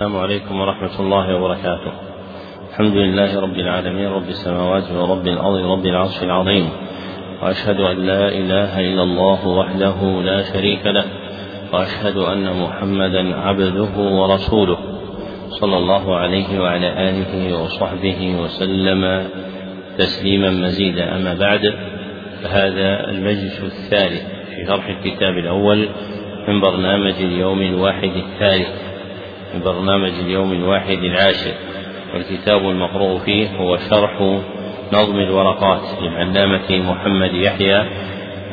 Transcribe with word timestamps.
السلام 0.00 0.16
عليكم 0.16 0.60
ورحمة 0.60 1.00
الله 1.00 1.36
وبركاته. 1.36 1.92
الحمد 2.70 2.96
لله 2.96 3.40
رب 3.40 3.54
العالمين 3.56 4.08
رب 4.08 4.28
السماوات 4.28 4.90
ورب 4.92 5.26
الأرض 5.26 5.66
رب 5.66 5.86
العرش 5.86 6.22
العظيم. 6.22 6.68
وأشهد 7.42 7.80
أن 7.80 7.96
لا 7.96 8.28
إله 8.28 8.80
إلا 8.80 9.02
الله 9.02 9.48
وحده 9.48 10.22
لا 10.24 10.42
شريك 10.42 10.86
له. 10.86 11.04
وأشهد 11.72 12.16
أن 12.16 12.60
محمدا 12.62 13.36
عبده 13.36 13.94
ورسوله 13.96 14.78
صلى 15.48 15.76
الله 15.76 16.16
عليه 16.16 16.60
وعلى 16.60 16.88
آله 17.08 17.62
وصحبه 17.62 18.36
وسلم 18.40 19.28
تسليما 19.98 20.50
مزيدا 20.50 21.16
أما 21.16 21.34
بعد 21.34 21.74
فهذا 22.42 23.10
المجلس 23.10 23.60
الثالث 23.62 24.22
في 24.48 24.66
شرح 24.66 24.86
الكتاب 24.88 25.38
الأول 25.38 25.88
من 26.48 26.60
برنامج 26.60 27.14
اليوم 27.20 27.62
الواحد 27.62 28.12
الثالث 28.16 28.89
من 29.54 29.60
برنامج 29.60 30.12
اليوم 30.18 30.52
الواحد 30.52 30.98
العاشر 30.98 31.54
والكتاب 32.14 32.60
المقروء 32.60 33.18
فيه 33.18 33.56
هو 33.56 33.76
شرح 33.76 34.40
نظم 34.92 35.16
الورقات 35.16 35.80
للعلامة 36.02 36.92
محمد 36.92 37.34
يحيى 37.34 37.80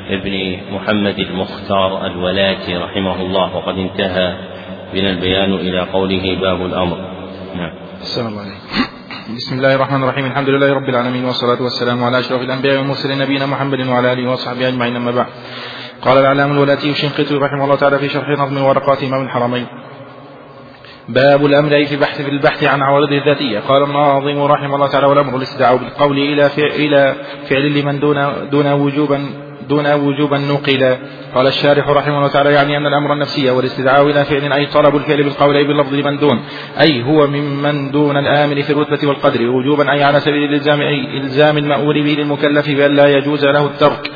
ابن 0.10 0.58
محمد 0.72 1.20
المختار 1.20 2.06
الولاتي 2.06 2.78
رحمه 2.78 3.22
الله 3.22 3.56
وقد 3.56 3.78
انتهى 3.78 4.38
بنا 4.94 5.10
البيان 5.10 5.54
إلى 5.54 5.80
قوله 5.80 6.38
باب 6.42 6.66
الأمر. 6.66 6.98
نعم. 7.56 7.72
السلام 8.02 8.40
عليكم. 8.40 9.36
بسم 9.36 9.58
الله 9.58 9.76
الرحمن 9.76 10.04
الرحيم. 10.04 10.26
الحمد 10.26 10.50
لله 10.50 10.74
رب 10.74 10.90
العالمين 10.90 11.26
والصلاة 11.26 11.62
والسلام 11.62 12.04
على 12.04 12.20
أشرف 12.20 12.42
الأنبياء 12.42 12.78
والمرسلين 12.78 13.18
نبينا 13.18 13.46
محمد 13.46 13.88
وعلى 13.88 14.14
آله 14.14 14.32
وصحبه 14.32 14.68
أجمعين 14.68 14.96
أما 14.96 15.12
بعد. 15.12 15.28
قال 16.02 16.18
العلام 16.18 16.52
الولاتي 16.52 16.90
الشنقيطي 16.92 17.36
رحمه 17.36 17.64
الله 17.64 17.76
تعالى 17.76 18.00
في 18.00 18.10
شرح 18.10 18.30
نظم 18.30 18.64
ورقات 18.64 19.04
إمام 19.04 19.22
الحرمين. 19.26 19.68
باب 21.10 21.46
الأمر 21.46 21.86
في 21.86 21.96
بحث 21.96 22.22
في 22.22 22.30
البحث 22.30 22.64
عن 22.64 22.82
عوارضه 22.82 23.18
الذاتية. 23.18 23.60
قال 23.60 23.84
الناظم 23.84 24.42
رحمه 24.42 24.76
الله 24.76 24.88
تعالى 24.88 25.08
والأمر 25.08 25.38
الاستدعاء 25.38 25.78
بالقول 25.78 26.18
إلى 26.18 26.50
فعل, 26.50 26.70
إلى 26.70 27.16
فعل 27.50 27.80
لمن 27.80 28.00
دون 28.00 28.50
دون 28.52 28.72
وجوبا 28.72 29.30
دون 29.70 29.94
وجوبا 29.94 30.38
نقل. 30.38 30.98
قال 31.36 31.48
الشارح 31.48 31.90
رحمه 31.90 32.18
الله 32.18 32.28
تعالى 32.28 32.54
يعني 32.54 32.78
أن 32.78 32.86
الأمر 32.86 33.14
النفسية 33.14 33.52
والاستدعاء 33.52 34.06
إلى 34.06 34.26
فعل 34.26 34.54
أي 34.54 34.66
طلب 34.66 34.96
الفعل 34.96 35.24
بالقول 35.24 35.56
أي 35.56 35.64
باللفظ 35.64 35.94
لمن 35.94 36.18
دون. 36.18 36.40
أي 36.82 37.04
هو 37.04 37.28
ممن 37.28 37.92
دون 37.92 38.18
الآمر 38.18 38.62
في 38.62 38.70
الرتبة 38.70 39.08
والقدر 39.08 39.50
وجوبا 39.50 39.92
أي 39.92 40.04
على 40.04 40.20
سبيل 40.20 40.44
الإلزام 40.44 40.82
أي 40.82 41.18
إلزام 41.18 41.58
المأمور 41.58 41.94
به 41.94 42.16
للمكلف 42.20 42.70
بأن 42.70 42.96
لا 42.96 43.08
يجوز 43.18 43.46
له 43.46 43.66
الترك. 43.66 44.12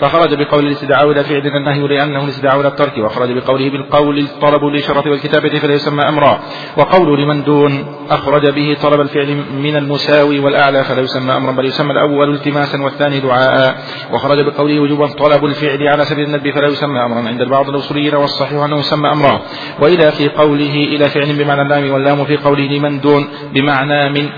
فخرج 0.00 0.34
بقول 0.34 0.66
الاستدعاء 0.66 1.10
إلى 1.10 1.24
فعل 1.24 1.46
النهي 1.46 1.88
لأنه 1.88 2.24
الاستدعاء 2.24 2.60
إلى 2.60 2.68
الترك 2.68 2.98
وخرج 2.98 3.32
بقوله 3.32 3.70
بالقول 3.70 4.18
الطلب 4.18 4.64
للإشارة 4.64 5.10
والكتابة 5.10 5.48
فلا 5.48 5.74
يسمى 5.74 6.02
أمرا 6.02 6.40
وقول 6.76 7.22
لمن 7.22 7.44
دون 7.44 7.86
أخرج 8.10 8.46
به 8.46 8.76
طلب 8.82 9.00
الفعل 9.00 9.44
من 9.58 9.76
المساوي 9.76 10.38
والأعلى 10.40 10.84
فلا 10.84 11.02
يسمى 11.02 11.36
أمرا 11.36 11.52
بل 11.52 11.64
يسمى 11.66 11.92
الأول 11.92 12.34
التماسا 12.34 12.82
والثاني 12.82 13.20
دعاء 13.20 13.76
وخرج 14.12 14.40
بقوله 14.40 14.80
وجوبا 14.80 15.06
طلب 15.06 15.44
الفعل 15.44 15.88
على 15.88 16.04
سبيل 16.04 16.24
الندب 16.24 16.50
فلا 16.50 16.68
يسمى 16.68 17.04
أمرا 17.04 17.28
عند 17.28 17.40
البعض 17.40 17.68
الأصوليين 17.68 18.14
والصحيح 18.14 18.62
أنه 18.62 18.78
يسمى 18.78 19.12
أمرا. 19.12 19.40
وإلى 19.80 20.12
في 20.12 20.28
قوله 20.28 20.74
إلى 20.74 21.08
فعل 21.08 21.32
بمعنى 21.32 21.62
اللام 21.62 21.92
واللام 21.92 22.24
في 22.24 22.36
قوله 22.36 22.64
لمن 22.64 23.00
دون 23.00 23.28
بمعنى 23.54 24.08
من 24.10 24.28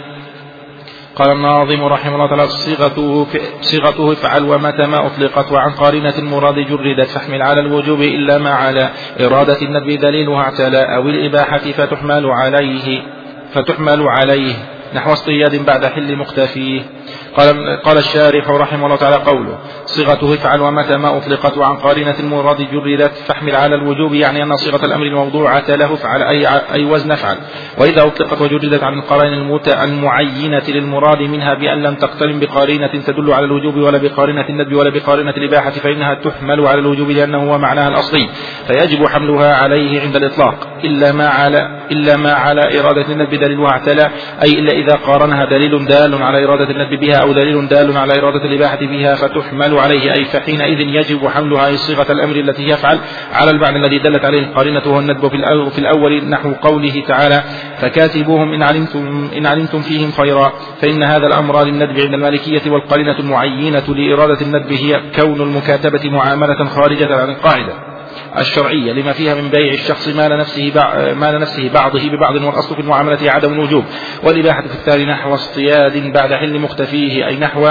قال 1.18 1.30
الناظم 1.30 1.84
رحمه 1.84 2.14
الله 2.14 2.28
تعالى 2.28 2.48
صيغته 2.48 3.26
صيغته 3.60 4.12
افعل 4.12 4.44
ومتى 4.44 4.86
ما 4.86 5.06
أطلقت 5.06 5.52
وعن 5.52 5.70
قارنة 5.70 6.14
المراد 6.18 6.54
جردت 6.54 7.08
فاحمل 7.08 7.42
على 7.42 7.60
الوجوب 7.60 8.00
إلا 8.00 8.38
ما 8.38 8.50
على 8.50 8.90
إرادة 9.20 9.62
الندب 9.62 10.00
دليلها 10.00 10.42
اعتلى 10.42 10.96
أو 10.96 11.08
الإباحة 11.08 11.58
فتحمل 11.58 12.26
عليه 12.26 13.02
فتحمل 13.52 14.08
عليه 14.08 14.54
نحو 14.94 15.12
اصطياد 15.12 15.66
بعد 15.66 15.86
حل 15.86 16.16
مختفيه 16.16 16.80
قال, 17.36 17.80
قال 17.82 17.98
الشارح 17.98 18.50
رحمه 18.50 18.86
الله 18.86 18.96
تعالى 18.96 19.16
قوله 19.16 19.58
صيغته 19.86 20.34
افعل 20.34 20.60
ومتى 20.60 20.96
ما 20.96 21.16
أطلقت 21.16 21.58
وعن 21.58 21.76
قارنة 21.76 22.14
المراد 22.20 22.56
جردت 22.72 23.12
فاحمل 23.26 23.56
على 23.56 23.74
الوجوب 23.74 24.14
يعني 24.14 24.42
أن 24.42 24.56
صيغة 24.56 24.86
الأمر 24.86 25.06
الموضوعة 25.06 25.64
له 25.68 25.94
افعل 25.94 26.22
أي, 26.22 26.48
أي 26.48 26.84
وزن 26.84 27.10
افعل 27.10 27.36
وإذا 27.78 28.02
أطلقت 28.02 28.40
وجردت 28.40 28.82
عن 28.82 28.98
القرائن 28.98 29.58
المعينة 29.82 30.62
للمراد 30.68 31.22
منها 31.22 31.54
بأن 31.54 31.82
لم 31.82 31.94
تقترن 31.94 32.40
بقارنة 32.40 32.86
تدل 32.86 33.32
على 33.32 33.44
الوجوب 33.44 33.76
ولا 33.76 33.98
بقارنة 33.98 34.48
الندب 34.48 34.74
ولا 34.74 34.90
بقارنة 34.90 35.30
الإباحة 35.30 35.70
فإنها 35.70 36.14
تحمل 36.14 36.66
على 36.66 36.80
الوجوب 36.80 37.10
لأنه 37.10 37.52
هو 37.52 37.58
معناها 37.58 37.88
الأصلي. 37.88 38.28
فيجب 38.66 39.06
حملها 39.06 39.54
عليه 39.54 40.00
عند 40.00 40.16
الإطلاق 40.16 40.68
إلا 40.84 41.12
ما 41.12 41.28
على 41.28 41.78
إلا 41.90 42.16
ما 42.16 42.32
على 42.32 42.80
إرادة 42.80 43.12
الندب 43.12 43.34
دليلها 43.34 43.70
اعتلى 43.70 44.10
أي 44.42 44.58
إلا 44.58 44.72
إذا 44.72 44.94
قارنها 45.06 45.44
دليل 45.44 45.86
دال 45.86 46.22
على 46.22 46.44
إرادة 46.44 46.70
الندب 46.70 46.97
بها 46.98 47.16
أو 47.16 47.32
دليل 47.32 47.68
دال 47.68 47.96
على 47.96 48.18
إرادة 48.18 48.44
الإباحة 48.44 48.76
فيها 48.76 49.14
فتحمل 49.14 49.78
عليه. 49.78 50.12
أي 50.12 50.24
فحينئذ 50.24 50.80
يجب 50.80 51.26
حملها 51.26 51.66
أي 51.66 51.76
صيغة 51.76 52.12
الأمر 52.12 52.36
التي 52.36 52.68
يفعل 52.68 52.98
على 53.32 53.50
المعنى 53.50 53.78
الذي 53.78 53.98
دلت 53.98 54.24
عليه 54.24 54.40
القارنة 54.40 54.82
وهو 54.86 54.98
الندب 54.98 55.28
في 55.70 55.78
الأول 55.78 56.24
نحو 56.24 56.52
قوله 56.52 57.04
تعالى 57.08 57.42
فكاتبوهم 57.78 58.52
إن 58.52 58.62
علمتم 58.62 59.30
إن 59.36 59.46
علمتم 59.46 59.80
فيهم 59.80 60.12
خيرا. 60.12 60.52
فإن 60.82 61.02
هذا 61.02 61.26
الأمر 61.26 61.64
للندب 61.64 62.00
عند 62.00 62.14
المالكية 62.14 62.70
والقارنة 62.70 63.18
المعينة 63.18 63.84
لإرادة 63.88 64.40
الندب 64.40 64.72
هي 64.72 65.00
كون 65.16 65.40
المكاتبة 65.40 66.10
معاملة 66.10 66.64
خارجة 66.64 67.16
عن 67.16 67.30
القاعدة 67.30 67.97
الشرعية 68.36 68.92
لما 68.92 69.12
فيها 69.12 69.34
من 69.34 69.48
بيع 69.48 69.72
الشخص 69.72 70.08
مال 70.08 70.38
نفسه 70.38 70.72
مال 71.14 71.40
نفسه 71.40 71.70
بعضه 71.74 72.08
ببعض 72.08 72.34
والأصل 72.34 72.74
في 72.74 72.80
المعاملة 72.80 73.30
عدم 73.30 73.52
الوجوب. 73.52 73.84
والإباحة 74.22 74.62
في 74.62 74.74
الثاني 74.74 75.04
نحو 75.04 75.34
اصطياد 75.34 76.12
بعد 76.12 76.32
حل 76.32 76.58
مختفيه 76.58 77.26
أي 77.26 77.36
نحو 77.36 77.68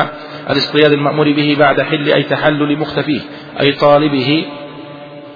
الاصطياد 0.49 0.91
المأمور 0.91 1.33
به 1.33 1.55
بعد 1.59 1.81
حل 1.81 2.13
أي 2.13 2.23
تحلل 2.23 2.77
مختفيه 2.79 3.21
أي 3.59 3.71
طالبه 3.71 4.45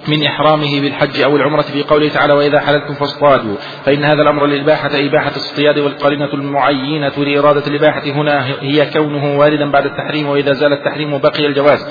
من 0.08 0.24
إحرامه 0.24 0.80
بالحج 0.80 1.20
أو 1.20 1.36
العمرة 1.36 1.62
في 1.62 1.82
قوله 1.82 2.08
تعالى 2.08 2.32
وإذا 2.32 2.60
حللتم 2.60 2.94
فاصطادوا 2.94 3.56
فإن 3.84 4.04
هذا 4.04 4.22
الأمر 4.22 4.46
للإباحة 4.46 4.90
إباحة 4.94 5.36
الصياد 5.36 5.78
والقرينة 5.78 6.34
المعينة 6.34 7.12
لإرادة 7.16 7.66
الإباحة 7.66 8.02
هنا 8.04 8.46
هي 8.60 8.90
كونه 8.90 9.38
واردا 9.38 9.70
بعد 9.70 9.86
التحريم 9.86 10.28
وإذا 10.28 10.52
زال 10.52 10.72
التحريم 10.72 11.18
بقي 11.18 11.46
الجواز. 11.46 11.86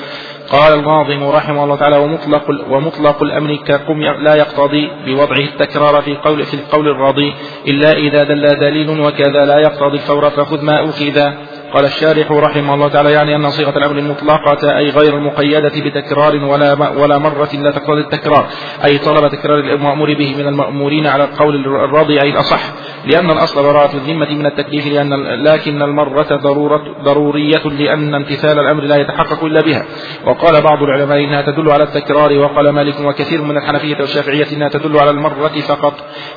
قال 0.50 0.80
الناظم 0.80 1.24
رحمه 1.24 1.64
الله 1.64 1.76
تعالى 1.76 1.98
ومطلق 1.98 2.50
ومطلق 2.70 3.24
الأمر 3.24 3.56
كقم 3.56 4.02
لا 4.02 4.36
يقتضي 4.36 4.90
بوضعه 5.06 5.46
التكرار 5.46 6.02
في 6.02 6.16
قول 6.16 6.44
في 6.44 6.54
القول 6.54 6.88
الراضي 6.88 7.34
إلا 7.68 7.92
إذا 7.92 8.24
دل 8.24 8.60
دليل 8.60 9.00
وكذا 9.00 9.46
لا 9.46 9.60
يقتضي 9.60 9.98
الفور 9.98 10.30
فخذ 10.30 10.62
ما 10.62 10.90
أخذ 10.90 11.32
قال 11.74 11.86
الشارح 11.86 12.32
رحمه 12.32 12.74
الله 12.74 12.88
تعالى 12.88 13.12
يعني 13.12 13.36
أن 13.36 13.50
صيغة 13.50 13.78
الأمر 13.78 13.98
المطلقة 13.98 14.78
أي 14.78 14.90
غير 14.90 15.18
المقيدة 15.18 15.72
بتكرار 15.76 16.36
ولا 16.36 16.90
ولا 16.90 17.18
مرة 17.18 17.50
لا 17.54 17.72
تقتضي 17.72 18.02
التكرار 18.02 18.46
أي 18.86 18.98
طلب 18.98 19.32
تكرار 19.32 19.59
المأمور 19.59 20.14
به 20.14 20.36
من 20.36 20.48
المأمورين 20.48 21.08
على 21.08 21.24
القول 21.24 21.66
الراضي 21.66 22.22
أي 22.22 22.30
الأصح 22.30 22.62
لأن 23.06 23.31
الأصل 23.31 23.64
براءة 23.64 23.96
الذمة 23.96 24.30
من 24.30 24.46
التكليف 24.46 24.88
لأن 24.88 25.14
لكن 25.44 25.81
المرة 25.81 26.36
ضرورة 26.36 26.81
ضرورية 27.04 27.64
لأن 27.66 28.16
امتثال 28.16 28.60
الأمر 28.60 28.84
لا 28.84 28.96
يتحقق 28.96 29.44
إلا 29.44 29.62
بها. 29.62 29.86
وقال 30.26 30.62
بعض 30.62 30.84
العلماء 30.84 31.20
إنها 31.24 31.42
تدل 31.42 31.72
على 31.72 31.84
التكرار 31.84 32.38
وقال 32.38 32.70
مالك 32.70 33.00
وكثير 33.00 33.42
من 33.42 33.58
الحنفية 33.58 33.98
والشافعية 34.00 34.48
إنها 34.54 34.70
تدل 34.70 34.98
على 34.98 35.10
المرة 35.10 35.60
فقط. 35.68 35.94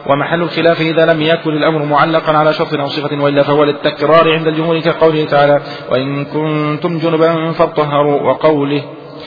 ومحل 0.06 0.42
الخلاف 0.42 0.80
إذا 0.80 1.06
لم 1.12 1.22
يكن 1.22 1.50
الأمر 1.50 1.84
معلقا 1.84 2.32
على 2.32 2.52
شرط 2.52 2.74
أو 2.74 2.88
صفة 2.88 3.22
وإلا 3.22 3.42
فهو 3.42 3.64
للتكرار 3.64 4.32
عند 4.32 4.46
الجمهور 4.46 4.80
تعالى 5.26 5.60
وإن 5.90 6.24
كنتم 6.24 6.98
جنبا 6.98 7.52
فاطهروا 7.52 8.20
وقوله 8.22 8.82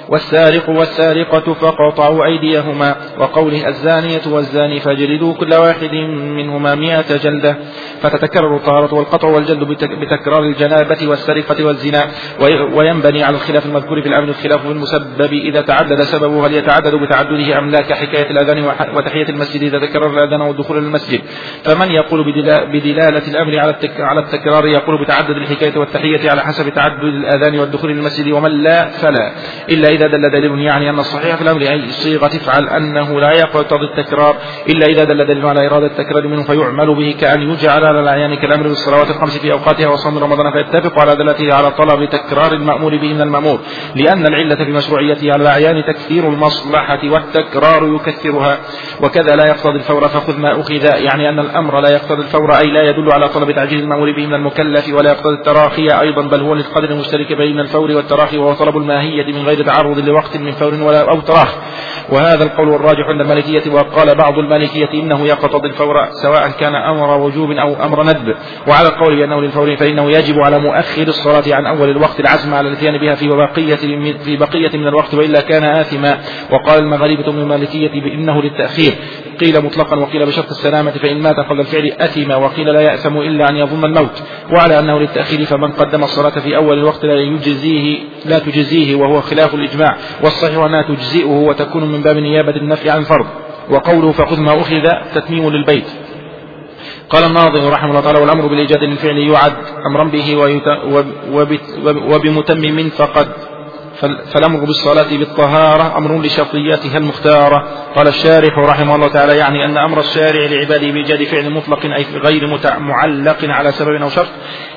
والسارق 0.09 0.69
والسارقة 0.69 1.53
فقطعوا 1.53 2.25
أيديهما 2.25 2.95
وقوله 3.19 3.67
الزانية 3.67 4.21
والزاني 4.27 4.79
فاجلدوا 4.79 5.33
كل 5.33 5.53
واحد 5.53 5.93
منهما 6.37 6.75
مئة 6.75 7.17
جلدة 7.17 7.57
فتتكرر 8.01 8.55
الطهارة 8.55 8.93
والقطع 8.93 9.27
والجلد 9.27 9.63
بتكرار 10.01 10.43
الجنابة 10.43 11.07
والسرقة 11.07 11.65
والزنا 11.65 12.07
وينبني 12.73 13.23
على 13.23 13.35
الخلاف 13.35 13.65
المذكور 13.65 14.01
في 14.01 14.07
الأمر 14.07 14.29
الخلاف 14.29 14.61
في 14.61 14.67
المسبب 14.67 15.33
إذا 15.33 15.61
تعدد 15.61 16.01
سببه 16.01 16.47
هل 16.47 16.53
يتعدد 16.53 16.95
بتعدده 16.95 17.57
أم 17.57 17.69
لا 17.69 17.81
كحكاية 17.81 18.31
الأذان 18.31 18.63
وتحية 18.95 19.29
المسجد 19.29 19.63
إذا 19.63 19.79
تكرر 19.79 20.09
الأذان 20.09 20.41
والدخول 20.41 20.83
للمسجد 20.83 21.21
فمن 21.63 21.91
يقول 21.91 22.33
بدلالة 22.73 23.27
الأمر 23.27 23.59
على 23.99 24.19
التكرار 24.19 24.67
يقول 24.67 25.03
بتعدد 25.03 25.29
الحكاية 25.29 25.77
والتحية 25.77 26.29
على 26.31 26.41
حسب 26.41 26.69
تعدد 26.69 27.03
الأذان 27.03 27.59
والدخول 27.59 27.91
للمسجد 27.91 28.31
ومن 28.31 28.51
لا 28.51 28.89
فلا 28.89 29.31
إلا 29.69 29.96
إذا 29.97 30.07
دل 30.07 30.29
دليل 30.29 30.59
يعني 30.59 30.89
أن 30.89 30.99
الصحيح 30.99 31.35
في 31.35 31.41
الأمر 31.41 31.61
أي 31.61 31.87
صيغة 31.87 32.25
افعل 32.27 32.69
أنه 32.69 33.19
لا 33.19 33.31
يقتضي 33.31 33.85
التكرار 33.85 34.35
إلا 34.69 34.85
إذا 34.85 35.03
دل 35.03 35.27
دليل 35.27 35.45
على 35.45 35.67
إرادة 35.67 35.85
التكرار 35.85 36.27
منه 36.27 36.43
فيعمل 36.43 36.95
به 36.95 37.15
كأن 37.21 37.41
يجعل 37.41 37.85
على 37.85 37.99
الأعيان 37.99 38.35
كالأمر 38.35 38.67
بالصلوات 38.67 39.09
الخمس 39.09 39.37
في 39.37 39.51
أوقاتها 39.51 39.87
وصوم 39.87 40.17
رمضان 40.17 40.51
فيتفق 40.51 40.99
على 40.99 41.15
دلته 41.15 41.53
على 41.53 41.71
طلب 41.71 42.09
تكرار 42.09 42.53
المأمور 42.53 42.97
به 42.97 43.13
من 43.13 43.21
المأمور 43.21 43.59
لأن 43.95 44.25
العلة 44.25 44.55
في 44.55 44.71
مشروعيته 44.71 45.33
على 45.33 45.41
الأعيان 45.41 45.83
تكثير 45.85 46.29
المصلحة 46.29 46.99
والتكرار 47.03 47.95
يكثرها 47.95 48.57
وكذا 49.01 49.35
لا 49.35 49.45
يقتضي 49.47 49.77
الفور 49.77 50.07
فخذ 50.07 50.37
ما 50.39 50.61
أخذ 50.61 50.83
يعني 50.83 51.29
أن 51.29 51.39
الأمر 51.39 51.79
لا 51.79 51.89
يقتضي 51.89 52.21
الفور 52.21 52.57
أي 52.57 52.71
لا 52.71 52.83
يدل 52.89 53.11
على 53.11 53.29
طلب 53.29 53.51
تعجيل 53.51 53.79
المأمور 53.79 54.11
به 54.11 54.27
من 54.27 54.33
المكلف 54.33 54.93
ولا 54.93 55.11
يقتضي 55.11 55.33
التراخي 55.33 55.87
أيضا 56.01 56.21
بل 56.21 56.41
هو 56.41 56.53
للقدر 56.53 56.91
المشترك 56.91 57.33
بين 57.33 57.59
الفور 57.59 57.91
والتراخي 57.91 58.37
وهو 58.37 58.53
طلب 58.53 58.77
الماهية 58.77 59.33
من 59.33 59.45
غير 59.45 59.65
تعرض 59.65 59.86
لوقت 59.93 60.37
من 60.37 60.51
فور 60.51 60.73
ولا 60.73 61.01
أو 61.01 61.19
تراخ. 61.19 61.55
وهذا 62.09 62.43
القول 62.43 62.73
الراجح 62.75 63.07
عند 63.07 63.21
المالكية 63.21 63.71
وقال 63.71 64.15
بعض 64.15 64.37
المالكية 64.37 64.89
إنه 64.93 65.27
يقتضي 65.27 65.67
الفور 65.67 66.07
سواء 66.11 66.49
كان 66.49 66.75
أمر 66.75 67.17
وجوب 67.17 67.51
أو 67.51 67.85
أمر 67.85 68.03
ندب. 68.03 68.35
وعلى 68.67 68.87
القول 68.87 69.15
بأنه 69.15 69.41
للفور 69.41 69.75
فإنه 69.75 70.11
يجب 70.11 70.39
على 70.39 70.59
مؤخر 70.59 71.07
الصلاة 71.07 71.55
عن 71.55 71.65
أول 71.65 71.89
الوقت 71.89 72.19
العزم 72.19 72.53
على 72.53 72.67
الاتيان 72.67 72.97
بها 72.97 73.15
في 73.15 73.27
بقية 73.27 73.75
في 74.23 74.37
بقية 74.37 74.77
من 74.77 74.87
الوقت 74.87 75.13
وإلا 75.13 75.41
كان 75.41 75.63
آثما. 75.63 76.17
وقال 76.51 76.79
المغاربة 76.79 77.31
من 77.31 77.39
المالكية 77.39 78.01
بإنه 78.01 78.41
للتأخير. 78.41 78.93
قيل 79.39 79.63
مطلقا 79.65 79.95
وقيل 79.95 80.25
بشرط 80.25 80.49
السلامة 80.49 80.91
فإن 80.91 81.21
مات 81.21 81.35
قبل 81.35 81.59
الفعل 81.59 81.91
أثم 81.99 82.31
وقيل 82.31 82.73
لا 82.73 82.81
يأثم 82.81 83.17
إلا 83.17 83.49
أن 83.49 83.55
يظن 83.55 83.85
الموت. 83.85 84.23
وعلى 84.51 84.79
أنه 84.79 84.99
للتأخير 84.99 85.45
فمن 85.45 85.71
قدم 85.71 86.03
الصلاة 86.03 86.39
في 86.39 86.55
أول 86.55 86.79
الوقت 86.79 87.05
لا 87.05 87.13
يجزيه 87.13 87.97
لا 88.25 88.39
تجزيه 88.39 88.95
وهو 88.95 89.21
خلاف 89.21 89.55
الإجماع. 89.55 89.76
والصحيح 90.23 90.63
أنها 90.63 90.81
تجزئه 90.81 91.25
وتكون 91.25 91.91
من 91.91 92.01
باب 92.01 92.17
نيابة 92.17 92.55
النفي 92.55 92.89
عن 92.89 92.99
الفرض 92.99 93.25
وقوله 93.69 94.11
فخذ 94.11 94.41
ما 94.41 94.61
أخذ 94.61 94.89
تتميم 95.15 95.49
للبيت. 95.49 95.87
قال 97.09 97.23
الناظم 97.23 97.67
رحمه 97.67 97.89
الله 97.89 98.01
تعالى 98.01 98.19
والأمر 98.19 98.47
بالإيجاد 98.47 98.83
للفعل 98.83 99.17
يعد 99.17 99.53
أمرا 99.85 100.03
به 100.03 100.35
وبمتمم 102.13 102.89
فقد 102.89 103.27
فالأمر 104.01 104.65
بالصلاة 104.65 105.17
بالطهارة 105.17 105.97
أمر 105.97 106.21
لشرطياتها 106.21 106.97
المختارة. 106.97 107.67
قال 107.95 108.07
الشارح 108.07 108.57
رحمه 108.57 108.95
الله 108.95 109.07
تعالى 109.07 109.37
يعني 109.37 109.65
أن 109.65 109.77
أمر 109.77 109.99
الشارع 109.99 110.45
لعباده 110.45 110.91
بإيجاد 110.91 111.23
فعل 111.23 111.49
مطلق 111.49 111.85
أي 111.85 112.05
غير 112.23 112.47
معلق 112.79 113.37
على 113.43 113.71
سبب 113.71 114.01
أو 114.01 114.09
شرط 114.09 114.27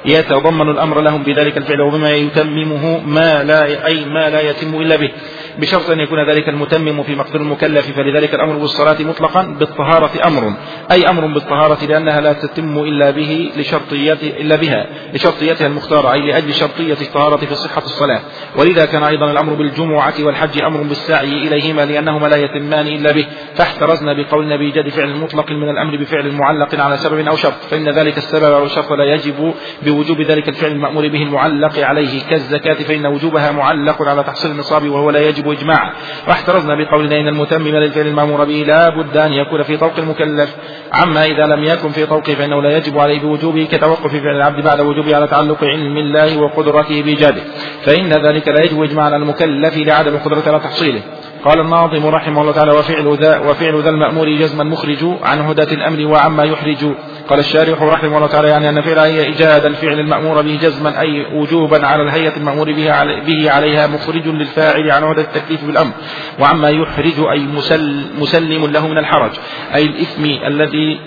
يتضمن 0.04 0.70
الأمر 0.70 1.00
لهم 1.00 1.22
بذلك 1.22 1.56
الفعل 1.56 1.80
وبما 1.80 2.10
يتممه 2.10 3.00
ما 3.06 3.44
لا 3.44 3.86
أي 3.86 4.04
ما 4.04 4.30
لا 4.30 4.40
يتم 4.40 4.80
إلا 4.80 4.96
به. 4.96 5.10
بشرط 5.58 5.90
أن 5.90 6.00
يكون 6.00 6.30
ذلك 6.30 6.48
المتمم 6.48 7.02
في 7.02 7.14
مقدور 7.14 7.40
المكلف 7.40 7.90
فلذلك 7.96 8.34
الأمر 8.34 8.58
بالصلاة 8.58 8.96
مطلقا 9.00 9.42
بالطهارة 9.42 10.10
أمر. 10.26 10.52
أي 10.92 11.08
أمر 11.08 11.26
بالطهارة 11.26 11.84
لأنها 11.84 12.20
لا 12.20 12.32
تتم 12.32 12.78
إلا 12.78 13.10
به 13.10 13.50
لشرطيات 13.56 14.22
إلا 14.22 14.56
بها 14.56 14.86
لشرطيتها 15.14 15.66
المختارة 15.66 16.12
أي 16.12 16.20
لأجل 16.20 16.54
شرطية 16.54 16.96
الطهارة 17.00 17.36
في 17.36 17.54
صحة 17.54 17.82
الصلاة. 17.82 18.20
ولذا 18.56 18.84
كان 18.84 19.04
أيضا 19.10 19.30
الأمر 19.30 19.54
بالجمعة 19.54 20.14
والحج 20.20 20.62
أمر 20.62 20.82
بالسعي 20.82 21.32
إليهما 21.32 21.84
لأنهما 21.84 22.26
لا 22.26 22.36
يتمان 22.36 22.86
إلا 22.86 23.12
به 23.12 23.26
فاحترزنا 23.54 24.12
بقولنا 24.12 24.56
بإيجاد 24.56 24.88
فعل 24.88 25.16
مطلق 25.16 25.50
من 25.50 25.68
الأمر 25.68 25.96
بفعل 25.96 26.32
معلق 26.32 26.80
على 26.80 26.96
سبب 26.96 27.28
أو 27.28 27.36
شرط 27.36 27.54
فإن 27.70 27.88
ذلك 27.88 28.18
السبب 28.18 28.52
أو 28.52 28.64
الشرط 28.64 28.92
لا 28.92 29.04
يجب 29.04 29.54
بوجوب 29.82 30.20
ذلك 30.20 30.48
الفعل 30.48 30.72
المأمور 30.72 31.08
به 31.08 31.22
المعلق 31.22 31.78
عليه 31.78 32.20
كالزكاة 32.30 32.74
فإن 32.74 33.06
وجوبها 33.06 33.52
معلق 33.52 34.02
على 34.02 34.22
تحصيل 34.22 34.50
النصاب 34.50 34.88
وهو 34.88 35.10
لا 35.10 35.28
يجب 35.28 35.50
إجماعا 35.50 35.92
واحترزنا 36.28 36.74
بقولنا 36.74 37.20
إن 37.20 37.28
المتمم 37.28 37.68
للفعل 37.68 38.06
المأمور 38.06 38.44
به 38.44 38.64
لا 38.66 38.88
بد 38.88 39.16
أن 39.16 39.32
يكون 39.32 39.62
في 39.62 39.76
طوق 39.76 39.98
المكلف. 39.98 40.56
عما 40.92 41.24
إذا 41.24 41.46
لم 41.46 41.64
يكن 41.64 41.88
في 41.88 42.06
طوقه 42.06 42.34
فإنه 42.34 42.62
لا 42.62 42.76
يجب 42.76 42.98
عليه 42.98 43.20
بوجوبه 43.20 43.68
كتوقف 43.72 44.16
فعل 44.16 44.36
العبد 44.36 44.64
بعد 44.64 44.80
وجوبه 44.80 45.16
على 45.16 45.26
تعلق 45.26 45.64
علم 45.64 45.96
الله 45.96 46.38
وقدرته 46.38 47.02
بإيجاده 47.02 47.42
فإن 47.82 48.12
ذلك 48.12 48.48
لا 48.48 48.64
يجب 48.64 48.82
إجماعا 48.82 48.99
على 49.00 49.16
المكلف 49.16 49.76
لعدم 49.76 50.14
القدرة 50.14 50.42
على 50.46 50.60
تحصيله. 50.60 51.02
قال 51.44 51.60
الناظم 51.60 52.06
رحمه 52.06 52.40
الله 52.40 52.52
تعالى 52.52 52.72
وفعل 52.72 53.16
ذا 53.20 53.38
وفعل 53.38 53.82
ذا 53.82 53.90
المأمور 53.90 54.36
جزما 54.36 54.64
مخرج 54.64 54.98
عن 55.22 55.38
هداة 55.38 55.72
الأمر 55.72 56.06
وعما 56.06 56.44
يحرج. 56.44 56.94
قال 57.28 57.38
الشارح 57.38 57.82
رحمه 57.82 58.16
الله 58.16 58.26
تعالى 58.26 58.48
يعني 58.48 58.68
أن 58.68 58.80
فعل 58.80 58.98
هي 58.98 59.24
إيجاد 59.26 59.64
الفعل 59.64 60.00
المأمور 60.00 60.42
به 60.42 60.58
جزما 60.62 61.00
أي 61.00 61.26
وجوبا 61.34 61.86
على 61.86 62.02
الهيئة 62.02 62.36
المأمور 62.36 62.72
به, 62.72 62.92
علي 62.92 63.20
به 63.20 63.50
عليها 63.50 63.86
مخرج 63.86 64.28
للفاعل 64.28 64.90
عن 64.90 65.02
هدى 65.02 65.20
التكليف 65.20 65.64
بالأمر 65.64 65.92
وعما 66.40 66.70
يحرج 66.70 67.20
أي 67.32 67.40
مسل 67.40 68.06
مسلم 68.18 68.66
له 68.66 68.88
من 68.88 68.98
الحرج. 68.98 69.32
أي 69.74 69.84
الإثم 69.84 70.24
الذي 70.24 71.00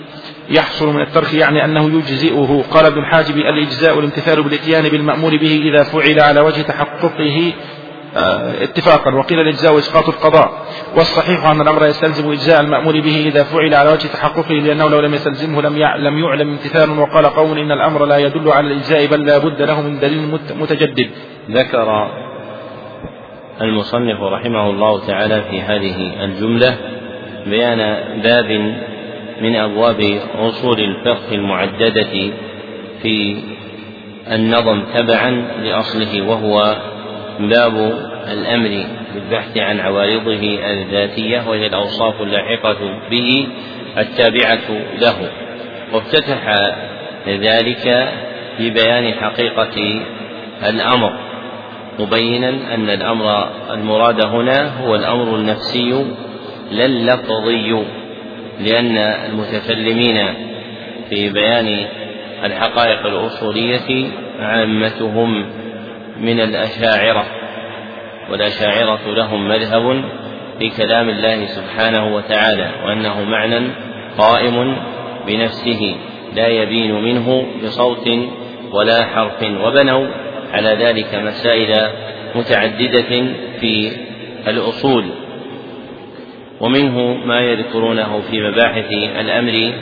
يحصل 0.50 0.94
من 0.94 1.00
الترك 1.00 1.34
يعني 1.34 1.64
أنه 1.64 1.98
يجزئه. 1.98 2.64
قال 2.70 2.86
ابن 2.86 2.98
الحاجب 2.98 3.36
الإجزاء 3.36 3.98
الامتثال 3.98 4.42
بالإتيان 4.42 4.88
بالمأمور 4.88 5.36
به 5.36 5.60
إذا 5.64 5.82
فعل 5.82 6.20
على 6.20 6.40
وجه 6.40 6.62
تحققه 6.62 7.52
اتفاقا. 8.62 9.14
وقيل 9.14 9.40
الإجزاء 9.40 9.78
إسقاط 9.78 10.08
القضاء. 10.08 10.66
والصحيح 10.96 11.46
أن 11.46 11.60
الأمر 11.60 11.86
يستلزم 11.86 12.30
إجزاء 12.30 12.60
المأمور 12.60 13.00
به 13.00 13.24
إذا 13.26 13.42
فعل 13.42 13.74
على 13.74 13.90
وجه 13.90 14.06
تحققه 14.08 14.54
لأنه 14.54 14.88
لو 14.88 15.00
لم 15.00 15.14
يستلزمه 15.14 15.62
لم 15.62 15.76
لم 15.96 16.18
يعلم 16.18 16.50
امتثال 16.50 16.98
وقال 16.98 17.26
قوم 17.26 17.58
إن 17.58 17.72
الأمر 17.72 18.04
لا 18.06 18.18
يدل 18.18 18.48
على 18.48 18.66
الإجزاء 18.66 19.06
بل 19.06 19.26
لا 19.26 19.38
بد 19.38 19.62
له 19.62 19.80
من 19.80 19.98
دليل 19.98 20.38
متجدد. 20.60 21.10
ذكر 21.50 22.10
المصنف 23.62 24.20
رحمه 24.20 24.70
الله 24.70 25.06
تعالى 25.06 25.42
في 25.50 25.60
هذه 25.60 26.24
الجملة 26.24 26.76
بيان 27.46 27.78
باب 28.22 28.50
من 29.40 29.56
أبواب 29.56 30.18
أصول 30.34 30.80
الفقه 30.80 31.32
المعددة 31.34 32.30
في 33.02 33.36
النظم 34.32 34.82
تبعا 34.94 35.30
لأصله 35.62 36.22
وهو 36.22 36.76
باب 37.40 37.76
الأمر 38.32 38.86
بالبحث 39.14 39.58
عن 39.58 39.80
عوارضه 39.80 40.58
الذاتية 40.70 41.48
وهي 41.48 41.66
الأوصاف 41.66 42.22
اللاحقة 42.22 42.76
به 43.10 43.46
التابعة 43.98 44.68
له. 45.00 45.30
وافتتح 45.92 46.72
ذلك 47.28 48.12
ببيان 48.60 49.14
حقيقة 49.14 50.02
الأمر 50.68 51.12
مبينا 51.98 52.48
أن 52.48 52.90
الأمر 52.90 53.48
المراد 53.70 54.24
هنا 54.24 54.78
هو 54.78 54.94
الأمر 54.94 55.36
النفسي 55.36 56.04
لا 56.72 56.84
اللفظي 56.84 57.84
لأن 58.60 58.96
المتكلمين 58.96 60.34
في 61.10 61.30
بيان 61.30 61.86
الحقائق 62.44 63.06
الأصولية 63.06 64.08
عامتهم 64.40 65.46
من 66.20 66.40
الأشاعرة 66.40 67.26
والأشاعرة 68.30 69.14
لهم 69.14 69.48
مذهب 69.48 70.04
في 70.58 70.70
كلام 70.70 71.08
الله 71.08 71.46
سبحانه 71.46 72.14
وتعالى 72.14 72.70
وأنه 72.84 73.24
معنى 73.24 73.60
قائم 74.18 74.76
بنفسه 75.26 75.96
لا 76.34 76.46
يبين 76.48 76.94
منه 77.02 77.46
بصوت 77.64 78.08
ولا 78.72 79.06
حرف 79.06 79.42
وبنوا 79.42 80.06
على 80.52 80.68
ذلك 80.84 81.14
مسائل 81.14 81.90
متعددة 82.34 83.26
في 83.60 83.92
الأصول. 84.48 85.04
ومنه 86.60 87.14
ما 87.26 87.40
يذكرونه 87.40 88.20
في 88.30 88.40
مباحث 88.40 88.92
الأمر 88.92 89.72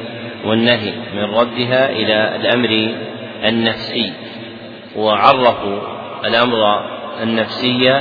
والنهي 0.45 0.93
من 1.15 1.25
ردها 1.25 1.91
إلى 1.91 2.37
الأمر 2.37 2.95
النفسي 3.45 4.13
وعرفوا 4.97 6.02
الأمر 6.25 6.85
النفسي 7.23 8.01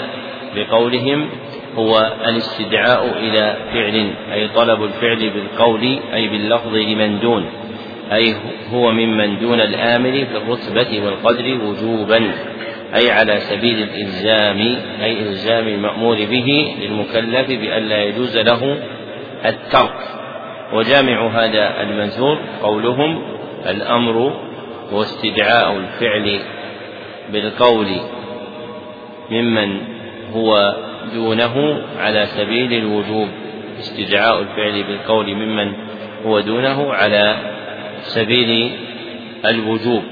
بقولهم 0.56 1.30
هو 1.76 2.14
الاستدعاء 2.28 3.18
إلى 3.18 3.56
فعل 3.74 4.14
أي 4.34 4.48
طلب 4.48 4.84
الفعل 4.84 5.30
بالقول 5.30 6.00
أي 6.14 6.28
باللفظ 6.28 6.76
لمن 6.76 7.20
دون 7.20 7.46
أي 8.14 8.36
هو 8.74 8.92
ممن 8.92 9.40
دون 9.40 9.62
الآمر 9.62 10.12
في 10.12 10.38
الرتبة 10.38 11.06
والقدر 11.06 11.60
وجوبا 11.66 12.32
أي 12.96 13.12
على 13.12 13.40
سبيل 13.40 13.84
الإلزام 13.84 14.78
أي 15.04 15.22
إلزام 15.22 15.68
المأمور 15.68 16.16
به 16.16 16.76
للمكلف 16.82 17.48
بألا 17.48 18.04
يجوز 18.04 18.38
له 18.38 18.78
الترك. 19.46 19.96
وجامع 20.74 21.28
هذا 21.28 21.82
المنثور 21.82 22.38
قولهم 22.64 23.22
الأمر 23.70 24.34
هو 24.94 25.02
استدعاء 25.02 25.78
الفعل 25.78 26.40
بالقول 27.32 27.88
ممن 29.32 29.82
هو 30.34 30.76
دونه 31.14 31.84
على 32.00 32.26
سبيل 32.26 32.74
الوجوب 32.74 33.28
استدعاء 33.80 34.42
الفعل 34.42 34.84
بالقول 34.84 35.36
ممن 35.36 35.74
هو 36.26 36.40
دونه 36.40 36.94
على 36.94 37.36
سبيل 38.02 38.72
الوجوب. 39.46 40.04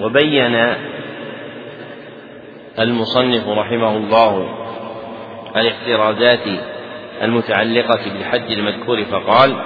وبين 0.00 0.74
المصنف 2.78 3.48
رحمه 3.48 3.96
الله 3.96 4.48
الاحترازات 5.56 6.40
المتعلقة 7.22 8.00
بالحد 8.12 8.50
المذكور 8.50 9.04
فقال 9.04 9.56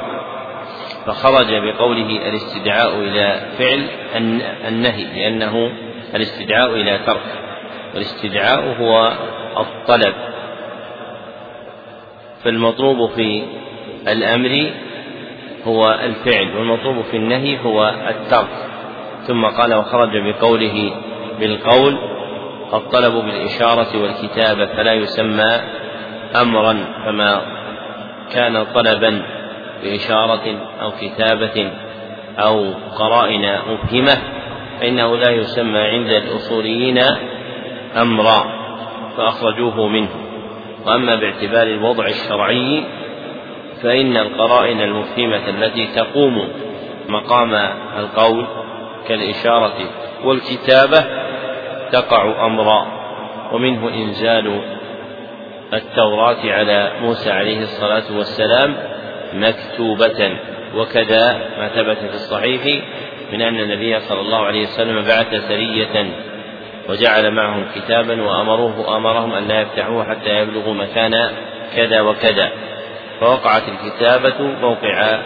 فخرج 1.06 1.46
بقوله 1.54 2.28
الاستدعاء 2.28 2.98
إلى 3.00 3.40
فعل 3.58 3.86
النهي 4.68 5.04
لأنه 5.04 5.72
الاستدعاء 6.14 6.74
إلى 6.74 6.98
ترك 7.06 7.38
والاستدعاء 7.94 8.76
هو 8.80 9.12
الطلب. 9.58 10.14
فالمطلوب 12.44 13.10
في 13.10 13.42
الأمر 14.08 14.70
هو 15.66 15.90
الفعل 15.90 16.56
والمطلوب 16.56 17.04
في 17.04 17.16
النهي 17.16 17.58
هو 17.64 17.88
الترك. 18.08 18.66
ثم 19.26 19.46
قال 19.46 19.74
وخرج 19.74 20.10
بقوله 20.16 20.92
بالقول 21.40 21.98
الطلب 22.74 23.12
بالإشارة 23.14 24.02
والكتابة 24.02 24.66
فلا 24.66 24.92
يسمى 24.92 25.60
أمرا 26.42 26.76
فما 27.04 27.42
كان 28.32 28.64
طلبا 28.64 29.22
بإشارة 29.82 30.58
أو 30.82 30.90
كتابة 31.00 31.70
أو 32.38 32.72
قرائن 32.98 33.58
مبهمة. 33.68 34.39
فإنه 34.80 35.16
لا 35.16 35.30
يسمى 35.30 35.78
عند 35.78 36.10
الأصوليين 36.10 36.98
أمرا 37.96 38.44
فأخرجوه 39.16 39.88
منه. 39.88 40.08
وأما 40.86 41.14
باعتبار 41.14 41.66
الوضع 41.66 42.06
الشرعي 42.06 42.84
فإن 43.82 44.16
القرائن 44.16 44.80
المفهمة 44.80 45.48
التي 45.48 45.86
تقوم 45.86 46.48
مقام 47.08 47.54
القول 47.98 48.46
كالإشارة 49.08 49.74
والكتابة 50.24 51.04
تقع 51.92 52.46
أمرا 52.46 52.86
ومنه 53.52 53.88
إنزال 53.88 54.60
التوراة 55.72 56.38
على 56.44 56.92
موسى 57.02 57.30
عليه 57.30 57.60
الصلاة 57.62 58.16
والسلام 58.16 58.76
مكتوبة 59.34 60.38
وكذا 60.74 61.32
ما 61.58 61.68
ثبت 61.68 61.98
في 61.98 62.14
الصحيح 62.14 62.84
من 63.32 63.42
أن 63.42 63.60
النبي 63.60 64.00
صلى 64.00 64.20
الله 64.20 64.46
عليه 64.46 64.62
وسلم 64.62 65.02
بعث 65.02 65.34
سرية 65.48 66.06
وجعل 66.88 67.30
معهم 67.30 67.64
كتابا 67.74 68.22
وأمروه 68.22 68.96
أمرهم 68.96 69.32
أن 69.32 69.48
لا 69.48 69.60
يفتحوه 69.60 70.04
حتى 70.04 70.38
يبلغوا 70.38 70.74
مكان 70.74 71.30
كذا 71.76 72.00
وكذا. 72.00 72.50
فوقعت 73.20 73.62
الكتابة 73.68 74.42
موقع 74.60 75.20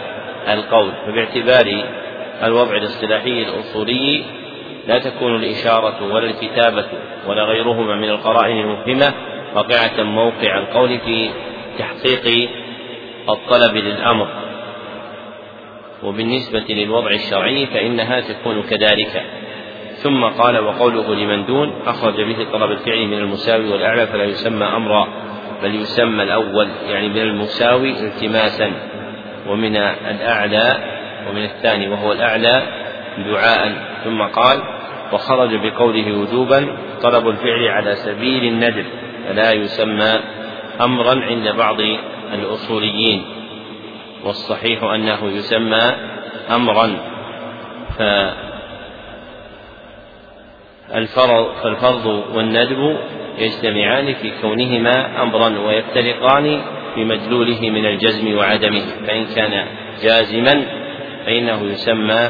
القول. 0.47 0.91
فباعتبار 1.07 1.83
الوضع 2.43 2.75
الاصطلاحي 2.77 3.43
الأصولي 3.43 4.23
لا 4.87 4.99
تكون 4.99 5.35
الإشارة 5.35 6.13
ولا 6.13 6.25
الكتابة 6.25 6.85
ولا 7.27 7.43
غيرهما 7.43 7.95
من 7.95 8.09
القرائن 8.09 8.59
المفهمة 8.59 9.13
واقعة 9.55 10.03
موقع 10.03 10.57
القول 10.57 10.99
في 10.99 11.29
تحقيق 11.79 12.49
الطلب 13.29 13.75
للأمر. 13.75 14.27
وبالنسبة 16.05 16.65
للوضع 16.69 17.11
الشرعي 17.11 17.65
فإنها 17.65 18.19
تكون 18.19 18.63
كذلك. 18.63 19.23
ثم 19.95 20.23
قال 20.23 20.59
وقوله 20.59 21.15
لمن 21.15 21.45
دون 21.45 21.73
أخرج 21.87 22.21
به 22.21 22.47
طلب 22.51 22.71
الفعل 22.71 23.07
من 23.07 23.17
المساوي 23.17 23.69
والأعلى 23.71 24.07
فلا 24.07 24.23
يسمى 24.23 24.65
أمرا 24.65 25.07
بل 25.63 25.75
يسمى 25.75 26.23
الأول 26.23 26.69
يعني 26.87 27.09
من 27.09 27.21
المساوي 27.21 27.89
التماسا 27.89 28.71
ومن 29.47 29.75
الأعلى 29.75 30.69
ومن 31.29 31.43
الثاني 31.43 31.87
وهو 31.87 32.11
الأعلى 32.11 32.63
دعاء. 33.17 33.73
ثم 34.03 34.21
قال 34.21 34.59
وخرج 35.13 35.49
بقوله 35.55 36.17
وجوبا 36.17 36.77
طلب 37.01 37.27
الفعل 37.29 37.67
على 37.67 37.95
سبيل 37.95 38.43
الندب 38.43 38.85
فلا 39.27 39.51
يسمى 39.51 40.19
أمرا 40.81 41.15
عند 41.21 41.47
بعض 41.47 41.77
الأصوليين. 42.33 43.25
والصحيح 44.23 44.83
أنه 44.83 45.31
يسمى 45.31 45.91
أمرا. 46.51 46.97
فالفرض 50.89 51.51
فالفرض 51.63 52.05
والندب 52.35 52.97
يجتمعان 53.37 54.13
في 54.13 54.31
كونهما 54.41 55.21
أمرا 55.23 55.59
ويفترقان 55.59 56.61
بمدلوله 56.95 57.69
من 57.69 57.85
الجزم 57.85 58.37
وعدمه. 58.37 58.85
فإن 59.07 59.25
كان 59.25 59.67
جازما 60.03 60.65
فإنه 61.25 61.63
يسمى 61.63 62.29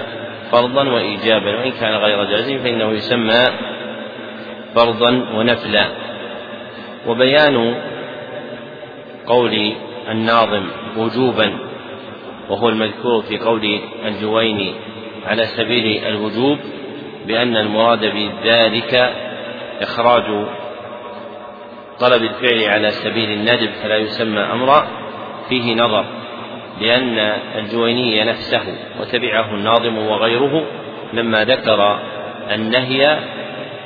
فرضا 0.51 0.89
وإيجابا 0.89 1.57
وإن 1.59 1.71
كان 1.71 1.95
غير 1.95 2.23
جازم 2.23 2.59
فإنه 2.59 2.91
يسمى 2.91 3.45
فرضا 4.75 5.11
ونفلا. 5.35 5.85
وبيان 7.07 7.75
قول 9.27 9.73
الناظم 10.09 10.65
وجوبا 10.97 11.53
وهو 12.49 12.69
المذكور 12.69 13.21
في 13.21 13.37
قول 13.37 13.79
الجويني 14.05 14.73
على 15.25 15.45
سبيل 15.45 16.05
الوجوب 16.05 16.57
بأن 17.27 17.57
المراد 17.57 17.99
بذلك 18.05 19.13
إخراج 19.81 20.23
طلب 21.99 22.23
الفعل 22.23 22.63
على 22.63 22.91
سبيل 22.91 23.31
الندب 23.31 23.69
فلا 23.83 23.97
يسمى 23.97 24.39
أمرا 24.39 24.87
فيه 25.49 25.75
نظر 25.75 26.05
لأن 26.81 27.19
الجويني 27.55 28.23
نفسه 28.23 28.63
وتبعه 28.99 29.55
الناظم 29.55 29.97
وغيره 29.97 30.65
لما 31.13 31.45
ذكر 31.45 31.99
النهي 32.51 33.19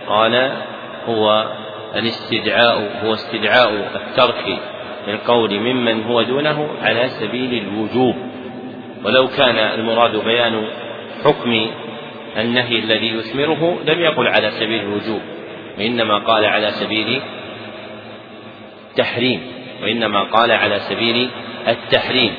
قال 0.07 0.51
هو 1.07 1.51
الاستدعاء 1.95 3.01
هو 3.05 3.13
استدعاء 3.13 3.91
الترك 3.95 4.59
للقول 5.07 5.59
ممن 5.59 6.03
هو 6.03 6.21
دونه 6.21 6.69
على 6.81 7.07
سبيل 7.09 7.63
الوجوب. 7.63 8.15
ولو 9.03 9.27
كان 9.27 9.57
المراد 9.79 10.15
بيان 10.15 10.67
حكم 11.23 11.71
النهي 12.37 12.79
الذي 12.79 13.07
يثمره 13.07 13.79
لم 13.85 13.99
يقل 13.99 14.27
على 14.27 14.51
سبيل 14.51 14.79
الوجوب 14.79 15.21
وإنما 15.77 16.17
قال 16.17 16.45
على 16.45 16.71
سبيل 16.71 17.21
التحريم 18.89 19.41
وإنما 19.81 20.23
قال 20.23 20.51
على 20.51 20.79
سبيل 20.79 21.29
التحريم. 21.67 22.33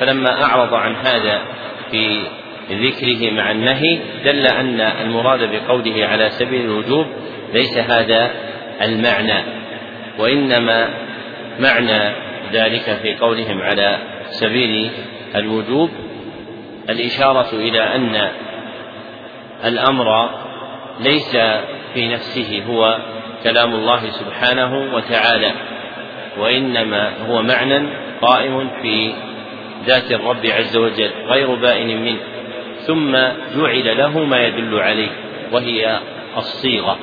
فلما 0.00 0.42
أعرض 0.42 0.74
عن 0.74 0.96
هذا 0.96 1.42
في 1.90 2.20
ذكره 2.70 3.30
مع 3.30 3.50
النهي 3.50 3.98
دل 4.24 4.46
أن 4.46 4.80
المراد 4.80 5.50
بقوله 5.50 6.06
على 6.06 6.30
سبيل 6.30 6.60
الوجوب 6.60 7.06
ليس 7.54 7.78
هذا 7.78 8.30
المعنى 8.82 9.44
وإنما 10.18 10.88
معنى 11.60 12.14
ذلك 12.52 12.98
في 13.02 13.14
قولهم 13.14 13.62
على 13.62 13.98
سبيل 14.30 14.90
الوجوب 15.36 15.90
الإشارة 16.90 17.48
إلى 17.52 17.82
أن 17.82 18.30
الأمر 19.64 20.30
ليس 21.00 21.36
في 21.94 22.08
نفسه 22.08 22.62
هو 22.68 22.98
كلام 23.44 23.74
الله 23.74 24.10
سبحانه 24.10 24.94
وتعالى 24.94 25.52
وإنما 26.38 27.12
هو 27.28 27.42
معنى 27.42 27.88
قائم 28.22 28.70
في 28.82 29.14
ذات 29.86 30.12
الرب 30.12 30.46
عز 30.46 30.76
وجل 30.76 31.10
غير 31.26 31.54
بائن 31.54 32.04
منه 32.04 32.20
ثم 32.86 33.12
جعل 33.56 33.98
له 33.98 34.18
ما 34.18 34.46
يدل 34.46 34.78
عليه 34.78 35.10
وهي 35.52 36.00
الصيغة. 36.36 36.98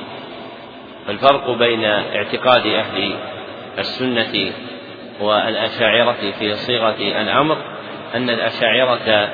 الفرق 1.08 1.50
بين 1.50 1.84
اعتقاد 1.84 2.66
أهل 2.66 3.14
السنة 3.78 4.52
والأشاعرة 5.20 6.32
في 6.38 6.54
صيغة 6.54 6.96
الأمر 7.22 7.56
أن 8.14 8.30
الأشاعرة 8.30 9.30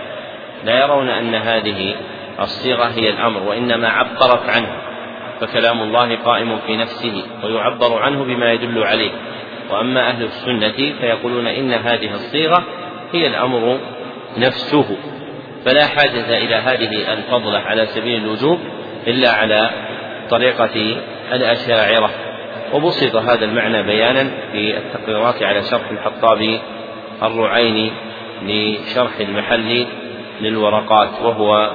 لا 0.65 0.81
يرون 0.85 1.09
أن 1.09 1.35
هذه 1.35 1.95
الصيغة 2.41 2.85
هي 2.85 3.11
الأمر 3.11 3.43
وإنما 3.43 3.89
عبرت 3.89 4.49
عنه 4.49 4.77
فكلام 5.41 5.83
الله 5.83 6.17
قائم 6.17 6.59
في 6.67 6.77
نفسه 6.77 7.23
ويعبر 7.45 8.03
عنه 8.03 8.25
بما 8.25 8.53
يدل 8.53 8.85
عليه. 8.85 9.11
وأما 9.71 10.09
أهل 10.09 10.23
السنة 10.25 10.93
فيقولون 11.01 11.47
إن 11.47 11.73
هذه 11.73 12.15
الصيغة 12.15 12.65
هي 13.13 13.27
الأمر 13.27 13.79
نفسه. 14.39 14.97
فلا 15.65 15.87
حاجة 15.87 16.39
إلى 16.39 16.55
هذه 16.55 17.13
الفضلة 17.13 17.59
على 17.59 17.87
سبيل 17.87 18.25
الوجوب 18.25 18.59
إلا 19.07 19.31
على 19.31 19.71
طريقة 20.31 20.97
الأشاعرة. 21.33 22.11
وبسط 22.73 23.17
هذا 23.17 23.45
المعنى 23.45 23.83
بيانا 23.83 24.31
في 24.53 24.77
التقريرات 24.77 25.43
على 25.43 25.63
شرح 25.63 25.91
الحطابي 25.91 26.61
الرعيني 27.23 27.91
لشرح 28.43 29.19
المحل 29.21 29.87
للورقات 30.41 31.09
وهو 31.23 31.71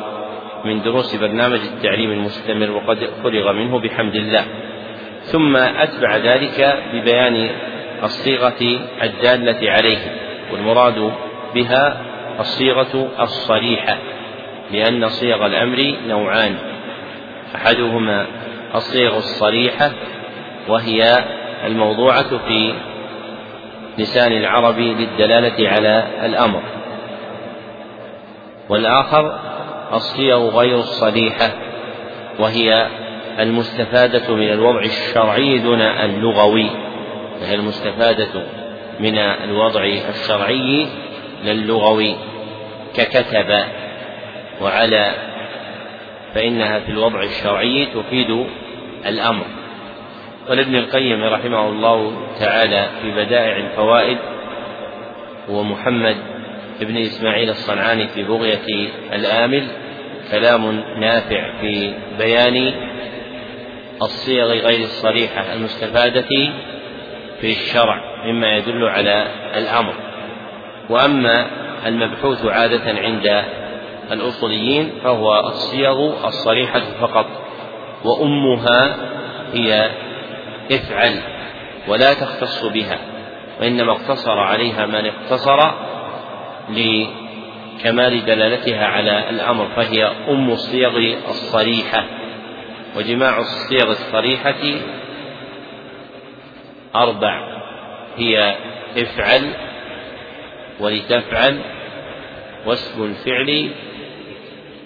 من 0.66 0.82
دروس 0.82 1.16
برنامج 1.16 1.60
التعليم 1.60 2.12
المستمر 2.12 2.72
وقد 2.72 3.10
فرغ 3.24 3.52
منه 3.52 3.80
بحمد 3.80 4.16
الله. 4.16 4.46
ثم 5.22 5.56
أتبع 5.56 6.18
ذلك 6.18 6.84
ببيان 6.94 7.50
الصيغة 8.04 8.80
الدالة 9.04 9.72
عليه 9.72 9.98
والمراد 10.52 11.12
بها 11.56 12.02
الصيغة 12.40 13.08
الصريحة 13.20 13.98
لأن 14.72 15.10
صيغ 15.10 15.46
الأمر 15.46 15.96
نوعان. 16.08 16.56
أحدهما 17.56 18.26
الصيغ 18.76 19.18
الصريحة 19.18 19.92
وهي 20.68 21.24
الموضوعة 21.66 22.38
في 22.48 22.74
لسان 23.98 24.32
العرب 24.32 24.80
للدلالة 24.80 25.70
على 25.70 26.08
الأمر. 26.26 26.62
والآخر 28.70 29.40
الصيغ 29.94 30.50
غير 30.60 30.80
الصريحة 30.80 31.52
وهي 32.40 32.88
المستفادة 33.40 34.36
من 34.36 34.50
الوضع 34.50 34.80
الشرعي 34.80 35.60
دون 35.60 35.82
اللغوي 35.82 36.70
وهي 37.42 37.56
المستفادة 37.56 38.44
من 39.00 39.18
الوضع 39.18 39.84
الشرعي 39.84 40.88
للغوي 41.44 42.16
ككتب. 42.96 43.64
وعلى 44.62 45.14
فإنها 46.34 46.80
في 46.80 46.90
الوضع 46.90 47.24
الشرعي 47.24 47.86
تفيد 47.86 48.46
الأمر. 49.06 49.46
ولابن 50.50 50.76
القيم 50.76 51.24
رحمه 51.24 51.70
الله 51.70 52.14
تعالى 52.40 52.90
في 53.02 53.12
بدائع 53.12 53.58
الفوائد 53.58 54.18
ومحمد 55.50 56.18
بن 56.82 56.98
إسماعيل 56.98 57.50
الصنعاني 57.50 58.08
في 58.08 58.24
بغية 58.24 58.90
الآمل 59.14 59.68
كلام 60.32 60.84
نافع 61.00 61.62
في 61.62 61.94
بيان 62.18 62.74
الصيغ 64.02 64.46
غير 64.46 64.80
الصريحة 64.80 65.54
المستفادة 65.54 66.30
في 67.42 67.52
الشرع 67.52 68.26
مما 68.26 68.56
يدل 68.58 68.84
على 68.84 69.28
الأمر. 69.58 69.94
وأما 70.90 71.48
المبحوث 71.86 72.46
عادة 72.46 72.84
عند 72.86 73.44
الأصوليين 74.12 74.92
فهو 75.04 75.40
الصيغ 75.40 76.28
الصريحة 76.28 76.82
فقط 77.02 77.26
وأمها 78.06 78.96
هي 79.54 79.92
افعل 80.72 81.20
ولا 81.88 82.14
تختص 82.14 82.66
بها 82.66 83.00
وإنما 83.62 83.92
اقتصر 83.92 84.40
عليها 84.40 84.86
من 84.86 85.06
اقتصر 85.06 85.60
لكمال 86.70 88.26
دلالتها 88.26 88.86
على 88.86 89.30
الأمر 89.30 89.68
فهي 89.76 90.12
أم 90.30 90.52
الصيغ 90.52 90.98
الصريحة. 91.30 92.06
وجماع 92.98 93.40
الصيغ 93.40 93.92
الصريحة 93.92 94.62
أربع 96.96 97.60
هي 98.18 98.56
افعل 98.98 99.54
ولتفعل 100.80 101.60
واسم 102.66 103.04
الفعل 103.04 103.70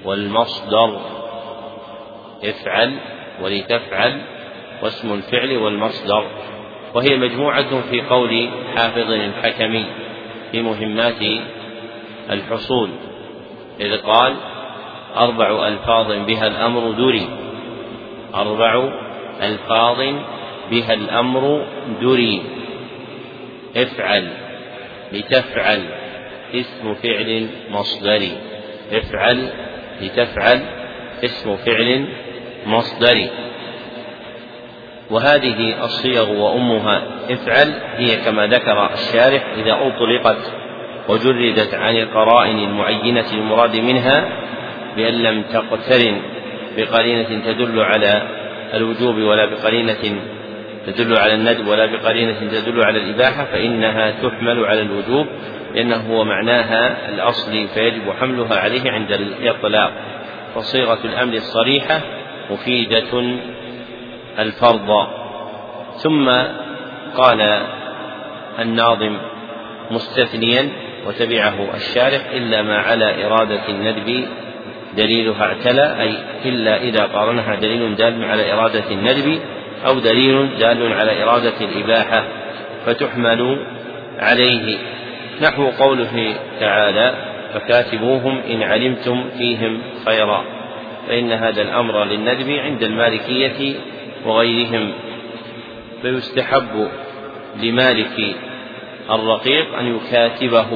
والمصدر. 0.06 1.02
افعل 2.44 2.94
ولتفعل 3.42 4.22
واسم 4.82 5.14
الفعل 5.14 5.58
والمصدر. 5.58 6.28
وهي 6.94 7.18
مجموعة 7.18 7.82
في 7.82 8.02
قول 8.02 8.50
حافظ 8.76 9.12
الحكمي 9.12 9.86
في 10.52 10.62
مهمات 10.62 11.22
الحصول. 12.30 12.90
إذ 13.80 13.98
قال 13.98 14.36
أربع 15.18 15.68
ألفاظ 15.68 16.12
بها 16.12 16.48
الأمر 16.48 16.92
دري. 16.92 17.28
أربع 18.36 18.90
ألفاظ 19.42 19.98
بها 20.72 20.94
الأمر 20.94 21.66
دري. 22.02 22.42
افعل. 23.78 24.28
لتفعل. 25.12 25.82
اسم 26.54 26.94
فعل 26.94 27.48
مصدري 27.70 28.32
افعل. 28.92 29.50
لتفعل. 30.02 30.62
اسم 31.24 31.56
فعل 31.56 32.08
مصدري 32.66 33.30
وهذه 35.12 35.86
الصيغ 35.86 36.32
وأمها. 36.32 37.04
افعل 37.30 37.74
هي 37.96 38.16
كما 38.16 38.48
ذكر 38.48 38.94
الشارح 38.94 39.54
إذا 39.58 39.74
أطلقت 39.74 40.67
وجردت 41.08 41.74
عن 41.74 41.96
القرائن 41.98 42.60
المعينة 42.60 43.32
المراد 43.34 43.76
منها 43.76 44.30
بأن 44.96 45.14
لم 45.14 45.42
تقترن 45.42 46.22
بقرينة 46.78 47.42
تدل 47.46 47.80
على 47.80 48.22
الوجوب 48.74 49.16
ولا 49.16 49.46
بقرينة 49.46 50.22
تدل 50.88 51.18
على 51.18 51.34
الندب 51.34 51.68
ولا 51.68 51.86
بقرينة 51.86 52.36
تدل 52.52 52.84
على 52.84 53.00
الإباحة 53.00 53.46
فإنها 53.46 54.12
تحمل 54.12 54.66
على 54.66 54.82
الوجوب 54.82 55.28
لأنه 55.76 55.96
هو 55.96 56.24
معناها 56.24 57.10
الأصلي 57.10 57.68
فيجب 57.68 58.12
حملها 58.20 58.60
عليه 58.60 58.92
عند 58.92 59.12
الإطلاق. 59.12 59.92
فصيغة 60.56 61.00
الأمر 61.06 61.34
الصريحة 61.34 62.02
مفيدة 62.52 63.38
الفرض. 64.40 65.08
ثم 65.98 66.30
قال 67.18 67.62
الناظم 68.60 69.18
مستثنيا 69.92 70.70
وتبعه 71.08 71.76
الشارح 71.76 72.22
إلا 72.34 72.62
ما 72.62 72.78
على 72.78 73.26
إرادة 73.26 73.70
الندب 73.70 74.26
دليلها 74.98 75.46
اعتلى 75.46 76.02
أي 76.02 76.14
إلا 76.46 76.82
إذا 76.82 77.04
قارنها 77.04 77.56
دليل 77.56 77.96
دال 77.96 78.26
على 78.26 78.54
إرادة 78.54 78.84
الندب 78.92 79.40
أو 79.86 80.00
دليل 80.00 80.58
دال 80.60 80.94
على 80.94 81.24
إرادة 81.24 81.54
الإباحة 81.62 82.24
فتحمل 82.86 83.66
عليه. 84.20 84.78
نحو 85.42 85.68
قوله 85.68 86.36
تعالى 86.60 87.16
فكاتبوهم 87.54 88.42
إن 88.50 88.64
علمتم 88.64 89.30
فيهم 89.38 89.82
خيرا 90.06 90.46
فإن 91.08 91.32
هذا 91.32 91.62
الأمر 91.62 92.04
للندب 92.04 92.50
عند 92.50 92.84
المالكية 92.84 93.76
وغيرهم. 94.26 94.94
فيستحب 96.02 96.88
لمالك 97.64 98.36
الرقيق 99.12 99.78
أن 99.78 99.96
يكاتبه 99.96 100.68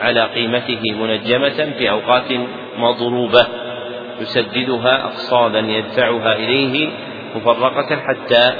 على 0.00 0.22
قيمته 0.24 0.92
منجمة 0.92 1.72
في 1.78 1.90
أوقات 1.90 2.32
مضروبة 2.76 3.46
يسددها 4.20 5.04
أقصادا 5.04 5.58
يدفعها 5.58 6.32
إليه 6.32 6.88
مفرقة 7.36 7.96
حتى 7.96 8.52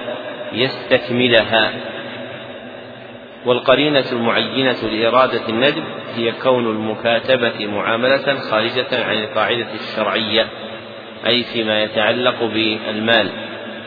يستكملها. 0.52 1.72
والقرينة 3.46 4.04
المعينة 4.12 4.76
لإرادة 4.82 5.48
الندب 5.48 5.84
هي 6.16 6.32
كون 6.32 6.66
المكاتبة 6.66 7.66
معاملة 7.66 8.34
خارجة 8.50 9.04
عن 9.04 9.18
القاعدة 9.18 9.66
الشرعية 9.74 10.46
أي 11.26 11.42
فيما 11.42 11.82
يتعلق 11.82 12.44
بالمال. 12.44 13.30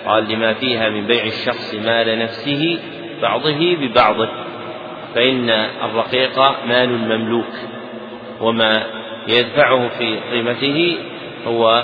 قال 0.06 0.30
لما 0.30 0.54
فيها 0.54 0.90
من 0.90 1.08
بيع 1.08 1.24
الشخص 1.24 1.76
مال 1.76 2.20
نفسه 2.20 2.80
بعضه 3.22 3.76
ببعضه. 3.76 4.30
فإن 5.16 5.50
الرقيق 5.84 6.40
مال 6.66 6.90
مملوك 6.90 7.54
وما 8.42 8.84
يدفعه 9.28 9.88
في 9.88 10.20
قيمته 10.32 10.98
هو 11.48 11.84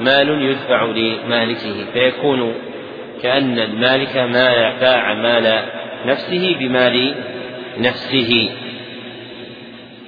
مال 0.00 0.42
يدفع 0.42 0.84
لمالكه 0.84 1.84
فيكون 1.92 2.54
كأن 3.22 3.58
المالك 3.58 4.16
ما 4.16 4.78
باع 4.80 5.14
مال 5.14 5.64
نفسه 6.06 6.56
بمال 6.58 7.14
نفسه. 7.78 8.50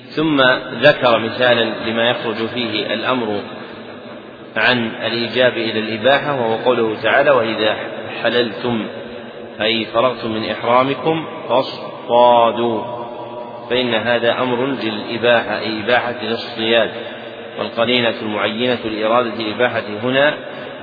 ثم 0.09 0.43
ذكر 0.81 1.19
مثالا 1.19 1.73
لما 1.87 2.11
يخرج 2.11 2.47
فيه 2.47 2.95
الأمر 2.95 3.41
عن 4.57 4.91
الإيجاب 5.07 5.53
إلى 5.53 5.79
الإباحة 5.79 6.41
وهو 6.41 6.55
قوله 6.55 6.97
تعالى 7.03 7.31
وإذا 7.31 7.77
حللتم 8.23 8.87
أي 9.61 9.85
فرغتم 9.85 10.33
من 10.33 10.51
إحرامكم 10.51 11.27
فاصطادوا 12.09 12.83
فإن 13.71 13.95
هذا 13.95 14.43
أمر 14.43 14.67
للإباحة 14.67 15.59
أي 15.59 15.81
إباحة 15.81 16.15
الاصطياد 16.23 16.91
والقرينة 17.59 18.15
المعينة 18.23 18.79
لإرادة 18.85 19.35
الإباحة 19.35 19.83
هنا 20.03 20.35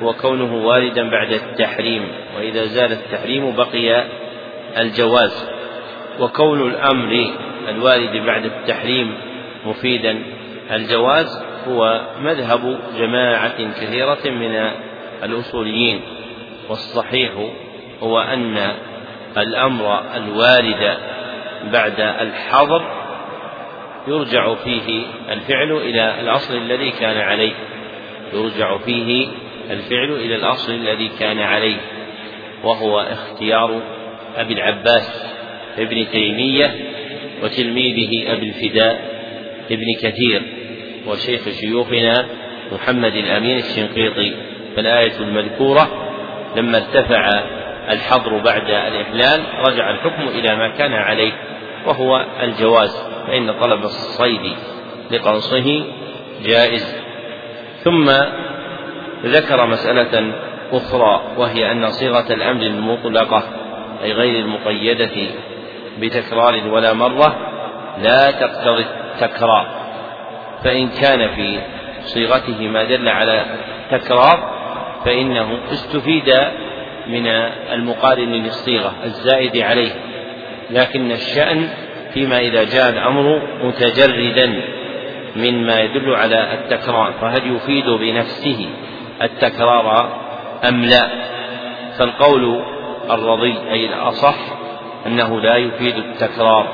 هو 0.03 0.13
كونه 0.13 0.67
واردا 0.67 1.09
بعد 1.09 1.31
التحريم. 1.31 2.07
وإذا 2.37 2.63
زال 2.63 2.91
التحريم 2.91 3.55
بقي 3.55 4.03
الجواز. 4.77 5.49
وكون 6.19 6.69
الأمر 6.69 7.33
الوارد 7.69 8.25
بعد 8.25 8.45
التحريم 8.45 9.17
مفيدا 9.65 10.23
الجواز 10.71 11.43
هو 11.67 12.01
مذهب 12.21 12.79
جماعة 12.97 13.81
كثيرة 13.81 14.19
من 14.25 14.71
الأصوليين. 15.23 16.01
والصحيح 16.69 17.31
هو 18.03 18.19
أن 18.19 18.75
الأمر 19.37 20.15
الوارد 20.15 20.97
بعد 21.71 21.99
الحظر 21.99 22.99
يرجع 24.07 24.55
فيه 24.55 25.03
الفعل 25.31 25.71
إلى 25.71 26.21
الأصل 26.21 26.57
الذي 26.57 26.91
كان 26.91 27.17
عليه. 27.17 27.53
يرجع 28.33 28.77
فيه 28.77 29.27
الفعل 29.71 30.11
إلى 30.11 30.35
الأصل 30.35 30.73
الذي 30.73 31.09
كان 31.19 31.39
عليه 31.39 31.77
وهو 32.63 32.99
اختيار 32.99 33.81
أبي 34.37 34.53
العباس 34.53 35.25
ابن 35.77 36.09
تيمية 36.11 36.75
وتلميذه 37.43 38.33
أبي 38.33 38.45
الفداء 38.45 39.19
ابن 39.71 39.93
كثير 40.01 40.41
وشيخ 41.07 41.49
شيوخنا 41.49 42.25
محمد 42.71 43.15
الأمين 43.15 43.57
الشنقيطي. 43.57 44.33
فالآية 44.75 45.17
المذكورة 45.19 46.09
لما 46.55 46.77
ارتفع 46.77 47.43
الحظر 47.89 48.37
بعد 48.37 48.69
الإحلال 48.69 49.43
رجع 49.67 49.89
الحكم 49.89 50.27
إلى 50.27 50.55
ما 50.55 50.69
كان 50.69 50.93
عليه 50.93 51.31
وهو 51.85 52.25
الجواز 52.43 53.05
فإن 53.27 53.51
طلب 53.51 53.83
الصيد 53.83 54.55
لقنصه 55.11 55.83
جائز. 56.43 56.95
ثم 57.83 58.11
ذكر 59.25 59.65
مسألة 59.65 60.33
أخرى 60.71 61.21
وهي 61.37 61.71
أن 61.71 61.89
صيغة 61.89 62.33
الأمر 62.33 62.61
المطلقة 62.61 63.43
أي 64.03 64.13
غير 64.13 64.39
المقيدة 64.39 65.31
بتكرار 65.99 66.61
ولا 66.67 66.93
مرة 66.93 67.35
لا 68.01 68.31
تقتضي 68.31 68.85
التكرار. 69.13 69.67
فإن 70.63 70.89
كان 70.89 71.29
في 71.35 71.59
صيغته 72.01 72.67
ما 72.67 72.83
دل 72.83 73.09
على 73.09 73.45
تكرار 73.91 74.59
فإنه 75.05 75.59
استفيد 75.71 76.35
من 77.09 77.27
المقارن 77.73 78.31
للصيغة 78.31 78.93
الزائد 79.03 79.57
عليه 79.57 79.91
لكن 80.69 81.11
الشأن 81.11 81.69
فيما 82.13 82.39
إذا 82.39 82.63
جاء 82.63 82.89
الأمر 82.89 83.41
متجردا 83.63 84.61
مما 85.35 85.79
يدل 85.79 86.15
على 86.15 86.53
التكرار 86.53 87.13
فهل 87.21 87.55
يفيد 87.55 87.85
بنفسه 87.85 88.69
التكرار 89.21 90.17
أم 90.69 90.85
لا؟ 90.85 91.09
فالقول 91.97 92.63
الرضي 93.09 93.57
أي 93.71 93.85
الأصح 93.85 94.35
أنه 95.07 95.41
لا 95.41 95.55
يفيد 95.55 95.95
التكرار 95.97 96.67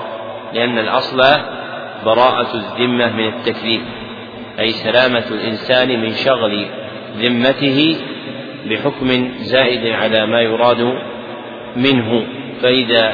لأن 0.54 0.80
الأصل 0.80 1.18
براءة 2.06 2.54
الذمة 2.54 3.12
من 3.12 3.28
التكليف 3.28 3.82
أي 4.60 4.72
سلامة 4.72 5.24
الإنسان 5.32 6.02
من 6.02 6.12
شغل 6.14 6.68
ذمته 7.18 7.96
بحكم 8.66 9.32
زائد 9.40 9.94
على 9.94 10.26
ما 10.26 10.42
يراد 10.42 10.96
منه. 11.76 12.26
فإذا 12.62 13.14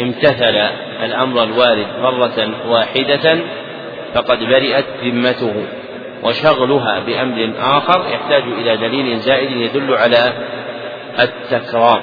امتثل 0.00 0.56
الأمر 1.04 1.42
الوارد 1.42 1.86
مرة 2.02 2.48
واحدة 2.68 3.38
فقد 4.14 4.38
برئت 4.38 4.84
ذمته 5.04 5.54
وشغلها 6.22 6.98
بأمر 6.98 7.50
آخر 7.58 8.06
يحتاج 8.12 8.42
إلى 8.42 8.76
دليل 8.76 9.18
زائد 9.18 9.50
يدل 9.50 9.94
على 9.94 10.32
التكرار. 11.20 12.02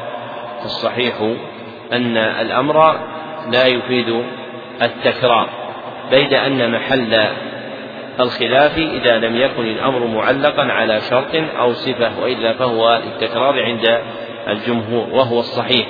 الصحيح 0.65 1.15
أن 1.93 2.17
الأمر 2.17 2.99
لا 3.51 3.65
يفيد 3.67 4.23
التكرار 4.81 5.49
بيد 6.11 6.33
أن 6.33 6.71
محل 6.71 7.27
الخلاف 8.19 8.77
إذا 8.77 9.17
لم 9.17 9.35
يكن 9.35 9.65
الأمر 9.65 10.07
معلقا 10.07 10.63
على 10.63 11.01
شرط 11.01 11.35
أو 11.59 11.73
صفة 11.73 12.19
وإلا 12.19 12.53
فهو 12.53 13.01
للتكرار 13.05 13.63
عند 13.63 13.99
الجمهور 14.47 15.07
وهو 15.11 15.39
الصحيح 15.39 15.87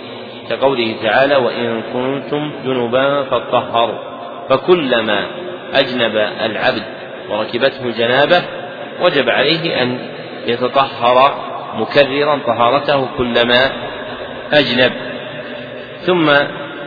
كقوله 0.50 0.96
تعالى 1.04 1.36
وإن 1.36 1.82
كنتم 1.94 2.52
جنبا 2.66 3.24
فاطهروا 3.24 4.00
فكلما 4.50 5.26
أجنب 5.74 6.16
العبد 6.46 6.84
وركبته 7.30 7.92
جنابة 7.92 8.42
وجب 9.02 9.30
عليه 9.30 9.82
أن 9.82 10.00
يتطهر 10.46 11.36
مكررا 11.76 12.40
طهارته 12.48 13.08
كلما 13.18 13.72
أجنب. 14.54 14.92
ثم 16.02 16.30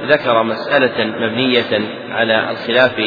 ذكر 0.07 0.43
مسألة 0.43 1.05
مبنية 1.05 1.81
على 2.11 2.51
الخلاف 2.51 3.01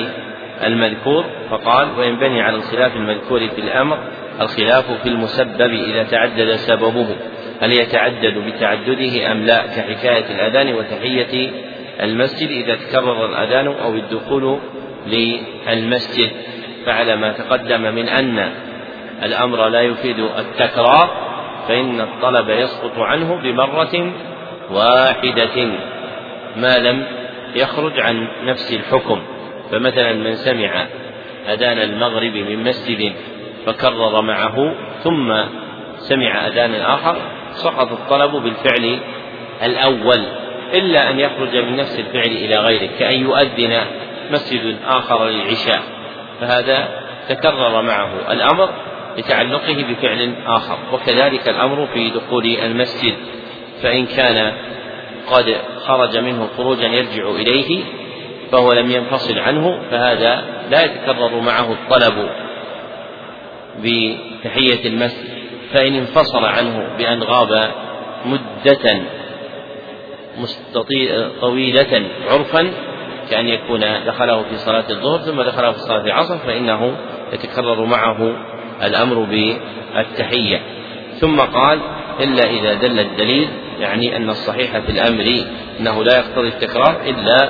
المذكور 0.64 1.26
فقال 1.50 1.88
وينبني 1.98 2.42
على 2.42 2.56
الخلاف 2.56 2.96
المذكور 2.96 3.48
في 3.48 3.62
الأمر 3.62 3.98
الخلاف 4.42 4.92
في 4.92 5.10
المسبب 5.10 5.74
إذا 5.74 6.04
تعدد 6.04 6.52
سببه 6.56 7.16
هل 7.62 7.72
يتعدد 7.72 8.38
بتعدده 8.38 9.32
أم 9.32 9.46
لا 9.46 9.68
كحكاية 9.68 10.26
الأذان 10.36 10.74
وتحية 10.74 11.52
المسجد 12.02 12.50
إذا 12.50 12.76
تكرر 12.76 13.26
الأذان 13.26 13.68
أو 13.68 13.94
الدخول 13.94 14.60
للمسجد 15.08 16.32
فعلى 16.86 17.16
ما 17.16 17.32
تقدم 17.32 17.82
من 17.82 18.10
أن 18.10 18.52
الأمر 19.24 19.68
لا 19.68 19.82
يفيد 19.82 20.20
التكرار 20.20 21.32
فإن 21.68 22.02
الطلب 22.02 22.50
يسقط 22.50 23.00
عنه 23.00 23.36
بمرة 23.36 24.12
واحدة 24.72 25.68
ما 26.56 26.78
لم 26.78 27.06
يخرج 27.56 28.00
عن 28.00 28.28
نفس 28.44 28.74
الحكم. 28.74 29.22
فمثلا 29.72 30.14
من 30.14 30.36
سمع 30.36 30.88
أذان 31.50 31.78
المغرب 31.78 32.36
من 32.36 32.64
مسجد 32.64 33.14
فكرر 33.66 34.22
معه 34.22 34.76
ثم 35.04 35.34
سمع 35.98 36.48
أذان 36.48 36.76
آخر 36.76 37.18
سقط 37.52 37.92
الطلب 37.92 38.32
بالفعل 38.32 39.00
الأول 39.64 40.24
إلا 40.74 41.10
أن 41.10 41.20
يخرج 41.20 41.58
من 41.58 41.76
نفس 41.76 42.00
الفعل 42.00 42.32
إلى 42.32 42.56
غيره 42.56 42.90
كأن 43.00 43.22
يؤذن 43.22 43.82
مسجد 44.32 44.78
آخر 44.88 45.26
للعشاء. 45.26 45.82
فهذا 46.42 46.90
تكرر 47.30 47.82
معه 47.82 48.10
الأمر 48.32 48.70
لتعلقه 49.18 49.86
بفعل 49.90 50.36
آخر 50.46 50.78
وكذلك 50.94 51.50
الأمر 51.50 51.88
في 51.94 52.10
دخول 52.10 52.46
المسجد 52.46 53.14
فإن 53.84 54.06
كان 54.06 54.54
قد 55.32 55.56
خرج 55.86 56.18
منه 56.18 56.48
خروجا 56.58 56.88
يرجع 56.88 57.30
إليه 57.30 57.84
فهو 58.52 58.74
لم 58.74 58.92
ينفصل 58.92 59.40
عنه 59.40 59.80
فهذا 59.92 60.44
لا 60.70 60.84
يتكرر 60.86 61.40
معه 61.40 61.72
الطلب 61.72 62.30
بتحية 63.80 64.88
المسجد. 64.88 65.42
فإن 65.74 65.94
انفصل 65.96 66.46
عنه 66.46 66.88
بأن 66.98 67.24
غاب 67.24 67.72
مدة 68.26 69.02
طويلة 71.42 72.08
عرفا 72.32 72.72
كأن 73.30 73.48
يكون 73.48 73.80
دخله 74.06 74.44
في 74.44 74.58
صلاة 74.58 74.86
الظهر 74.90 75.20
ثم 75.20 75.42
دخله 75.42 75.72
في 75.72 75.80
صلاة 75.80 76.02
العصر 76.02 76.38
فإنه 76.38 76.96
يتكرر 77.34 77.86
معه 77.86 78.36
الأمر 78.84 79.16
بالتحية. 79.16 80.62
ثم 81.20 81.40
قال 81.40 81.80
إلا 82.20 82.50
إذا 82.50 82.74
دل 82.74 83.00
الدليل 83.00 83.50
يعني 83.80 84.18
أن 84.18 84.30
الصحيح 84.30 84.80
في 84.80 84.92
الأمر 84.92 85.44
أنه 85.80 86.04
لا 86.04 86.18
يقتضي 86.18 86.48
التكرار 86.48 87.02
إلا 87.06 87.50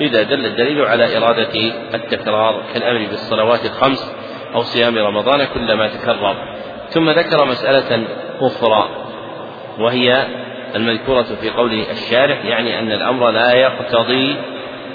إذا 0.00 0.22
دل 0.22 0.46
الدليل 0.46 0.80
على 0.84 1.16
إرادة 1.16 1.72
التكرار 1.94 2.62
كالأمر 2.74 3.06
بالصلوات 3.10 3.64
الخمس 3.64 4.12
أو 4.54 4.62
صيام 4.62 4.98
رمضان 4.98 5.44
كلما 5.44 5.88
تكرر. 5.88 6.36
ثم 6.88 7.10
ذكر 7.10 7.44
مسألة 7.44 8.04
أخرى 8.40 8.88
وهي 9.78 10.26
المذكورة 10.76 11.22
في 11.22 11.50
قول 11.50 11.72
الشارح 11.72 12.44
يعني 12.44 12.78
أن 12.78 12.92
الأمر 12.92 13.30
لا 13.30 13.52
يقتضي 13.52 14.36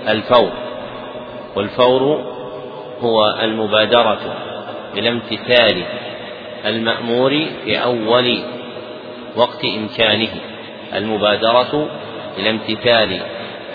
الفور 0.08 0.52
والفور 1.56 2.22
هو 3.02 3.36
المبادرة 3.44 4.20
إلى 4.98 5.10
امتثال 5.10 5.84
المأمور 6.66 7.46
في 7.66 7.84
أول 7.84 8.40
وقت 9.36 9.66
إمكانه 9.66 10.30
المبادرة 10.96 11.90
إلى 12.38 12.50
امتثال 12.50 13.22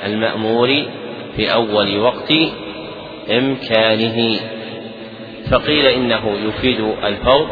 المأمور 0.07 0.83
في 1.37 1.55
أول 1.55 1.99
وقت 1.99 2.33
إمكانه. 3.31 4.37
فقيل 5.51 5.87
إنه 5.87 6.39
يفيد 6.49 6.81
الفور 7.05 7.49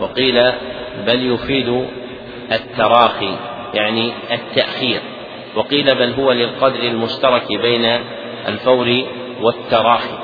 وقيل 0.00 0.42
بل 1.06 1.32
يفيد 1.32 1.86
التراخي 2.52 3.36
يعني 3.74 4.12
التأخير. 4.32 5.00
وقيل 5.56 5.94
بل 5.94 6.12
هو 6.12 6.32
للقدر 6.32 6.80
المشترك 6.80 7.52
بين 7.52 8.00
الفور 8.48 9.02
والتراخي. 9.40 10.18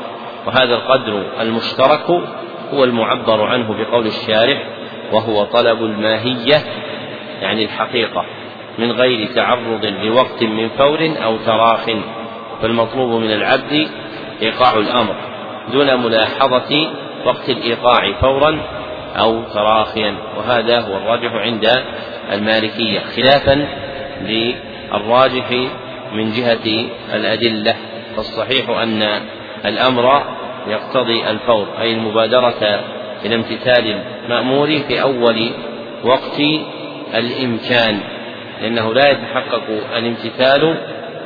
وهذا 0.47 0.75
القدر 0.75 1.25
المشترك 1.41 2.11
هو 2.75 2.85
المعبر 2.85 3.43
عنه 3.43 3.85
بقول 3.85 4.07
الشارح 4.07 4.63
وهو 5.13 5.45
طلب 5.45 5.83
الماهية 5.83 6.63
يعني 7.43 7.65
الحقيقة 7.65 8.25
من 8.79 8.93
غير 8.93 9.27
تعرض 9.35 9.85
لوقت 9.85 10.43
من 10.43 10.69
فور 10.69 11.13
أو 11.25 11.37
تراخ. 11.37 11.87
فالمطلوب 12.63 13.21
من 13.23 13.33
العبد 13.33 13.89
إيقاع 14.43 14.79
الأمر 14.79 15.15
دون 15.73 16.03
ملاحظة 16.05 16.91
وقت 17.25 17.49
الإيقاع 17.49 18.13
فورا 18.13 18.63
أو 19.17 19.43
تراخيا 19.43 20.15
وهذا 20.37 20.81
هو 20.81 20.97
الراجح 20.97 21.33
عند 21.33 21.69
المالكية 22.33 23.01
خلافا 23.01 23.69
للراجح 24.23 25.51
من 26.13 26.33
جهة 26.33 26.87
الأدلة. 27.15 27.77
فالصحيح 28.17 28.71
أن 28.71 29.21
الأمر 29.65 30.23
يقتضي 30.67 31.31
الفور 31.31 31.67
أي 31.81 31.93
المبادرة 31.93 32.81
إلى 33.25 33.35
امتثال 33.35 34.03
المأمور 34.25 34.79
في 34.79 35.03
أول 35.03 35.51
وقت 36.05 36.41
الإمكان 37.15 38.01
لأنه 38.63 38.95
لا 38.95 39.11
يتحقق 39.11 39.63
الامتثال 39.97 40.77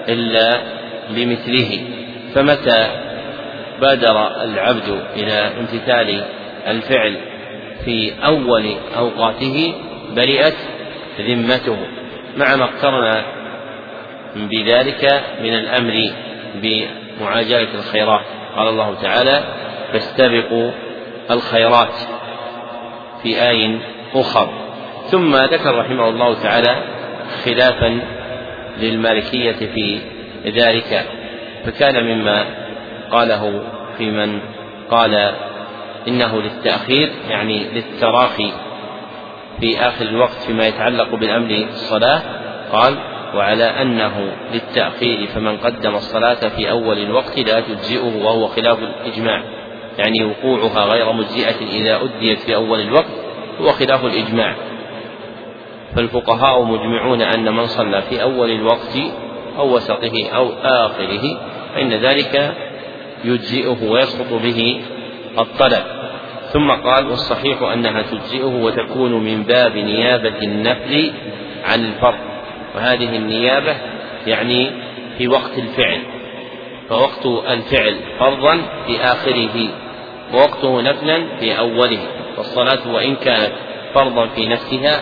إلا 0.08 0.75
بمثله 1.10 1.80
فمتى 2.34 2.88
بادر 3.80 4.42
العبد 4.42 5.02
إلى 5.16 5.32
امتثال 5.32 6.24
الفعل 6.66 7.16
في 7.84 8.12
أول 8.26 8.76
أوقاته 8.96 9.74
برئت 10.16 10.56
ذمته؟ 11.20 11.76
مع 12.36 12.56
ما 12.56 12.64
اقترن 12.64 13.22
بذلك 14.36 15.24
من 15.42 15.54
الأمر 15.54 16.10
بمعاجلة 16.54 17.74
الخيرات. 17.74 18.24
قال 18.56 18.68
الله 18.68 18.94
تعالى 18.94 19.44
فاستبقوا 19.92 20.70
الخيرات 21.30 21.94
في 23.22 23.48
آي 23.48 23.78
أخر. 24.14 24.50
ثم 25.10 25.36
ذكر 25.36 25.78
رحمه 25.78 26.08
الله 26.08 26.42
تعالى 26.42 26.76
خلافا 27.44 28.00
للمالكية 28.80 29.52
في 29.52 30.00
ذلك 30.46 31.06
فكان 31.64 32.04
مما 32.04 32.44
قاله 33.10 33.62
في 33.98 34.10
من 34.10 34.40
قال 34.90 35.32
إنه 36.08 36.42
للتأخير 36.42 37.12
يعني 37.28 37.64
للتراخي 37.74 38.52
في 39.60 39.80
آخر 39.80 40.04
الوقت 40.04 40.42
فيما 40.46 40.66
يتعلق 40.66 41.14
بالأمر 41.14 41.50
الصلاة 41.50 42.22
قال 42.72 42.98
وعلى 43.34 43.64
أنه 43.64 44.32
للتأخير 44.52 45.26
فمن 45.26 45.56
قدم 45.56 45.94
الصلاة 45.94 46.48
في 46.48 46.70
أول 46.70 46.98
الوقت 46.98 47.38
لا 47.38 47.60
تجزئه 47.60 48.24
وهو 48.24 48.46
خلاف 48.46 48.78
الإجماع. 48.78 49.42
يعني 49.98 50.24
وقوعها 50.24 50.84
غير 50.84 51.12
مجزئة 51.12 51.66
إذا 51.72 52.00
أديت 52.04 52.38
في 52.38 52.54
أول 52.54 52.80
الوقت 52.80 53.10
هو 53.60 53.72
خلاف 53.72 54.04
الإجماع. 54.04 54.54
فالفقهاء 55.96 56.62
مجمعون 56.62 57.22
أن 57.22 57.56
من 57.56 57.66
صلى 57.66 58.02
في 58.02 58.22
أول 58.22 58.50
الوقت 58.50 58.98
أو 59.58 59.76
وسطه 59.76 60.28
أو 60.34 60.52
آخره 60.64 61.40
فإن 61.74 61.92
ذلك 61.92 62.54
يجزئه 63.24 63.76
ويسقط 63.90 64.32
به 64.32 64.80
الطلب. 65.38 65.82
ثم 66.52 66.70
قال 66.70 67.06
والصحيح 67.06 67.62
أنها 67.62 68.02
تجزئه 68.02 68.62
وتكون 68.62 69.12
من 69.12 69.42
باب 69.42 69.76
نيابة 69.76 70.38
النفل 70.42 71.12
عن 71.64 71.84
الفرض. 71.84 72.18
وهذه 72.74 73.16
النيابة 73.16 73.76
يعني 74.26 74.70
في 75.18 75.28
وقت 75.28 75.58
الفعل 75.58 76.00
فوقت 76.88 77.26
الفعل 77.26 77.96
فرضا 78.18 78.58
في 78.86 79.00
آخره 79.00 79.68
ووقته 80.34 80.80
نفلا 80.82 81.26
في 81.40 81.58
أوله. 81.58 81.98
والصلاة 82.38 82.92
وإن 82.94 83.16
كانت 83.16 83.52
فرضا 83.94 84.26
في 84.26 84.46
نفسها 84.46 85.00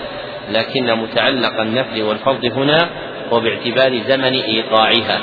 لكن 0.50 0.94
متعلق 0.94 1.60
النفل 1.60 2.02
والفرض 2.02 2.44
هنا 2.44 2.88
هو 3.32 3.40
باعتبار 3.40 3.98
زمن 3.98 4.34
إيقاعها 4.34 5.20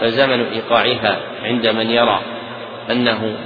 فزمن 0.00 0.44
إيقاعها 0.44 1.20
عند 1.42 1.66
من 1.66 1.90
يرى 1.90 2.20
أنه 2.90 3.36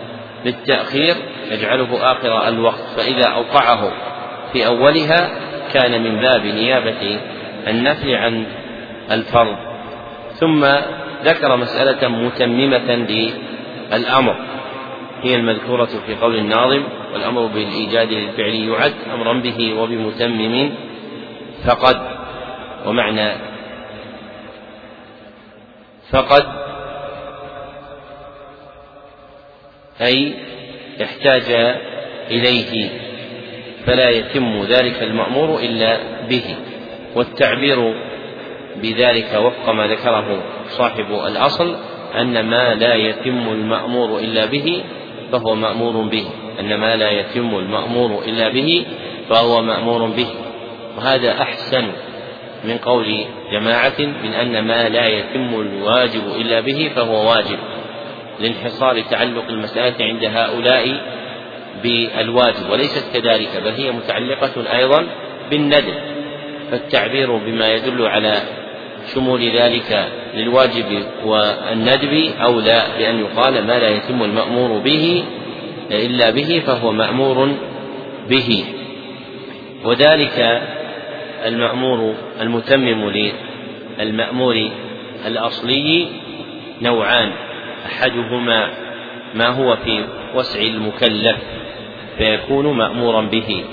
للتأخير 0.45 1.15
يجعله 1.51 2.13
آخر 2.13 2.49
الوقت 2.49 2.85
فإذا 2.97 3.25
أوقعه 3.25 3.93
في 4.53 4.67
أولها 4.67 5.31
كان 5.73 6.03
من 6.03 6.21
باب 6.21 6.47
نيابة 6.47 7.19
النفل 7.69 8.15
عن 8.15 8.47
الفرض. 9.11 9.57
ثم 10.35 10.65
ذكر 11.25 11.57
مسألة 11.57 12.09
متممة 12.09 12.95
للأمر 13.93 14.37
هي 15.23 15.37
المذكورة 15.37 15.89
في 16.07 16.15
قول 16.15 16.37
الناظم 16.37 16.83
والأمر 17.13 17.47
بالإيجاد 17.47 18.13
للفعل 18.13 18.55
يعد 18.55 18.95
أمرا 19.15 19.33
به 19.33 19.75
وبمتمم 19.81 20.71
فقد 21.65 21.97
ومعنى 22.87 23.50
فقد 26.11 26.47
أي 30.01 30.35
احتاج 31.03 31.77
إليه 32.31 32.91
فلا 33.87 34.11
يتم 34.11 34.63
ذلك 34.63 35.03
المأمور 35.03 35.59
إلا 35.61 35.99
به 36.29 36.57
والتعبير 37.15 37.95
بذلك 38.83 39.35
وفق 39.35 39.71
ما 39.71 39.87
ذكره 39.87 40.43
صاحب 40.69 41.13
الأصل 41.27 41.77
أن 42.21 42.41
ما 42.41 42.75
لا 42.75 42.95
يتم 42.95 43.53
المأمور 43.53 44.19
إلا 44.19 44.47
به 44.47 44.85
فهو 45.33 45.55
مأمور 45.55 46.09
به 46.09 46.25
أن 46.61 46.75
ما 46.75 46.97
لا 46.97 47.11
يتم 47.11 47.59
المأمور 47.59 48.25
إلا 48.25 48.49
به 48.49 48.87
فهو 49.29 49.63
مأمور 49.63 50.07
به 50.07 50.27
وهذا 50.97 51.43
أحسن 51.43 51.93
من 52.65 52.79
قول 52.79 53.25
جماعة 53.53 53.99
من 53.99 54.33
أن 54.33 54.65
ما 54.65 54.89
لا 54.89 55.07
يتم 55.07 55.61
الواجب 55.61 56.23
إلا 56.37 56.61
به 56.61 56.91
فهو 56.97 57.31
واجب 57.31 57.59
لانحصار 58.41 59.01
تعلق 59.01 59.45
المسألة 59.49 60.05
عند 60.05 60.25
هؤلاء 60.25 61.01
بالواجب 61.83 62.71
وليست 62.71 63.05
كذلك 63.15 63.63
بل 63.65 63.73
هي 63.73 63.91
متعلقة 63.91 64.77
أيضا 64.77 65.07
بالندب 65.51 65.95
فالتعبير 66.71 67.37
بما 67.37 67.73
يدل 67.73 68.07
على 68.07 68.43
شمول 69.15 69.51
ذلك 69.51 70.09
للواجب 70.35 71.05
والندب 71.25 72.33
أولى 72.43 72.87
بأن 72.99 73.21
يقال 73.21 73.67
ما 73.67 73.79
لا 73.79 73.89
يتم 73.89 74.23
المأمور 74.23 74.79
به 74.79 75.25
إلا 75.91 76.31
به 76.31 76.63
فهو 76.67 76.93
مأمور 76.93 77.57
به. 78.29 78.65
وذلك 79.85 80.63
المأمور 81.47 82.15
المتمم 82.41 83.13
للمأمور 83.99 84.71
الأصلي 85.27 86.09
نوعان. 86.83 87.33
أحدهما 87.87 88.71
ما 89.35 89.49
هو 89.49 89.77
في 89.77 90.05
وسع 90.35 90.61
المكلف 90.61 91.37
فيكون 92.19 92.77
مأمورا 92.77 93.21
به. 93.21 93.65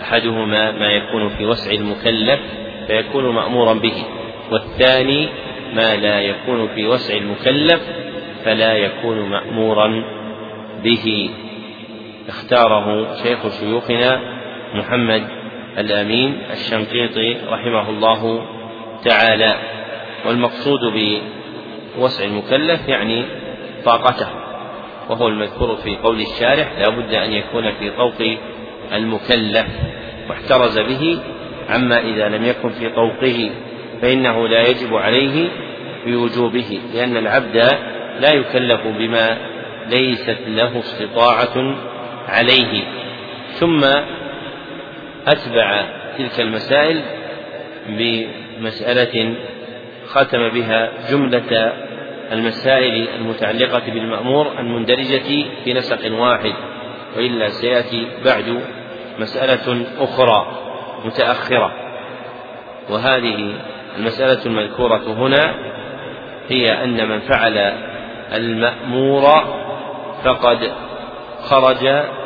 أحدهما 0.00 0.70
ما 0.70 0.86
يكون 0.86 1.28
في 1.28 1.46
وسع 1.46 1.72
المكلف 1.72 2.40
فيكون 2.86 3.34
مأمورا 3.34 3.74
به. 3.74 4.04
والثاني 4.50 5.28
ما 5.74 5.96
لا 5.96 6.20
يكون 6.20 6.68
في 6.68 6.86
وسع 6.86 7.16
المكلف 7.16 7.80
فلا 8.44 8.72
يكون 8.72 9.18
مأمورا 9.18 10.04
به. 10.84 11.30
اختاره 12.28 13.16
شيخ 13.22 13.60
شيوخنا 13.60 14.20
محمد 14.74 15.41
الأمين 15.78 16.38
الشنقيطي 16.52 17.36
رحمه 17.48 17.90
الله 17.90 18.46
تعالى 19.04 19.56
والمقصود 20.26 20.80
بوسع 21.96 22.24
المكلف 22.24 22.88
يعني 22.88 23.24
طاقته 23.84 24.28
وهو 25.10 25.28
المذكور 25.28 25.76
في 25.76 25.96
قول 25.96 26.20
الشارح 26.20 26.78
لا 26.78 26.88
بد 26.88 27.14
أن 27.14 27.32
يكون 27.32 27.70
في 27.70 27.90
طوق 27.90 28.38
المكلف 28.92 29.66
واحترز 30.28 30.78
به 30.78 31.18
عما 31.70 31.98
إذا 31.98 32.28
لم 32.28 32.44
يكن 32.44 32.68
في 32.68 32.88
طوقه 32.88 33.50
فإنه 34.02 34.48
لا 34.48 34.68
يجب 34.68 34.94
عليه 34.94 35.48
بوجوبه 36.06 36.80
لأن 36.94 37.16
العبد 37.16 37.56
لا 38.20 38.32
يكلف 38.32 38.80
بما 38.86 39.38
ليست 39.88 40.38
له 40.46 40.78
استطاعة 40.78 41.74
عليه. 42.28 42.84
ثم 43.52 43.80
أتبع 45.26 45.86
تلك 46.18 46.40
المسائل 46.40 47.02
بمسألة 47.88 49.34
ختم 50.06 50.48
بها 50.48 50.90
جملة 51.10 51.72
المسائل 52.32 53.08
المتعلقة 53.08 53.90
بالمأمور 53.90 54.58
المندرجة 54.58 55.46
في 55.64 55.74
نسق 55.74 56.12
واحد 56.12 56.52
وإلا 57.16 57.48
سيأتي 57.48 58.06
بعد 58.24 58.60
مسألة 59.18 59.86
أخرى 59.98 60.46
متأخرة. 61.04 61.72
وهذه 62.90 63.54
المسألة 63.98 64.46
المذكورة 64.46 65.02
هنا 65.06 65.54
هي 66.48 66.84
أن 66.84 67.08
من 67.08 67.20
فعل 67.20 67.58
المأمور 68.32 69.22
فقد 70.24 70.72
خرج 71.42 71.84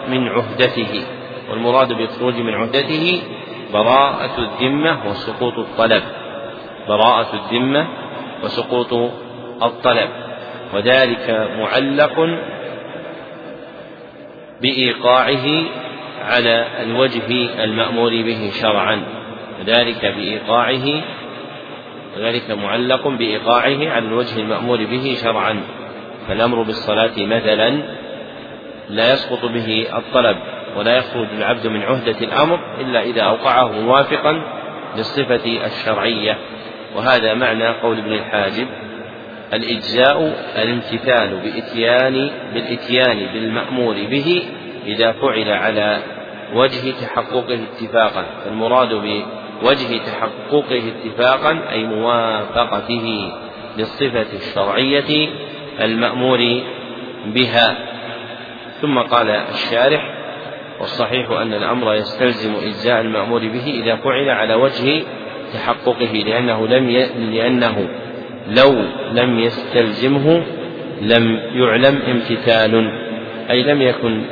من 0.08 0.28
عهدته. 0.28 1.15
والمراد 1.50 1.92
بالخروج 1.92 2.34
من 2.34 2.54
عهدته 2.54 3.22
براءة 3.72 4.38
الذمة 4.38 5.08
وسقوط 5.08 5.58
الطلب. 5.58 6.02
براءة 6.88 7.34
الذمة 7.34 7.86
وسقوط 8.44 8.92
الطلب. 9.62 10.08
وذلك 10.74 11.48
معلق 11.58 12.38
بإيقاعه 14.62 15.64
على 16.24 16.66
الوجه 16.82 17.64
المأمور 17.64 18.10
به 18.10 18.50
شرعا. 18.62 19.02
وذلك 19.60 20.06
بإيقاعه 20.06 21.02
وذلك 22.16 22.50
معلق 22.50 23.08
بإيقاعه 23.08 23.90
على 23.90 24.06
الوجه 24.06 24.40
المأمور 24.40 24.84
به 24.84 25.16
شرعا. 25.22 25.62
فالأمر 26.28 26.62
بالصلاة 26.62 27.12
مثلا 27.16 27.82
لا 28.88 29.12
يسقط 29.12 29.44
به 29.44 29.86
الطلب. 29.96 30.36
ولا 30.76 30.96
يخرج 30.96 31.26
العبد 31.38 31.66
من 31.66 31.82
عهدة 31.82 32.18
الأمر 32.20 32.60
إلا 32.80 33.02
إذا 33.02 33.22
أوقعه 33.22 33.72
موافقا 33.80 34.42
للصفة 34.96 35.66
الشرعية. 35.66 36.38
وهذا 36.96 37.34
معنى 37.34 37.68
قول 37.68 37.98
ابن 37.98 38.12
الحاجب 38.12 38.66
الإجزاء 39.52 40.34
الامتثال 40.56 41.36
بإتيان 41.36 42.30
بالإتيان 42.54 43.26
بالمأمور 43.32 43.94
به 43.94 44.42
إذا 44.86 45.12
فعل 45.12 45.48
على 45.48 45.98
وجه 46.54 46.92
تحققه 47.00 47.58
اتفاقا. 47.72 48.24
فالمراد 48.44 48.92
وجه 49.62 49.98
تحققه 49.98 50.82
اتفاقا 50.88 51.58
أي 51.70 51.84
موافقته 51.84 53.32
للصفة 53.78 54.26
الشرعية 54.32 55.28
المأمور 55.80 56.62
بها. 57.26 57.76
ثم 58.82 58.98
قال 58.98 59.30
الشارح 59.30 60.15
والصحيح 60.80 61.30
أن 61.30 61.54
الأمر 61.54 61.94
يستلزم 61.94 62.54
إجزاء 62.54 63.00
المأمور 63.00 63.40
به 63.40 63.82
إذا 63.82 63.96
فعل 63.96 64.30
على 64.30 64.54
وجه 64.54 65.02
تحققه 65.52 66.12
لأنه 66.26 66.66
لم 66.66 66.90
ي... 66.90 67.06
لأنه 67.30 67.88
لو 68.48 68.82
لم 69.12 69.38
يستلزمه 69.38 70.42
لم 71.02 71.40
يعلم 71.54 72.02
امتثال 72.08 72.90
أي 73.50 73.62
لم 73.62 73.82
يكن 73.82 74.22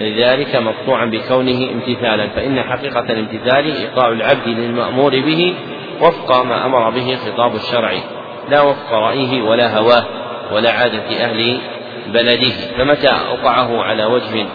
ذلك 0.00 0.56
مقطوعا 0.56 1.04
بكونه 1.04 1.70
امتثالا 1.70 2.28
فإن 2.28 2.62
حقيقة 2.62 3.04
الامتثال 3.12 3.76
إيقاع 3.76 4.08
العبد 4.08 4.48
للمأمور 4.48 5.10
به 5.10 5.54
وفق 6.00 6.42
ما 6.42 6.66
أمر 6.66 6.90
به 6.90 7.16
خطاب 7.16 7.54
الشرع 7.54 7.92
لا 8.50 8.60
وفق 8.60 8.92
رأيه 8.92 9.42
ولا 9.42 9.78
هواه 9.78 10.04
ولا 10.52 10.70
عادة 10.70 11.24
أهل 11.24 11.58
بلده 12.14 12.52
فمتى 12.78 13.08
أوقعه 13.08 13.82
على 13.82 14.04
وجه 14.04 14.46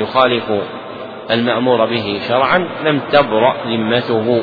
يخالف 0.00 0.44
المأمور 1.30 1.86
به 1.86 2.20
شرعا 2.28 2.58
لم 2.84 3.00
تبرأ 3.12 3.56
ذمته 3.66 4.42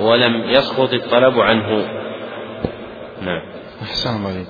ولم 0.00 0.44
يسقط 0.50 0.92
الطلب 0.92 1.40
عنه. 1.40 1.88
نعم. 3.22 3.42
أحسن 3.82 4.16
الله 4.16 4.46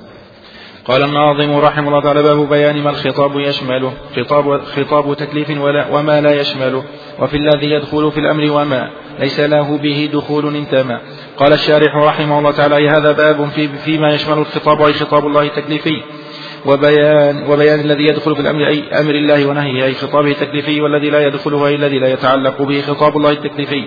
قال 0.84 1.02
الناظم 1.02 1.56
رحمه 1.56 1.88
الله 1.88 2.02
تعالى 2.02 2.22
باب 2.22 2.48
بيان 2.48 2.82
ما 2.82 2.90
الخطاب 2.90 3.40
يشمله. 3.40 3.92
خطاب, 4.16 4.60
خطاب 4.62 5.14
تكليف 5.14 5.50
ولا 5.50 5.86
وما 5.92 6.20
لا 6.20 6.40
يشمله. 6.40 6.84
وفي 7.18 7.36
الذي 7.36 7.70
يدخل 7.70 8.12
في 8.12 8.20
الأمر 8.20 8.52
وما 8.52 8.90
ليس 9.18 9.40
له 9.40 9.78
به 9.78 10.10
دخول 10.12 10.56
انتمى 10.56 10.98
قال 11.36 11.52
الشارح 11.52 11.96
رحمه 11.96 12.38
الله 12.38 12.50
تعالى 12.50 12.88
هذا 12.88 13.12
باب 13.12 13.48
في 13.48 13.68
فيما 13.68 14.14
يشمل 14.14 14.38
الخطاب 14.38 14.82
أي 14.82 14.92
خطاب 14.92 15.26
الله 15.26 15.42
التكليفي. 15.42 16.02
وبيان 16.66 17.46
وبيان 17.50 17.80
الذي 17.80 18.04
يدخل 18.04 18.34
في 18.34 18.40
الأمر 18.40 18.66
أي 18.66 19.00
أمر 19.00 19.14
الله 19.14 19.46
ونهيه 19.46 19.84
أي 19.84 19.94
خطابه 19.94 20.30
التكليفي 20.30 20.80
والذي 20.80 21.10
لا 21.10 21.26
يدخله 21.26 21.66
أي 21.66 21.74
الذي 21.74 21.98
لا 21.98 22.12
يتعلق 22.12 22.62
به 22.62 22.80
خطاب 22.80 23.16
الله 23.16 23.30
التكليفي. 23.30 23.84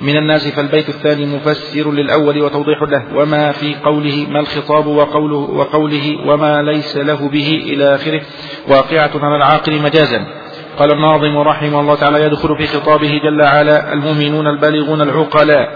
من 0.00 0.16
الناس 0.16 0.48
فالبيت 0.48 0.88
الثاني 0.88 1.26
مفسر 1.26 1.92
للأول 1.92 2.42
وتوضيح 2.42 2.82
له. 2.82 3.16
وما 3.16 3.52
في 3.52 3.74
قوله 3.84 4.26
ما 4.30 4.40
الخطاب 4.40 4.86
وقوله, 4.86 5.36
وقوله 5.36 6.26
وما 6.26 6.62
ليس 6.62 6.96
له 6.96 7.28
به 7.28 7.62
إلى 7.66 7.94
آخره. 7.94 8.20
واقعة 8.68 9.10
على 9.22 9.36
العاقل 9.36 9.82
مجازا. 9.82 10.47
قال 10.78 10.92
الناظم 10.92 11.38
رحمه 11.38 11.80
الله 11.80 11.94
تعالى 11.94 12.22
يدخل 12.22 12.56
في 12.56 12.66
خطابه 12.66 13.20
جل 13.24 13.42
وعلا 13.42 13.92
المؤمنون 13.92 14.46
البالغون 14.46 15.00
العقلاء. 15.00 15.68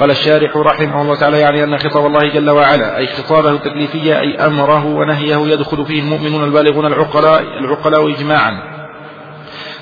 قال 0.00 0.10
الشارح 0.10 0.56
رحمه 0.56 1.02
الله 1.02 1.14
تعالى 1.14 1.40
يعني 1.40 1.64
أن 1.64 1.78
خطاب 1.78 2.06
الله 2.06 2.28
جل 2.28 2.50
وعلا 2.50 2.98
أي 2.98 3.06
خطابه 3.06 3.50
التكليفية 3.50 4.20
أي 4.20 4.36
أمره 4.36 4.86
ونهيه 4.86 5.36
يدخل 5.36 5.86
فيه 5.86 6.00
المؤمنون 6.00 6.44
البالغون 6.44 6.86
العقلاء 6.86 7.42
العقلاء 7.42 8.10
إجماعا. 8.10 8.72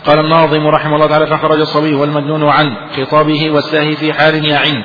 قال 0.06 0.18
الناظم 0.18 0.66
رحمه 0.66 0.96
الله 0.96 1.06
تعالى 1.06 1.26
فخرج 1.26 1.60
الصبي 1.60 1.94
والمجنون 1.94 2.44
عن 2.48 2.76
خطابه 2.96 3.50
والساهي 3.50 3.92
في 3.92 4.12
حال 4.12 4.44
يعن 4.44 4.84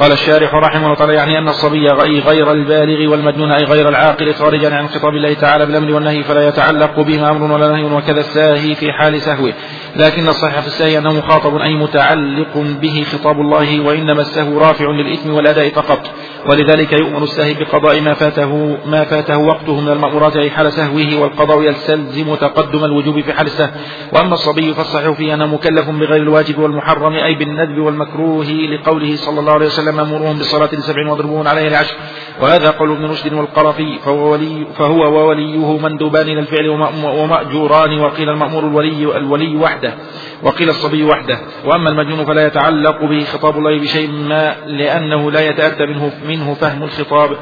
قال 0.00 0.12
الشارح 0.12 0.54
رحمه 0.54 0.84
الله 0.84 0.94
تعالى 0.94 1.14
يعني 1.14 1.38
أن 1.38 1.48
الصبي 1.48 1.88
غير 2.28 2.52
البالغ 2.52 3.10
والمجنون 3.10 3.52
أي 3.52 3.64
غير 3.64 3.88
العاقل 3.88 4.34
خارجا 4.34 4.74
عن 4.74 4.88
خطاب 4.88 5.14
الله 5.14 5.34
تعالى 5.34 5.66
بالأمر 5.66 5.92
والنهي 5.94 6.22
فلا 6.22 6.48
يتعلق 6.48 7.00
بهما 7.00 7.30
أمر 7.30 7.52
ولا 7.52 7.68
نهي 7.68 7.84
وكذا 7.84 8.20
الساهي 8.20 8.74
في 8.74 8.92
حال 8.92 9.20
سهوه. 9.20 9.52
لكن 9.96 10.28
الصحيح 10.28 10.60
في 10.60 10.66
الساهي 10.66 10.98
أنه 10.98 11.12
مخاطب 11.12 11.56
أي 11.56 11.74
متعلق 11.74 12.56
به 12.56 13.04
خطاب 13.12 13.40
الله 13.40 13.80
وإنما 13.80 14.20
السهو 14.20 14.58
رافع 14.58 14.84
للإثم 14.90 15.34
والأداء 15.34 15.68
فقط. 15.68 16.10
ولذلك 16.46 16.92
يؤمر 16.92 17.22
الساهي 17.22 17.54
بقضاء 17.54 18.00
ما 18.00 18.14
فاته 18.14 18.78
ما 18.86 19.04
فاته 19.04 19.38
وقته 19.38 19.80
من 19.80 19.88
المأمورات 19.92 20.36
أي 20.36 20.50
حال 20.50 20.72
سهوه 20.72 21.20
والقضاء 21.20 21.62
يستلزم 21.62 22.34
تقدم 22.34 22.84
الوجوب 22.84 23.20
في 23.20 23.32
حال 23.32 23.46
السهو. 23.46 23.70
وأما 24.12 24.34
الصبي 24.34 24.74
فالصحيح 24.74 25.10
فيه 25.10 25.34
أنه 25.34 25.46
مكلف 25.46 25.90
بغير 25.90 26.22
الواجب 26.22 26.58
والمحرم 26.58 27.12
أي 27.12 27.34
بالندب 27.34 27.78
والمكروه 27.78 28.46
لقوله 28.46 29.16
صلى 29.16 29.40
الله 29.40 29.52
عليه 29.52 29.66
وسلم 29.66 29.85
أمرهم 29.88 30.38
بالصلاة 30.38 30.68
لسبع 30.72 31.10
واضربون 31.10 31.46
عليه 31.46 31.68
لعشر 31.68 31.94
وهذا 32.42 32.70
قول 32.70 32.92
ابن 32.92 33.04
رشد 33.04 33.32
والقرفي 33.32 33.98
فهو, 34.04 34.32
ولي 34.32 34.66
فهو 34.78 35.00
ووليه 35.00 35.78
مندوبان 35.78 36.28
إلى 36.28 36.40
الفعل 36.40 36.68
ومأجوران. 36.68 38.00
وقيل 38.00 38.28
المأمور 38.28 38.64
الولي 38.64 39.16
الولي 39.16 39.56
وحده 39.56 39.94
وقيل 40.42 40.70
الصبي 40.70 41.04
وحده. 41.04 41.38
وأما 41.64 41.90
المجنون 41.90 42.24
فلا 42.24 42.46
يتعلق 42.46 43.04
به 43.04 43.24
خطاب 43.24 43.58
الله 43.58 43.80
بشيء 43.80 44.10
ما 44.10 44.56
لأنه 44.66 45.30
لا 45.30 45.48
يتأتى 45.48 45.86
منه, 45.86 46.12
منه 46.28 46.54
فهم 46.54 46.82
الخطاب. 46.82 47.36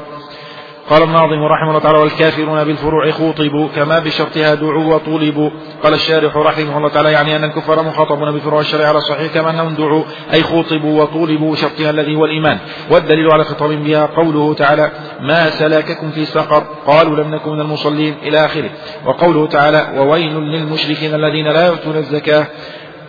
قال 0.89 1.03
الناظم 1.03 1.43
رحمه 1.43 1.69
الله 1.69 1.79
تعالى 1.79 1.97
والكافرون 1.97 2.63
بالفروع 2.63 3.11
خوطبوا 3.11 3.67
كما 3.75 3.99
بشرطها 3.99 4.55
دعوا 4.55 4.95
وطولبوا 4.95 5.49
قال 5.83 5.93
الشارح 5.93 6.37
رحمه 6.37 6.77
الله 6.77 6.89
تعالى 6.89 7.11
يعني 7.11 7.35
أن 7.35 7.43
الكفار 7.43 7.83
مخاطبون 7.83 8.31
بفروع 8.31 8.61
الشرع 8.61 8.87
على 8.87 8.97
الصحيح 8.97 9.33
كما 9.33 9.49
أنهم 9.49 9.75
دعوا 9.75 10.03
أي 10.33 10.43
خوطبوا 10.43 11.03
وطولبوا 11.03 11.55
شرطها 11.55 11.89
الذي 11.89 12.15
هو 12.15 12.25
الإيمان. 12.25 12.57
والدليل 12.91 13.31
على 13.31 13.43
خطاب 13.43 13.69
بها 13.69 14.05
قوله 14.05 14.53
تعالى 14.53 14.91
ما 15.21 15.49
سلككم 15.49 16.11
في 16.11 16.25
سقر؟ 16.25 16.63
قالوا 16.87 17.15
لم 17.15 17.35
نكن 17.35 17.51
من 17.51 17.61
المصلين. 17.61 18.15
إلى 18.23 18.45
آخره. 18.45 18.69
وقوله 19.05 19.47
تعالى 19.47 19.87
وويل 19.97 20.33
للمشركين 20.33 21.15
الذين 21.15 21.47
لا 21.47 21.65
يؤتون 21.67 21.97
الزكاة. 21.97 22.47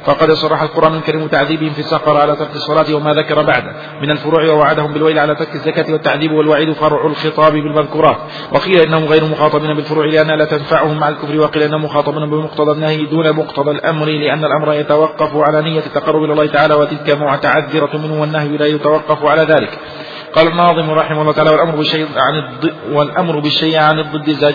فقد 0.07 0.33
صرح 0.33 0.62
القرآن 0.62 0.95
الكريم 0.95 1.27
تعذيبهم 1.27 1.71
في 1.71 1.79
السقر 1.79 2.16
على 2.16 2.37
ترك 2.37 2.55
الصلاة 2.55 2.95
وما 2.95 3.14
ذكر 3.14 3.42
بعده. 3.42 3.73
من 4.03 4.11
الفروع 4.11 4.45
ووعدهم 4.45 4.92
بالويل 4.92 5.19
على 5.19 5.35
ترك 5.35 5.55
الزكاة 5.55 5.92
والتعذيب 5.92 6.33
والوعيد 6.33 6.73
فرع 6.73 7.07
الخطاب 7.07 7.53
بالمذكورات. 7.53 8.16
وقيل 8.53 8.81
إنهم 8.81 9.05
غير 9.05 9.25
مخاطبين 9.25 9.75
بالفروع 9.75 10.07
لأنها 10.07 10.37
لا 10.37 10.45
تنفعهم 10.45 10.99
مع 10.99 11.09
الكفر. 11.09 11.40
وقيل 11.40 11.62
إنهم 11.62 11.85
مخاطبون 11.85 12.31
بمقتضى 12.31 12.73
النهي 12.73 13.05
دون 13.05 13.33
مقتضى 13.33 13.71
الأمر 13.71 14.07
لأن 14.07 14.45
الأمر 14.45 14.73
يتوقف 14.73 15.37
على 15.37 15.62
نية 15.62 15.83
التقرب 15.87 16.25
إلى 16.25 16.33
الله 16.33 16.47
تعالى 16.47 16.75
وتلك 16.75 17.11
متعذرة 17.11 17.97
منه 17.97 18.21
والنهي 18.21 18.57
لا 18.57 18.66
يتوقف 18.66 19.25
على 19.25 19.42
ذلك. 19.42 19.79
قال 20.33 20.49
الناظم 20.49 20.90
رحمه 20.90 21.21
الله 21.21 21.33
تعالى 21.33 21.51
والأمر 21.51 21.77
بالشيء 21.77 22.07
عن 22.16 22.35
الضد 22.38 22.75
والأمر 22.92 23.40
بالشيء 23.40 23.77
عن 23.79 23.99
الضد 23.99 24.31
زج 24.31 24.55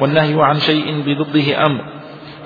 والنهي 0.00 0.34
عن 0.42 0.60
شيء 0.60 1.02
بضده 1.06 1.66
أمر. 1.66 1.91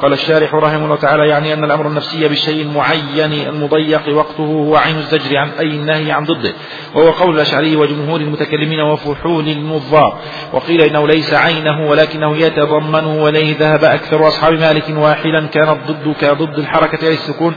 قال 0.03 0.13
الشارح 0.13 0.55
رحمه 0.55 0.85
الله 0.85 0.97
تعالى 0.97 1.29
يعني 1.29 1.55
أن 1.55 1.65
الأمر 1.65 1.87
النفسي 1.87 2.29
بالشيء 2.29 2.63
المعين 2.63 3.33
المضيق 3.49 4.17
وقته 4.17 4.45
هو 4.45 4.77
عين 4.77 4.97
الزجر 4.97 5.37
عن 5.37 5.49
أي 5.49 5.67
النهي 5.67 6.13
عن 6.13 6.25
ضده. 6.25 6.53
وهو 6.95 7.11
قول 7.11 7.35
الأشعري 7.35 7.77
وجمهور 7.77 8.21
المتكلمين 8.21 8.81
وفحول 8.81 9.49
النظار 9.49 10.19
وقيل 10.53 10.81
إنه 10.81 11.07
ليس 11.07 11.35
عينه 11.35 11.91
ولكنه 11.91 12.37
يتضمنه 12.37 13.23
وليه 13.23 13.57
ذهب 13.59 13.85
أكثر 13.85 14.29
أصحاب 14.29 14.53
مالك 14.53 14.85
واحدا 14.97 15.47
كان 15.47 15.69
الضد 15.69 16.15
كضد 16.21 16.59
الحركة 16.59 17.07
أي 17.09 17.15
السكون 17.15 17.55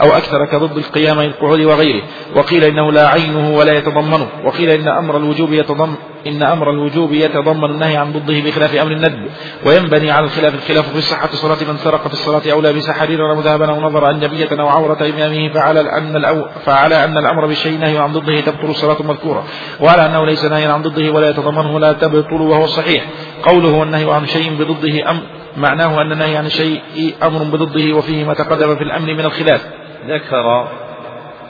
أو 0.00 0.08
أكثر 0.08 0.46
كضد 0.46 0.76
القيام 0.76 1.20
القعود 1.20 1.60
وغيره. 1.60 2.02
وقيل 2.36 2.64
إنه 2.64 2.92
لا 2.92 3.08
عينه 3.08 3.56
ولا 3.56 3.72
يتضمنه. 3.78 4.28
وقيل 4.44 4.70
إن 4.70 4.88
أمر 4.88 5.16
الوجوب 5.16 5.52
يتضمن 5.52 5.94
إن 6.26 6.42
أمر 6.42 6.70
الوجوب 6.70 7.12
يتضمن 7.12 7.70
النهي 7.70 7.96
عن 7.96 8.12
ضده 8.12 8.40
بخلاف 8.40 8.74
أمر 8.74 8.92
الندب 8.92 9.30
وينبني 9.66 10.10
على 10.10 10.24
الخلاف 10.24 10.54
الخلاف 10.54 10.92
في 10.92 11.00
صحة 11.00 11.28
صلاة 11.28 11.72
من 11.72 11.76
سرق 11.76 12.08
في 12.08 12.12
الصلاة 12.12 12.52
أو 12.52 12.60
لبس 12.60 12.90
حريرا 12.90 13.32
أو 13.32 13.40
ذهبا 13.40 13.70
أو 13.70 13.80
نظر 13.80 14.10
أجنبية 14.10 14.60
أو 14.60 14.68
عورة 14.68 14.98
إمامه 15.02 15.52
فعلى 15.52 15.80
أن 15.80 16.44
فعلى 16.64 17.04
أن 17.04 17.18
الأمر 17.18 17.46
بالشيء 17.46 17.78
نهي 17.78 17.98
عن 17.98 18.12
ضده 18.12 18.40
تبطل 18.40 18.70
الصلاة 18.70 19.00
المذكورة 19.00 19.44
وعلى 19.80 20.06
أنه 20.06 20.26
ليس 20.26 20.44
نهيا 20.44 20.72
عن 20.72 20.82
ضده 20.82 21.12
ولا 21.12 21.30
يتضمنه 21.30 21.80
لا 21.80 21.92
تبطل 21.92 22.40
وهو 22.40 22.64
الصحيح 22.64 23.04
قوله 23.42 23.82
النهي 23.82 24.12
عن 24.12 24.26
شيء 24.26 24.50
بضده 24.54 25.10
أمر 25.10 25.22
معناه 25.56 26.02
أن 26.02 26.12
النهي 26.12 26.36
عن 26.36 26.48
شيء 26.48 26.80
أمر 27.22 27.42
بضده 27.42 27.96
وفيه 27.96 28.24
ما 28.24 28.34
تقدم 28.34 28.76
في 28.76 28.84
الأمر 28.84 29.14
من 29.14 29.24
الخلاف. 29.24 29.66
ذكر 30.06 30.68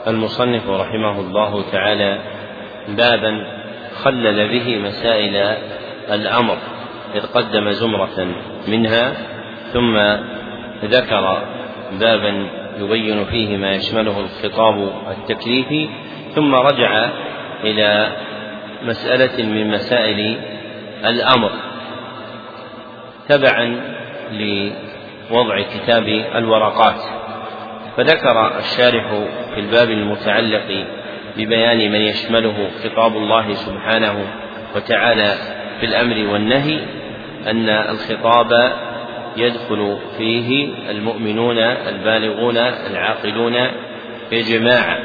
المصنف 0.07 0.69
رحمه 0.69 1.19
الله 1.19 1.63
تعالى 1.71 2.19
بابا 2.87 3.60
خلل 4.03 4.47
به 4.47 4.77
مسائل 4.77 5.35
الأمر 6.11 6.57
إذ 7.15 7.25
قدم 7.25 7.71
زمرة 7.71 8.27
منها 8.67 9.13
ثم 9.73 9.97
ذكر 10.83 11.43
بابا 11.99 12.47
يبين 12.79 13.25
فيه 13.25 13.57
ما 13.57 13.71
يشمله 13.71 14.19
الخطاب 14.19 14.91
التكليفي 15.11 15.89
ثم 16.35 16.55
رجع 16.55 17.09
إلى 17.63 18.11
مسألة 18.83 19.43
من 19.43 19.67
مسائل 19.67 20.37
الأمر. 21.05 21.51
تبعا 23.29 23.81
لوضع 24.31 25.61
كتاب 25.61 26.07
الورقات. 26.35 27.01
فذكر 27.97 28.57
الشارح 28.57 29.13
في 29.53 29.59
الباب 29.59 29.89
المتعلق 29.89 30.85
ببيان 31.37 31.91
من 31.91 32.01
يشمله 32.01 32.69
خطاب 32.83 33.17
الله 33.17 33.53
سبحانه 33.53 34.25
وتعالى 34.75 35.35
في 35.79 35.85
الأمر 35.85 36.33
والنهي 36.33 36.79
أن 37.47 37.69
الخطاب 37.69 38.73
يدخل 39.37 39.97
فيه 40.17 40.69
المؤمنون 40.89 41.57
البالغون 41.57 42.57
العاقلون 42.57 43.55
إجماعا 44.33 44.99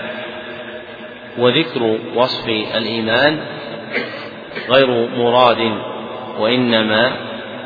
وذكر 1.38 1.98
وصف 2.14 2.48
الإيمان 2.48 3.38
غير 4.70 5.08
مراد 5.16 5.78
وإنما 6.38 7.12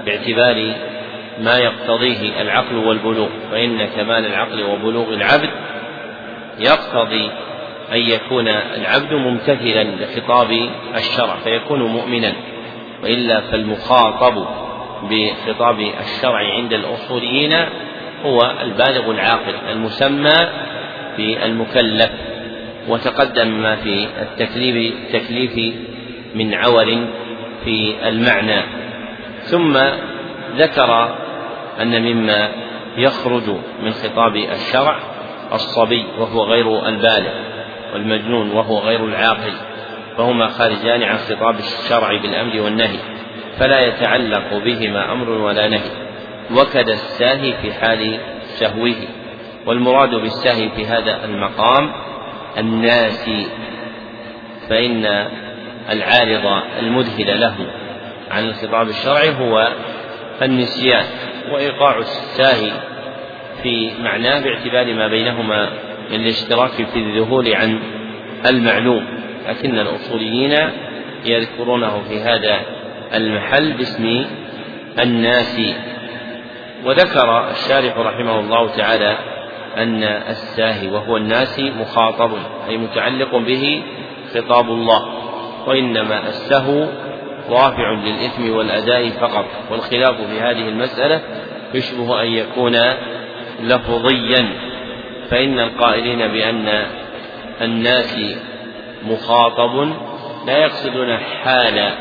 باعتبار 0.06 0.74
ما 1.40 1.58
يقتضيه 1.58 2.42
العقل 2.42 2.76
والبلوغ 2.76 3.28
فإن 3.50 3.86
كمال 3.86 4.26
العقل 4.26 4.62
وبلوغ 4.62 5.14
العبد 5.14 5.50
يقتضي 6.58 7.30
أن 7.93 7.99
يكون 7.99 8.49
العبد 8.49 9.12
ممتثلا 9.12 9.84
لخطاب 9.84 10.68
الشرع 10.97 11.36
فيكون 11.36 11.82
مؤمنا 11.82 12.32
وإلا 13.03 13.41
فالمخاطب 13.41 14.47
بخطاب 15.03 15.80
الشرع 15.80 16.38
عند 16.38 16.72
الأصوليين 16.72 17.53
هو 18.24 18.55
البالغ 18.62 19.11
العاقل 19.11 19.55
المسمى 19.70 20.49
بالمكلف 21.16 22.11
وتقدم 22.88 23.49
ما 23.49 23.76
في 23.76 24.07
التكليف 24.22 24.95
التكليف 24.95 25.74
من 26.34 26.55
عول 26.55 27.07
في 27.64 27.95
المعنى. 28.09 28.62
ثم 29.43 29.78
ذكر 30.57 31.16
أن 31.80 32.03
مما 32.03 32.51
يخرج 32.97 33.49
من 33.82 33.93
خطاب 33.93 34.36
الشرع 34.36 34.99
الصبي 35.53 36.05
وهو 36.18 36.45
غير 36.45 36.88
البالغ. 36.88 37.49
والمجنون 37.93 38.51
وهو 38.51 38.78
غير 38.78 39.05
العاقل 39.05 39.53
فهما 40.18 40.47
خارجان 40.47 41.03
عن 41.03 41.16
خطاب 41.16 41.59
الشرع 41.59 42.16
بالأمر 42.22 42.61
والنهي 42.61 42.99
فلا 43.59 43.80
يتعلق 43.80 44.55
بهما 44.64 45.12
أمر 45.12 45.30
ولا 45.30 45.68
نهي. 45.68 45.91
وكذا 46.51 46.93
الساهي 46.93 47.53
في 47.62 47.72
حال 47.72 48.18
سهوه 48.43 48.95
والمراد 49.66 50.11
بالسهي 50.11 50.68
في 50.68 50.86
هذا 50.86 51.24
المقام 51.24 51.93
الناسي 52.59 53.47
فإن 54.68 55.07
العارض 55.91 56.62
المذهل 56.78 57.41
له 57.41 57.55
عن 58.30 58.45
الخطاب 58.45 58.88
الشرعي 58.88 59.30
هو 59.30 59.68
النسيان 60.43 61.05
وإيقاع 61.53 61.99
الساهي 61.99 62.72
في 63.62 63.91
معناه 64.03 64.41
باعتبار 64.41 64.95
ما 64.95 65.09
بينهما 65.09 65.70
من 66.11 66.20
الإشتراك 66.20 66.70
في 66.70 66.96
الذهول 66.98 67.54
عن 67.54 67.80
المعلوم 68.46 69.06
لكن 69.48 69.78
الأصوليين 69.78 70.56
يذكرونه 71.24 72.02
في 72.08 72.20
هذا 72.20 72.61
المحل 73.14 73.72
باسم 73.72 74.24
الناس. 74.98 75.61
وذكر 76.84 77.50
الشارح 77.50 77.98
رحمه 77.98 78.40
الله 78.40 78.68
تعالى 78.76 79.18
أن 79.76 80.02
الساهي 80.04 80.88
وهو 80.88 81.16
الناس 81.16 81.61
مخاطب 81.61 82.30
أي 82.68 82.76
متعلق 82.76 83.36
به 83.36 83.82
خطاب 84.34 84.70
الله 84.70 85.02
وإنما 85.66 86.28
السهو 86.28 86.86
رافع 87.50 87.92
للإثم 87.92 88.56
والأداء 88.56 89.08
فقط 89.08 89.44
والخلاف 89.70 90.16
في 90.16 90.40
هذه 90.40 90.68
المسألة 90.68 91.20
يشبه 91.74 92.22
أن 92.22 92.26
يكون 92.26 92.76
لفظيا. 93.62 94.69
فإن 95.31 95.59
القائلين 95.59 96.28
بأن 96.28 96.87
الناس 97.61 98.18
مخاطب 99.03 99.93
لا 100.47 100.59
يقصدون 100.59 101.16
حال 101.16 101.93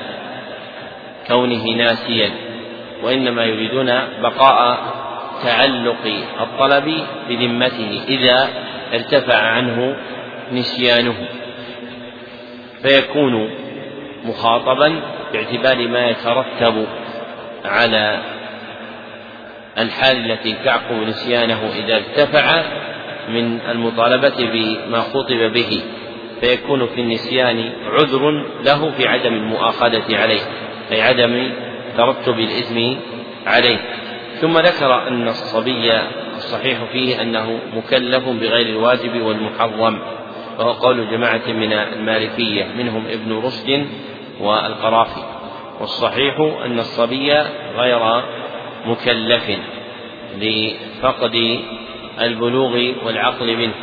كونه 1.28 1.64
ناسيا 1.78 2.32
وإنما 3.04 3.46
يريدون 3.46 3.86
بقاء 4.22 4.80
تعلق 5.44 6.24
الطلب 6.42 7.04
بذمته 7.30 8.02
إذا 8.08 8.50
ارتفع 8.94 9.38
عنه 9.38 9.96
نسيانه. 10.52 11.16
فيكون 12.84 13.50
مخاطبا 14.26 15.02
باعتبار 15.34 15.88
ما 15.88 16.10
يترتب 16.10 16.88
على 17.66 18.20
الحال 19.78 20.32
التي 20.32 20.56
تعقب 20.66 20.96
نسيانه 21.08 21.72
إذا 21.76 21.96
ارتفع 21.96 22.64
من 23.30 23.60
المطالبة 23.70 24.36
بما 24.54 25.00
خطب 25.00 25.52
به 25.54 25.82
فيكون 26.42 26.88
في 26.88 27.02
النسيان 27.02 27.72
عذر 27.86 28.46
له 28.64 28.92
في 28.92 29.08
عدم 29.08 29.34
المؤاخذة 29.34 30.18
عليه 30.18 30.42
أي 30.92 31.02
عدم 31.02 31.52
ترتب 31.98 32.40
الإثم 32.40 33.00
عليه. 33.48 33.78
ثم 34.42 34.58
ذكر 34.58 35.08
أن 35.08 35.28
الصبي 35.28 35.92
الصحيح 36.36 36.84
فيه 36.92 37.22
أنه 37.22 37.60
مكلف 37.74 38.30
بغير 38.30 38.66
الواجب 38.66 39.22
والمحرم 39.22 40.00
وهو 40.60 40.72
قول 40.72 41.10
جماعة 41.12 41.48
من 41.48 41.74
المالكية 41.74 42.68
منهم 42.78 43.06
ابن 43.08 43.38
رشد 43.38 43.88
والقرافي. 44.40 45.22
والصحيح 45.80 46.40
أن 46.66 46.80
الصبي 46.80 47.34
غير 47.78 48.24
مكلف 48.86 49.52
لفقد 50.38 51.60
البلوغ 52.22 52.91
والعقل 53.05 53.57
منه 53.57 53.74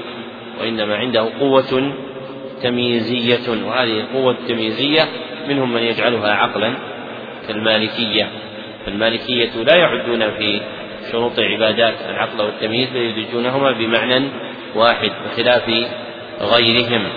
وإنما 0.61 0.97
عنده 0.97 1.29
قوة 1.41 1.93
تمييزية 2.63 3.67
وهذه 3.67 4.01
القوة 4.01 4.33
التمييزية 4.33 5.03
منهم 5.49 5.73
من 5.73 5.83
يجعلها 5.83 6.33
عقلا 6.35 6.75
كالمالكية. 7.49 8.29
فالمالكية 8.87 9.51
لا 9.63 9.77
يعدون 9.77 10.31
في 10.31 10.61
شروط 11.13 11.39
عبادات 11.39 11.95
العقل 12.09 12.45
والتمييز 12.45 12.91
بل 12.91 12.97
يدرجونهما 12.97 13.73
بمعنى 13.73 14.29
واحد 14.75 15.11
بخلاف 15.27 15.71
غيرهم. 16.41 17.09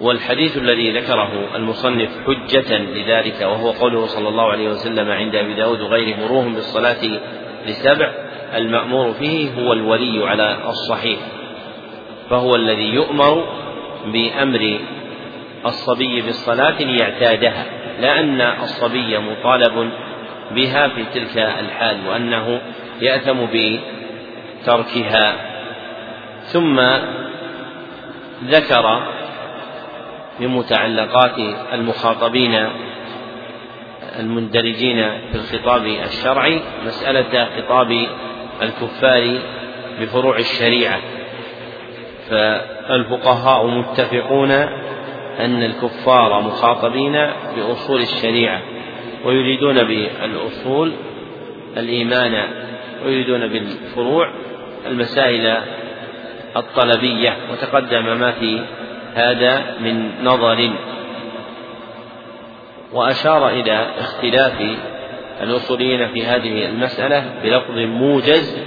والحديث 0.00 0.56
الذي 0.56 0.98
ذكره 0.98 1.48
المصنف 1.54 2.10
حجة 2.26 2.78
لذلك 2.78 3.40
وهو 3.40 3.70
قوله 3.70 4.06
صلى 4.06 4.28
الله 4.28 4.50
عليه 4.50 4.68
وسلم 4.68 5.10
عند 5.10 5.34
أبي 5.34 5.54
داود 5.54 5.82
غير 5.82 6.16
مروهم 6.16 6.54
بالصلاة 6.54 7.20
لسبع 7.66 8.12
المأمور 8.54 9.12
فيه 9.12 9.50
هو 9.52 9.72
الولي 9.72 10.28
على 10.28 10.56
الصحيح 10.68 11.20
فهو 12.30 12.56
الذي 12.56 12.94
يؤمر 12.94 13.44
بأمر 14.06 14.80
الصبي 15.66 16.22
بالصلاة 16.22 16.82
ليعتادها 16.82 17.64
لا 18.00 18.20
أن 18.20 18.40
الصبي 18.40 19.18
مطالب 19.18 19.90
بها 20.50 20.88
في 20.88 21.04
تلك 21.14 21.36
الحال 21.36 22.08
وأنه 22.08 22.60
يأثم 23.00 23.46
بتركها. 23.52 25.34
ثم 26.42 26.80
ذكر 28.44 29.02
من 30.40 30.48
متعلقات 30.48 31.38
المخاطبين 31.72 32.68
المندرجين 34.18 35.10
في 35.32 35.34
الخطاب 35.34 35.86
الشرعي 35.86 36.60
مسألة 36.86 37.48
خطاب 37.56 38.06
الكفار 38.62 39.38
بفروع 40.00 40.38
الشريعة. 40.38 41.00
فالفقهاء 42.30 43.66
متفقون 43.66 44.50
أن 45.40 45.62
الكفار 45.62 46.42
مخاطبين 46.42 47.12
بأصول 47.56 48.00
الشريعة 48.00 48.62
ويريدون 49.24 49.82
بالأصول 49.82 50.92
الإيمان 51.76 52.48
ويريدون 53.04 53.46
بالفروع 53.46 54.30
المسائل 54.86 55.56
الطلبية. 56.56 57.36
وتقدم 57.52 58.18
ما 58.18 58.32
في 58.32 58.60
هذا 59.14 59.76
من 59.80 60.24
نظر. 60.24 60.70
وأشار 62.92 63.48
إلى 63.48 63.90
اختلاف 63.98 64.76
الأصوليين 65.42 66.08
في 66.08 66.26
هذه 66.26 66.66
المسألة 66.66 67.24
بلفظ 67.42 67.78
موجز 67.78 68.58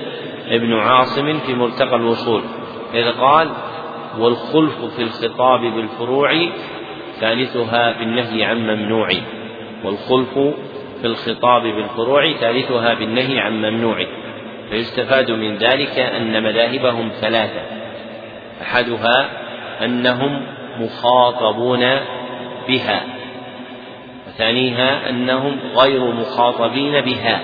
ابن 0.47 0.73
عاصم 0.73 1.39
في 1.39 1.53
ملتقى 1.53 1.95
الوصول 1.95 2.41
إذ 2.93 3.11
قال 3.11 3.49
والخلف 4.19 4.85
في 4.95 5.01
الخطاب 5.01 5.61
بالفروع 5.61 6.31
ثالثها 7.19 7.99
بالنهي 7.99 8.43
عن 8.43 8.57
ممنوع 8.57 9.09
والخلف 9.83 10.33
في 11.01 11.07
الخطاب 11.07 11.61
بالفروع 11.61 12.33
ثالثها 12.33 12.93
بالنهي 12.93 13.39
عن 13.39 13.61
ممنوع 13.61 14.05
فيستفاد 14.69 15.31
من 15.31 15.55
ذلك 15.55 15.99
أن 15.99 16.43
مذاهبهم 16.43 17.11
ثلاثة 17.21 17.61
أحدها 18.61 19.29
أنهم 19.85 20.45
مخاطبون 20.79 21.79
بها. 22.67 23.18
وثانيها 24.39 25.09
أنهم 25.09 25.59
غير 25.75 26.11
مخاطبين 26.11 27.01
بها 27.01 27.41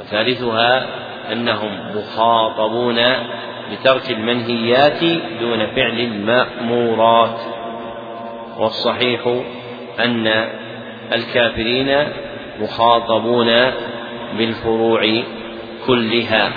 وثالثها 0.00 0.86
أنهم 1.32 1.70
مخاطبون 1.96 2.96
بترك 3.72 4.10
المنهيات 4.10 5.04
دون 5.40 5.66
فعل 5.66 6.00
المأمورات 6.00 7.38
والصحيح 8.58 9.42
أن 10.00 10.48
الكافرين 11.12 12.08
مخاطبون 12.60 13.70
بالفروع 14.38 15.22
كلها 15.86 16.52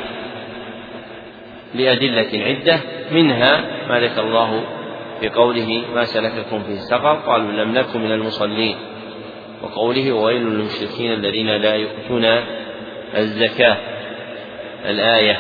لأدلة 1.76 2.46
عدة 2.46 2.80
منها 3.12 3.62
ما 3.90 4.00
ذكر 4.00 4.22
الله 4.22 4.79
في 5.20 5.30
قوله 5.30 5.84
ما 5.96 6.04
سلككم 6.04 6.64
في 6.64 6.76
سقر 6.76 7.14
قالوا 7.14 7.52
لم 7.52 7.74
نكن 7.74 8.02
من 8.02 8.12
المصلين. 8.12 8.78
وقوله 9.62 10.12
ويل 10.12 10.42
للمشركين 10.42 11.14
الذين 11.14 11.48
لا 11.48 11.76
يؤتون 11.76 12.26
الزكاة 13.18 13.78
الآية. 14.86 15.38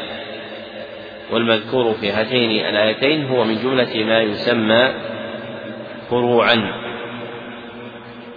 والمذكور 1.31 1.93
في 1.93 2.11
هاتين 2.11 2.65
الآيتين 2.65 3.25
هو 3.27 3.43
من 3.43 3.55
جملة 3.55 4.03
ما 4.03 4.21
يسمى 4.21 4.93
فروعا. 6.09 6.71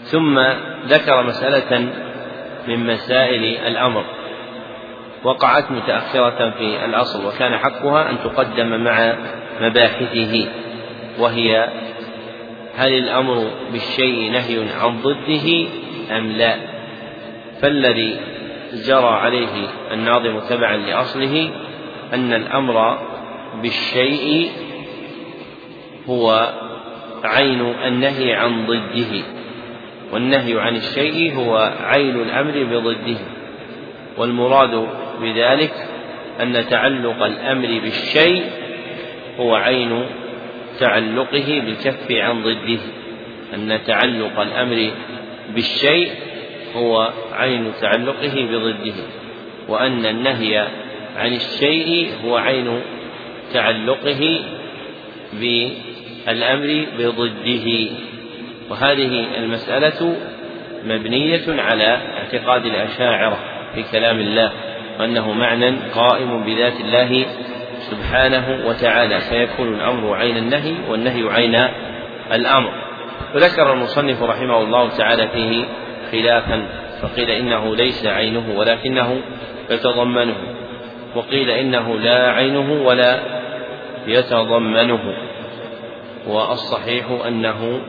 ثم 0.01 0.39
ذكر 0.87 1.23
مسألة 1.23 1.89
من 2.69 2.87
مسائل 2.87 3.45
الأمر. 3.67 4.05
وقعت 5.25 5.71
متأخرة 5.71 6.51
في 6.51 6.85
الأصل 6.85 7.27
وكان 7.27 7.59
حقها 7.59 8.11
أن 8.11 8.19
تقدم 8.25 8.85
مع 8.85 9.17
مباحثه. 9.61 10.49
وهي 11.19 11.69
هل 12.77 12.93
الأمر 12.93 13.51
بالشيء 13.73 14.31
نهي 14.31 14.67
عن 14.81 15.03
ضده 15.03 15.69
أم 16.11 16.33
لا؟ 16.33 16.57
فالذي 17.63 18.17
جرى 18.87 19.09
عليه 19.09 19.69
الناظم 19.93 20.39
تبعا 20.39 20.77
لأصله 20.77 21.51
أن 22.15 22.33
الأمر 22.33 22.99
بالشيء 23.63 24.51
هو 26.09 26.53
عين 27.25 27.61
النهي 27.61 28.35
عن 28.35 28.67
ضده 28.67 29.23
والنهي 30.13 30.61
عن 30.61 30.77
الشيء 30.77 31.35
هو 31.35 31.73
عين 31.81 32.23
الأمر 32.23 32.65
بضده 32.65 33.19
والمراد 34.19 34.89
بذلك 35.23 35.73
أن 36.41 36.67
تعلق 36.71 37.23
الأمر 37.23 37.81
بالشيء 37.83 38.45
هو 39.41 39.55
عين 39.55 40.07
تعلقه 40.79 41.63
بالكف 41.65 42.13
عن 42.13 42.43
ضده. 42.43 42.81
أن 43.55 43.81
تعلق 43.87 44.41
الأمر 44.41 44.91
بالشيء 45.55 46.11
هو 46.77 47.13
عين 47.33 47.73
تعلقه 47.81 48.47
بضده 48.51 48.95
وأن 49.69 50.07
النهي 50.07 50.69
عن 51.17 51.33
الشيء 51.33 52.11
هو 52.25 52.37
عين 52.37 52.81
تعلقه 53.53 54.41
بالأمر 55.33 56.87
بضده. 56.99 57.89
وهذه 58.71 59.27
المسألة 59.39 60.17
مبنية 60.85 61.45
على 61.49 61.85
اعتقاد 62.19 62.67
الأشاعرة 62.67 63.39
في 63.75 63.85
كلام 63.93 64.21
الله 64.21 64.53
وأنه 65.01 65.33
معنى 65.33 65.71
قائم 65.95 66.45
بذات 66.45 66.81
الله 66.81 67.27
سبحانه 67.91 68.67
وتعالى. 68.67 69.21
فيكون 69.21 69.75
الأمر 69.75 70.15
عين 70.15 70.37
النهي 70.37 70.75
والنهي 70.89 71.29
عين 71.29 71.57
الأمر. 72.33 72.73
وذكر 73.35 73.73
المصنف 73.73 74.23
رحمه 74.23 74.63
الله 74.63 74.89
تعالى 74.89 75.29
فيه 75.29 75.65
خلافا 76.13 76.63
فقيل 77.03 77.31
إنه 77.31 77.77
ليس 77.77 78.07
عينه 78.07 78.59
ولكنه 78.59 79.21
يتضمنه 79.71 80.37
وقيل 81.15 81.51
إنه 81.51 81.99
لا 81.99 82.31
عينه 82.31 82.83
ولا 82.83 83.21
يتضمنه. 84.07 85.15
والصحيح 86.27 87.07
أنه 87.27 87.81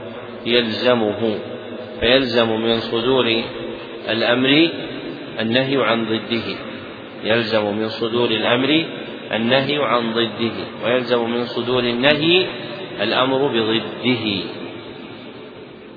يلزمه 0.45 1.39
فيلزم 1.99 2.61
من 2.61 2.79
صدور 2.79 3.43
الأمر 4.09 4.69
النهي 5.39 5.83
عن 5.83 6.05
ضده. 6.05 6.55
يلزم 7.23 7.77
من 7.77 7.89
صدور 7.89 8.29
الأمر 8.31 8.85
النهي 9.35 9.77
عن 9.77 10.13
ضده 10.13 10.51
ويلزم 10.83 11.29
من 11.29 11.45
صدور 11.45 11.83
النهي 11.83 12.47
الأمر 13.01 13.47
بضده. 13.47 14.43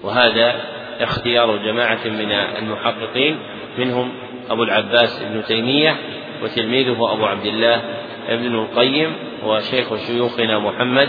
وهذا 0.02 0.54
اختيار 1.00 1.56
جماعة 1.56 2.06
من 2.06 2.32
المحققين 2.32 3.38
منهم 3.78 4.12
أبو 4.50 4.62
العباس 4.62 5.22
ابن 5.22 5.44
تيمية 5.44 5.96
وتلميذه 6.42 7.12
أبو 7.12 7.26
عبد 7.26 7.46
الله 7.46 7.82
ابن 8.28 8.54
القيم 8.54 9.12
وشيخ 9.44 10.06
شيوخنا 10.06 10.58
محمد 10.58 11.08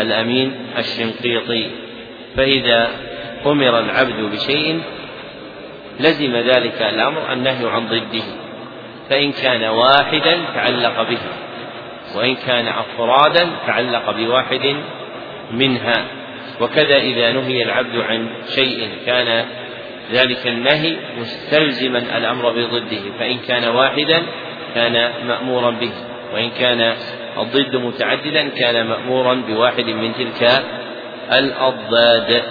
الأمين 0.00 0.52
الشنقيطي. 0.78 1.70
فإذا 2.36 2.88
أمر 3.46 3.78
العبد 3.78 4.20
بشيء 4.32 4.80
لزم 6.00 6.36
ذلك 6.36 6.82
الأمر 6.82 7.32
النهي 7.32 7.70
عن 7.70 7.88
ضده 7.88 8.24
فإن 9.10 9.32
كان 9.32 9.64
واحدا 9.64 10.38
تعلق 10.54 11.08
به. 11.10 11.18
وإن 12.16 12.34
كان 12.34 12.68
أفرادا 12.68 13.50
تعلق 13.66 14.10
بواحد 14.10 14.76
منها. 15.50 16.04
وكذا 16.60 16.96
إذا 16.96 17.32
نهي 17.32 17.62
العبد 17.62 17.96
عن 17.96 18.28
شيء 18.54 18.88
كان 19.06 19.44
ذلك 20.12 20.46
النهي 20.46 20.96
مستلزما 21.20 21.98
الأمر 21.98 22.50
بضده 22.50 23.00
فإن 23.18 23.38
كان 23.38 23.68
واحدا 23.68 24.22
كان 24.74 25.12
مأمورا 25.28 25.70
به 25.70 25.92
وإن 26.34 26.50
كان 26.50 26.94
الضد 27.38 27.76
متعددا 27.76 28.48
كان 28.48 28.86
مأمورا 28.86 29.34
بواحد 29.34 29.84
من 29.84 30.14
تلك 30.14 30.64
الأضداد. 31.32 32.42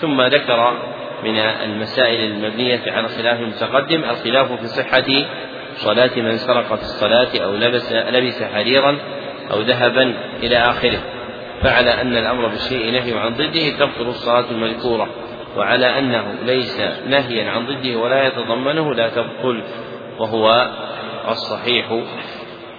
ثم 0.00 0.22
ذكر 0.22 0.76
من 1.24 1.38
المسائل 1.38 2.20
المبنية 2.20 2.82
على 2.86 3.06
الخلاف 3.06 3.40
المتقدم 3.40 4.04
الخلاف 4.04 4.52
في 4.52 4.66
صحة 4.66 5.04
صلاة 5.74 6.10
من 6.16 6.36
سرق 6.36 6.66
في 6.66 6.82
الصلاة 6.82 7.44
أو 7.44 7.54
لبس 7.54 7.92
لبس 7.92 8.42
حريرا 8.42 8.98
أو 9.50 9.60
ذهبا 9.60 10.14
إلى 10.42 10.56
آخره. 10.56 10.98
فعلى 11.62 12.00
أن 12.00 12.16
الأمر 12.16 12.46
بالشيء 12.46 12.90
نهي 12.90 13.18
عن 13.18 13.34
ضده 13.34 13.68
تبطل 13.78 14.08
الصلاة 14.08 14.50
المذكورة. 14.50 15.08
وعلى 15.56 15.98
أنه 15.98 16.34
ليس 16.46 16.80
نهيا 17.06 17.50
عن 17.50 17.66
ضده 17.66 17.96
ولا 17.96 18.26
يتضمنه 18.26 18.94
لا 18.94 19.08
تبطل. 19.08 19.62
وهو 20.18 20.70
الصحيح 21.28 22.00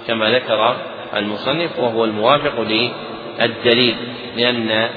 كما 0.08 0.30
ذكر 0.30 0.76
المصنف 1.16 1.80
وهو 1.80 2.06
الموافق 2.06 2.62
للدليل 2.62 3.96
لأن 4.38 4.89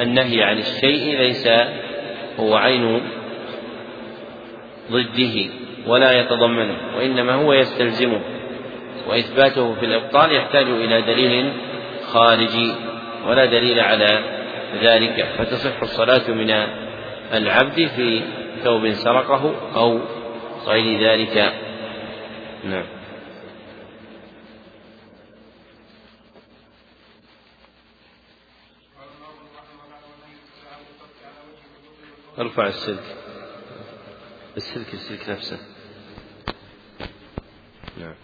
النهي 0.00 0.42
عن 0.42 0.58
الشيء 0.58 1.18
ليس 1.18 1.48
هو 2.40 2.56
عين 2.56 3.00
ضده. 4.90 5.65
ولا 5.86 6.12
يتضمنه 6.12 6.96
وإنما 6.96 7.34
هو 7.34 7.52
يستلزمه 7.52 8.20
وإثباته 9.08 9.74
في 9.74 9.86
الإبطال 9.86 10.32
يحتاج 10.32 10.66
إلى 10.66 11.02
دليل 11.02 11.52
خارجي 12.06 12.74
ولا 13.26 13.44
دليل 13.44 13.80
على 13.80 14.20
ذلك. 14.82 15.26
فتصح 15.38 15.82
الصلاة 15.82 16.30
من 16.30 16.50
العبد 17.32 17.86
في 17.86 18.22
ثوب 18.64 18.90
سرقه 18.90 19.54
أو 19.76 20.00
غير 20.66 21.10
ذلك. 21.10 21.54
نعم. 22.64 22.84
أرفع 32.38 32.66
السلك. 32.66 33.16
السلك 34.56 34.94
السلك 34.94 35.28
نفسه. 35.28 35.75
نعم. 37.98 38.14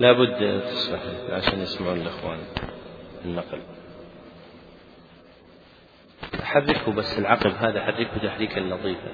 لا 0.00 0.12
بد 0.12 0.62
تصلح 0.62 1.02
عشان 1.30 1.60
يسمعون 1.60 2.00
الإخوان. 2.00 2.38
النقل. 3.26 3.60
حركه 6.42 6.92
بس 6.92 7.18
العقب 7.18 7.50
هذا 7.50 7.84
حركه 7.84 8.18
تحريكا 8.22 8.60
لطيفا. 8.60 9.10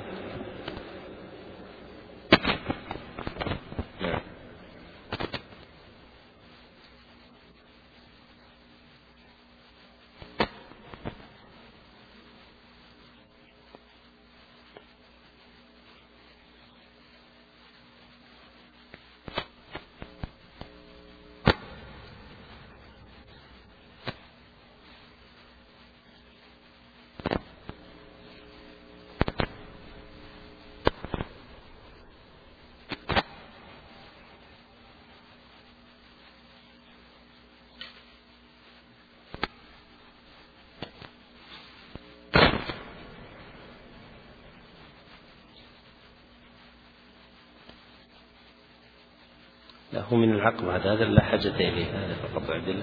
لا 49.93 50.03
هو 50.03 50.17
من 50.17 50.33
العقب 50.33 50.69
هذا 50.69 51.05
لا 51.05 51.23
حاجة 51.23 51.49
إليه 51.49 51.85
هذا 51.85 52.15
فقط 52.15 52.51
عدل. 52.51 52.83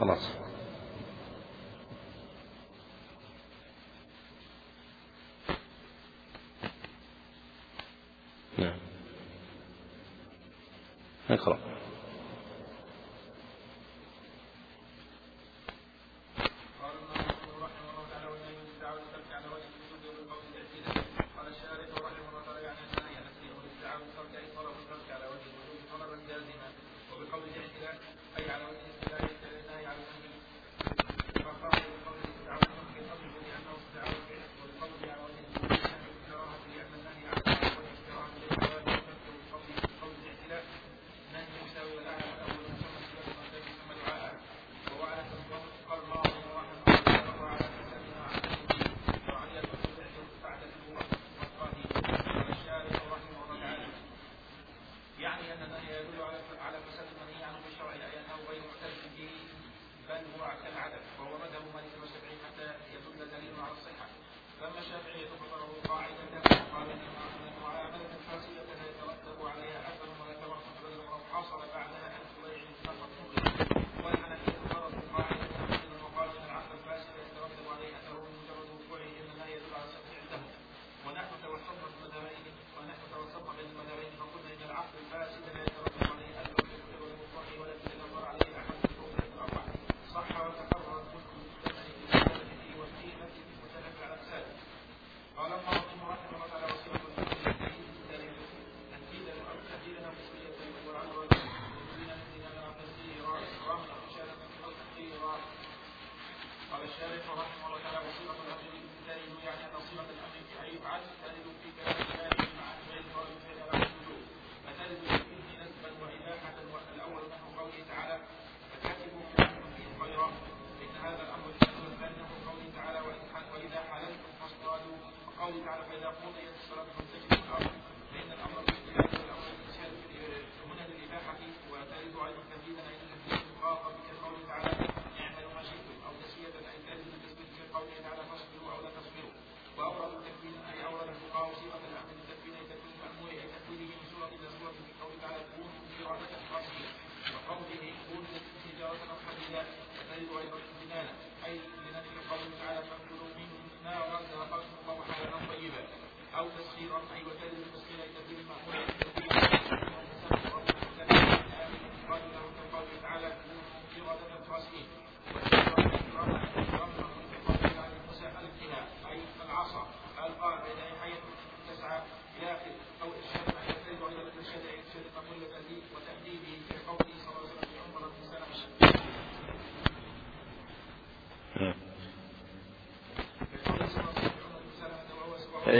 خلاص. 0.00 0.30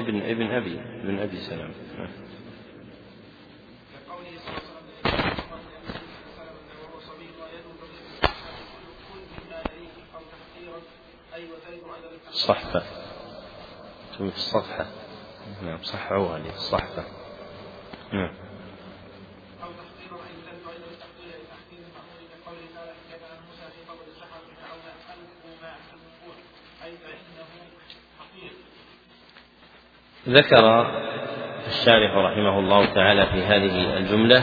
ابن 0.09 0.23
ابن 0.23 0.51
أبي 0.51 0.81
ابن 0.81 1.19
أبي 1.19 1.37
سلام. 1.37 1.73
صحفة. 12.33 12.83
في 14.17 14.21
الصفحة. 14.21 14.87
نعم 15.63 15.83
صحعوها 15.83 16.39
هذه 16.39 16.55
الصحفة 16.55 17.05
نعم 18.13 18.35
أو 19.63 19.69
تحقير 19.73 20.15
أي 20.15 20.35
تلد 20.47 20.63
عند 20.67 20.85
التحقير 20.93 21.35
لتحقير 21.43 21.79
المأمور 21.79 22.21
كقوله 22.31 22.67
تعالى 22.75 22.93
كان 23.11 23.21
عن 23.31 23.39
موسى 23.47 23.67
في 23.75 23.91
قبر 23.91 24.05
السحر 24.13 24.41
فرعون 24.57 24.85
ألقوا 25.09 25.57
ما 25.63 25.75
ألقون 25.95 26.37
أي 26.85 26.97
فإنه 26.97 27.49
حقير 28.19 28.53
ذكر 30.29 30.87
الشارح 31.67 32.17
رحمه 32.17 32.59
الله 32.59 32.85
تعالى 32.85 33.27
في 33.27 33.43
هذه 33.43 33.97
الجملة 33.97 34.43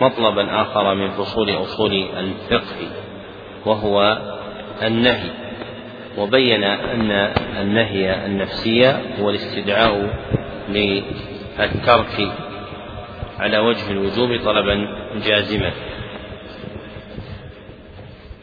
مطلبا 0.00 0.62
آخر 0.62 0.94
من 0.94 1.10
فصول 1.10 1.50
أصول 1.50 1.92
الفقه 1.92 2.76
وهو 3.66 4.18
النهي 4.82 5.30
وبين 6.18 6.64
أن 6.64 7.10
النهي 7.60 8.26
النفسي 8.26 8.86
هو 9.20 9.30
الاستدعاء 9.30 10.18
للترك 10.68 12.32
على 13.38 13.58
وجه 13.58 13.90
الوجوب 13.90 14.40
طلبا 14.44 14.88
جازما. 15.26 15.70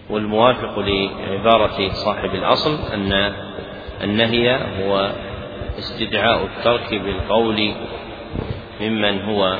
والموافق 0.09 0.79
لعبارة 0.79 1.89
صاحب 1.89 2.29
الأصل 2.35 2.79
أن 2.93 3.33
النهي 4.03 4.55
هو 4.55 5.11
استدعاء 5.77 6.43
الترك 6.43 6.93
بالقول 6.93 7.71
ممن 8.81 9.21
هو 9.21 9.57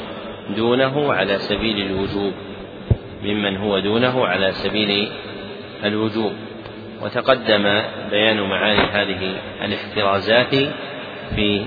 دونه 0.55 1.13
على 1.13 1.37
سبيل 1.37 1.85
الوجوب 1.85 2.33
ممن 3.23 3.57
هو 3.57 3.79
دونه 3.79 4.25
على 4.25 4.51
سبيل 4.51 5.07
الوجوب. 5.83 6.33
وتقدم 7.01 7.81
بيان 8.11 8.41
معاني 8.41 8.79
هذه 8.79 9.35
الاحترازات 9.65 10.55
في 11.35 11.65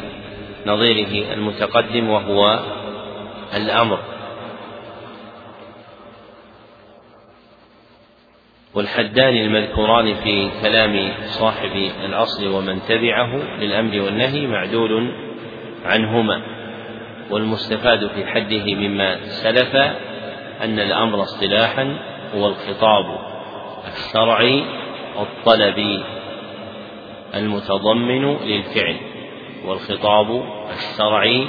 نظيره 0.66 1.32
المتقدم 1.32 2.10
وهو 2.10 2.60
الأمر. 3.56 3.98
والحدان 8.74 9.36
المذكوران 9.36 10.14
في 10.14 10.50
كلام 10.62 11.12
صاحب 11.24 11.90
الأصل 12.04 12.46
ومن 12.46 12.80
تبعه 12.88 13.36
للأمر 13.60 14.00
والنهي 14.00 14.46
معدول 14.46 15.12
عنهما. 15.84 16.42
والمستفاد 17.30 18.06
في 18.06 18.26
حده 18.26 18.74
مما 18.74 19.16
سلف 19.26 19.76
أن 20.64 20.78
الأمر 20.78 21.22
اصطلاحا 21.22 21.96
هو 22.34 22.48
الخطاب 22.48 23.18
الشرعي 23.86 24.64
الطلبي 25.20 26.04
المتضمن 27.34 28.36
للفعل 28.36 28.96
والخطاب 29.66 30.44
الشرعي 30.70 31.46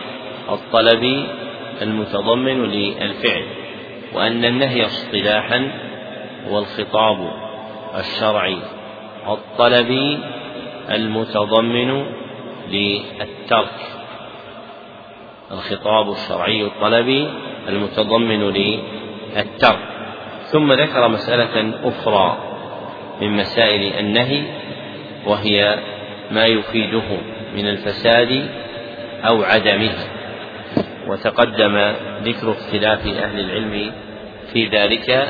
الطلبي 0.50 1.28
المتضمن 1.82 2.64
للفعل 2.64 3.44
وأن 4.14 4.46
النهي 4.46 4.86
اصطلاحا 4.86 5.72
هو 6.50 6.60
الخطاب 6.60 7.32
الشرعي 8.00 8.58
الطلبي 9.28 10.20
المتضمن 10.90 12.06
للترك. 12.70 13.80
الخطاب 15.52 16.12
الشرعي 16.12 16.64
الطلبي 16.64 17.30
المتضمن 17.68 18.50
للترك. 18.50 19.80
ثم 20.52 20.74
ذكر 20.74 21.08
مسألة 21.08 21.74
أخرى 21.84 22.38
من 23.22 23.32
مسائل 23.32 24.00
النهي 24.00 24.44
وهي 25.26 25.80
ما 26.32 26.46
يفيده 26.46 27.18
من 27.56 27.68
الفساد 27.68 28.50
أو 29.28 29.44
عدمه. 29.44 29.96
وتقدم 31.08 31.94
ذكر 32.24 32.52
اختلاف 32.52 33.08
أهل 33.08 33.40
العلم 33.40 33.92
في 34.54 34.68
ذلك 34.68 35.28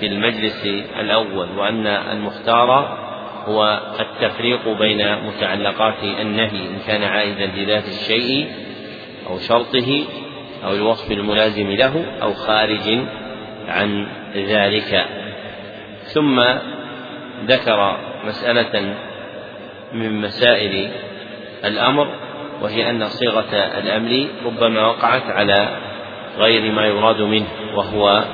في 0.00 0.06
المجلس 0.06 0.66
الأول 1.00 1.58
وأن 1.58 1.86
المختار 1.86 2.98
هو 3.46 3.80
التفريق 4.00 4.68
بين 4.68 5.16
متعلقات 5.26 6.02
النهي 6.02 6.68
إن 6.68 6.78
كان 6.86 7.02
عائدا 7.02 7.46
لذات 7.46 7.88
الشيء 7.88 8.48
أو 9.26 9.38
شرطه 9.38 10.04
أو 10.64 10.74
الوصف 10.74 11.12
الملازم 11.12 11.70
له 11.70 12.04
أو 12.22 12.32
خارج 12.32 12.98
عن 13.68 14.06
ذلك. 14.34 15.06
ثم 16.02 16.40
ذكر 17.46 17.96
مسألة 18.24 18.94
من 19.92 20.20
مسائل 20.20 20.90
الأمر 21.64 22.08
وهي 22.62 22.90
أن 22.90 23.08
صيغة 23.08 23.54
الأمر 23.54 24.26
ربما 24.46 24.86
وقعت 24.86 25.22
على 25.26 25.76
غير 26.38 26.72
ما 26.72 26.86
يراد 26.86 27.22
منه 27.22 27.46
وهو 27.74 28.24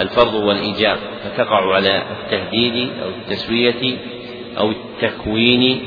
الفرض 0.00 0.34
والإيجاب 0.34 0.98
فتقع 1.24 1.74
على 1.74 2.02
التهديد 2.24 2.90
أو 3.02 3.08
التسوية 3.08 3.98
أو 4.58 4.70
التكوين 4.70 5.82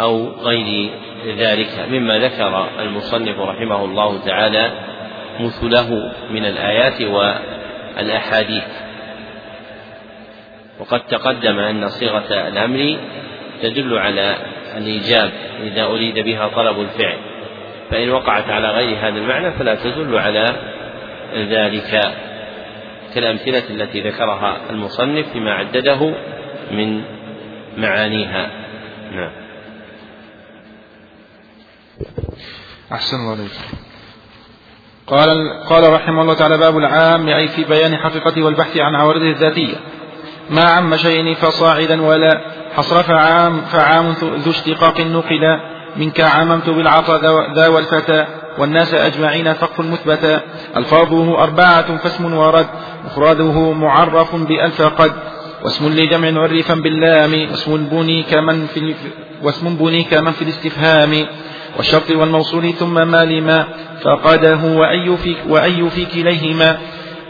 أو 0.00 0.28
غير 0.28 0.90
ذلك 1.26 1.86
مما 1.90 2.18
ذكر 2.18 2.68
المصنف 2.80 3.38
رحمه 3.38 3.84
الله 3.84 4.18
تعالى 4.26 4.70
مثله 5.40 6.12
من 6.30 6.44
الآيات 6.44 7.02
والأحاديث. 7.02 8.64
وقد 10.80 11.00
تقدم 11.06 11.58
أن 11.58 11.88
صيغة 11.88 12.48
الأمر 12.48 12.96
تدل 13.62 13.98
على 13.98 14.36
الإيجاب 14.76 15.30
إذا 15.62 15.84
أريد 15.84 16.18
بها 16.18 16.48
طلب 16.48 16.80
الفعل 16.80 17.16
فإن 17.90 18.10
وقعت 18.10 18.50
على 18.50 18.68
غير 18.68 18.98
هذا 18.98 19.18
المعنى 19.18 19.50
فلا 19.50 19.74
تدل 19.74 20.18
على 20.18 20.56
ذلك. 21.34 22.00
كالأمثلة 23.14 23.62
التي 23.70 24.00
ذكرها 24.00 24.70
المصنف 24.70 25.26
فيما 25.32 25.52
عدده 25.52 26.14
من 26.70 27.02
معانيها. 27.76 28.50
نعم. 29.12 29.30
أحسن 32.92 33.16
الله 33.16 33.32
عليك 33.32 33.50
قال 35.06 35.28
قال 35.68 35.92
رحمه 35.92 36.22
الله 36.22 36.34
تعالى 36.34 36.58
باب 36.58 36.78
العام 36.78 37.28
أي 37.28 37.48
في 37.48 37.64
بيان 37.64 37.96
حقيقته 37.96 38.42
والبحث 38.42 38.76
عن 38.76 38.94
عوارضه 38.94 39.30
الذاتية. 39.30 39.76
ما 40.50 40.64
عم 40.64 40.96
شيء 40.96 41.34
فصاعدا 41.34 42.02
ولا 42.02 42.40
حصر 42.76 43.02
فعام 43.02 43.60
فعام 43.60 44.08
ذو 44.20 44.50
اشتقاق 44.50 45.00
نقل 45.00 45.60
منك 45.96 46.20
عممت 46.20 46.70
بالعطا 46.70 47.18
ذا 47.54 47.68
والفتى. 47.68 48.26
والناس 48.58 48.94
أجمعين 48.94 49.52
فقف 49.52 49.80
مثبتا 49.80 50.40
ألفاظه 50.76 51.42
أربعة 51.42 51.96
فاسم 51.96 52.34
ورد 52.34 52.66
مفراده 53.04 53.72
معرف 53.72 54.36
بألف 54.36 54.82
قد. 54.82 55.12
واسم 55.64 55.88
لجمع 55.88 56.42
عرفا 56.42 56.74
باللام 56.74 57.50
واسم 57.50 57.86
بني 57.86 58.22
كمن 58.22 58.66
في 58.66 58.94
واسم 59.42 59.76
بني 59.76 60.02
كمن 60.02 60.32
في 60.32 60.42
الاستفهام. 60.42 61.26
والشرط 61.76 62.10
والموصول 62.10 62.72
ثم 62.72 63.08
ما 63.08 63.24
لما. 63.24 63.66
فقده 64.02 64.60
وأي 64.64 65.16
في, 65.16 65.36
وأي 65.48 65.90
في 65.90 66.04
كليهما. 66.04 66.78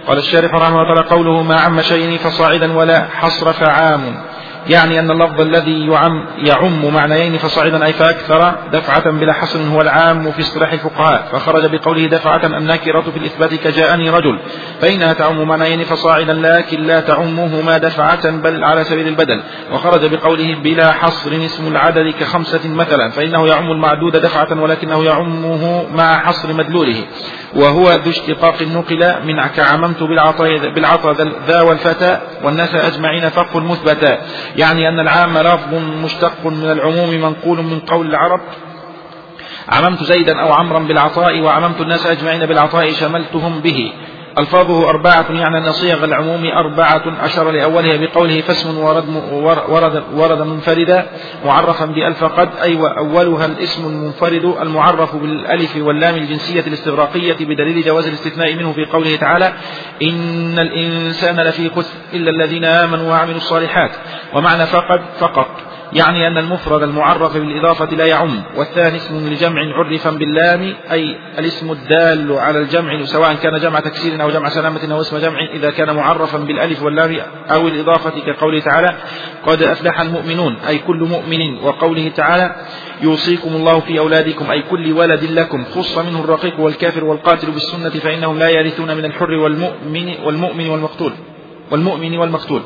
قال 0.07 0.18
الشارح 0.18 0.55
رحمه 0.55 0.83
الله 0.83 1.05
قوله 1.11 1.43
ما 1.43 1.61
عم 1.61 1.83
شيء 1.83 2.18
فصاعدا 2.18 2.72
ولا 2.72 3.05
حصر 3.05 3.53
فعام. 3.53 4.16
يعني 4.68 5.00
أن 5.00 5.10
اللفظ 5.10 5.40
الذي 5.40 5.86
يعم, 5.86 6.26
يعم 6.38 6.94
معنيين 6.94 7.38
فصاعدا 7.38 7.84
أي 7.84 7.92
فأكثر 7.92 8.54
دفعة 8.72 9.10
بلا 9.10 9.32
حصر 9.32 9.58
هو 9.62 9.80
العام 9.80 10.32
في 10.32 10.42
اصطلاح 10.42 10.72
الفقهاء 10.72 11.28
فخرج 11.32 11.66
بقوله 11.66 12.06
دفعة 12.06 12.46
الناكرة 12.46 13.00
في 13.00 13.16
الإثبات 13.16 13.54
كجاءني 13.54 14.10
رجل 14.10 14.38
فإنها 14.80 15.12
تعم 15.12 15.48
معنيين 15.48 15.84
فصاعدا 15.84 16.32
لكن 16.32 16.82
لا 16.82 17.00
تعمهما 17.00 17.78
دفعة 17.78 18.30
بل 18.30 18.64
على 18.64 18.84
سبيل 18.84 19.08
البدل 19.08 19.40
وخرج 19.72 20.14
بقوله 20.14 20.54
بلا 20.54 20.92
حصر 20.92 21.32
اسم 21.44 21.68
العدد 21.68 22.14
كخمسة 22.20 22.68
مثلا 22.68 23.10
فإنه 23.10 23.46
يعم 23.46 23.70
المعدود 23.70 24.16
دفعة 24.16 24.62
ولكنه 24.62 25.04
يعمه 25.04 25.86
مع 25.94 26.18
حصر 26.18 26.52
مدلوله 26.52 27.04
وهو 27.54 27.92
ذو 27.92 28.10
اشتقاق 28.10 28.62
نقل 28.62 29.14
من 29.24 29.46
كعممت 29.56 30.02
بالعطاء 30.74 31.16
ذا 31.46 31.60
والفتى 31.60 32.18
والناس 32.44 32.74
أجمعين 32.74 33.28
فق 33.28 33.56
مثبتا. 33.56 34.18
يعني 34.57 34.88
أن 34.88 35.00
العام 35.00 35.38
لفظ 35.38 35.74
مشتق 36.04 36.46
من 36.46 36.70
العموم 36.70 37.11
منقول 37.11 37.62
من 37.62 37.80
قول 37.80 38.07
العرب. 38.07 38.40
عممت 39.68 40.02
زيدا 40.02 40.40
أو 40.40 40.52
عمرا 40.52 40.78
بالعطاء 40.78 41.40
وعممت 41.40 41.80
الناس 41.80 42.07
أجمعين 42.07 42.46
بالعطاء 42.46 42.92
شملتهم 42.92 43.61
به. 43.61 43.92
ألفاظه 44.39 44.89
أربعة 44.91 45.26
يعني 45.30 45.59
أن 45.59 45.72
صيغ 45.72 46.05
العموم 46.05 46.45
أربعة 46.47 47.24
أشر 47.24 47.51
لأولها 47.51 47.97
بقوله 47.97 48.41
فاسم 48.41 48.78
ورد, 48.78 49.05
ورد, 49.68 50.03
ورد 50.14 50.41
منفردا 50.43 51.07
معرفا 51.45 51.87
بألف 51.87 52.24
قد 52.24 52.49
أي 52.62 52.76
أيوة 52.76 53.03
وأولها 53.03 53.47
الاسم 53.47 53.87
المنفرد 53.87 54.55
المعرف 54.61 55.16
بالألف 55.16 55.76
واللام 55.76 56.14
الجنسية 56.14 56.61
الاستغراقية 56.61 57.37
بدليل 57.41 57.82
جواز 57.82 58.07
الاستثناء 58.07 58.55
منه 58.55 58.72
في 58.72 58.84
قوله 58.84 59.16
تعالى 59.16 59.53
إن 60.03 60.59
الإنسان 60.59 61.41
لفي 61.41 61.70
خسر 61.70 61.95
إلا 62.14 62.30
الذين 62.30 62.64
آمنوا 62.64 63.11
وعملوا 63.11 63.37
الصالحات 63.37 63.91
ومعنى 64.34 64.66
فقد 64.66 65.01
فقط. 65.18 65.76
يعني 65.93 66.26
أن 66.26 66.39
المفرد 66.39 66.82
المعرف 66.82 67.37
بالإضافة 67.37 67.95
لا 67.95 68.07
يعم 68.07 68.43
والثاني 68.57 68.97
اسم 68.97 69.28
لجمع 69.28 69.62
عرفا 69.76 70.11
باللام 70.11 70.74
أي 70.93 71.16
الاسم 71.39 71.72
الدال 71.72 72.32
على 72.32 72.59
الجمع 72.59 73.05
سواء 73.05 73.34
كان 73.34 73.61
جمع 73.61 73.80
تكسير 73.80 74.22
أو 74.22 74.30
جمع 74.30 74.49
سلامة 74.49 74.93
أو 74.93 75.01
اسم 75.01 75.18
جمع 75.18 75.41
إذا 75.55 75.70
كان 75.70 75.97
معرفا 75.97 76.39
بالألف 76.39 76.82
واللام 76.82 77.16
أو 77.51 77.68
الإضافة 77.68 78.11
كقوله 78.26 78.61
تعالى 78.61 78.95
قد 79.47 79.62
أفلح 79.62 80.01
المؤمنون 80.01 80.57
أي 80.68 80.78
كل 80.78 80.97
مؤمن 80.97 81.59
وقوله 81.62 82.09
تعالى 82.09 82.55
يوصيكم 83.03 83.57
الله 83.57 83.80
في 83.80 83.99
أولادكم 83.99 84.51
أي 84.51 84.62
كل 84.70 84.93
ولد 84.93 85.24
لكم 85.24 85.64
خص 85.64 85.99
منه 85.99 86.20
الرقيق 86.20 86.61
والكافر 86.61 87.05
والقاتل 87.05 87.51
بالسنة 87.51 87.91
فإنهم 87.91 88.39
لا 88.39 88.49
يرثون 88.49 88.97
من 88.97 89.05
الحر 89.05 89.30
والمؤمن 89.30 90.14
والمؤمن 90.24 90.68
والمقتول 90.68 91.12
والمؤمن 91.70 92.18
والمقتول. 92.18 92.62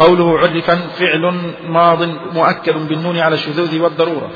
قوله 0.00 0.38
عرفا 0.38 0.76
فعل 0.98 1.24
ماض 1.68 2.00
مؤكد 2.34 2.76
بالنون 2.88 3.16
على 3.18 3.34
الشذوذ 3.34 3.72
والضرورة. 3.82 4.30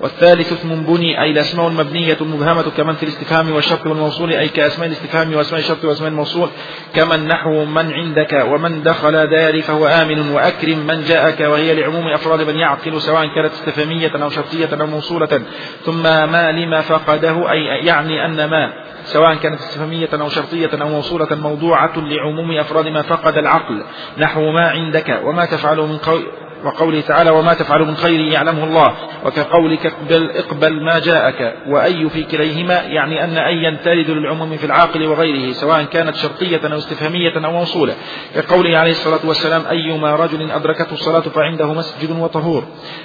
والثالث 0.00 0.52
اسم 0.52 0.82
بني 0.82 1.22
أي 1.22 1.30
الأسماء 1.30 1.68
المبنية 1.68 2.16
المبهمة 2.20 2.70
كمن 2.76 2.94
في 2.94 3.02
الاستفهام 3.02 3.52
والشرط 3.52 3.86
والموصول 3.86 4.32
أي 4.32 4.48
كأسماء 4.48 4.88
الاستفهام 4.88 5.34
وأسماء 5.34 5.60
الشرط 5.60 5.84
وأسماء 5.84 6.10
الموصول 6.10 6.48
كمن 6.94 7.26
نحو 7.26 7.64
من 7.64 7.92
عندك 7.92 8.44
ومن 8.48 8.82
دخل 8.82 9.26
داري 9.26 9.62
فهو 9.62 9.86
آمن 9.86 10.30
وأكرم 10.30 10.78
من 10.78 11.04
جاءك 11.04 11.40
وهي 11.40 11.74
لعموم 11.74 12.08
أفراد 12.08 12.40
من 12.40 12.56
يعقل 12.56 13.00
سواء 13.00 13.26
كانت 13.34 13.52
استفهامية 13.52 14.12
أو 14.22 14.30
شرطية 14.30 14.80
أو 14.80 14.86
موصولة. 14.86 15.42
ثم 15.84 16.02
ما 16.02 16.52
لما 16.52 16.80
فقده 16.80 17.50
أي 17.50 17.86
يعني 17.86 18.26
أن 18.26 18.44
ما 18.44 18.72
سواء 19.04 19.34
كانت 19.34 19.60
استفهامية 19.60 20.08
أو 20.12 20.28
شرطية 20.28 20.70
أو 20.82 20.88
موصولة 20.88 21.28
موضوعة 21.30 21.92
لعموم 21.96 22.58
أفراد 22.58 22.88
ما 22.88 23.02
فقد 23.02 23.38
العقل. 23.38 23.82
نحو 24.18 24.50
ما 24.50 24.68
عندك 24.68 25.20
وما 25.24 25.44
تفعل 25.44 25.76
من 25.76 25.98
قول 25.98 26.26
وقوله 26.66 27.00
تعالى 27.00 27.30
وما 27.30 27.54
تفعل 27.54 27.80
من 27.80 27.96
خير 27.96 28.20
يعلمه 28.20 28.64
الله 28.64 28.94
وكقولك 29.24 29.86
اقبل, 29.86 30.30
اقبل 30.30 30.84
ما 30.84 30.98
جاءك 30.98 31.56
وأي 31.68 32.10
في 32.10 32.22
كليهما 32.22 32.74
يعني 32.74 33.24
أن 33.24 33.38
أيا 33.38 33.78
ترد 33.84 34.10
للعموم 34.10 34.56
في 34.56 34.66
العاقل 34.66 35.06
وغيره 35.06 35.52
سواء 35.52 35.82
كانت 35.82 36.16
شرطية 36.16 36.60
أو 36.64 36.78
استفهامية 36.78 37.44
أو 37.44 37.52
موصولة 37.52 37.94
كقوله 38.34 38.78
عليه 38.78 38.90
الصلاة 38.90 39.20
والسلام 39.24 39.62
أيما 39.70 40.16
رجل 40.16 40.50
أدركته 40.50 40.92
الصلاة 40.92 41.20
فعنده 41.20 41.72
مسجد 41.72 42.10
وطهور 42.10 42.64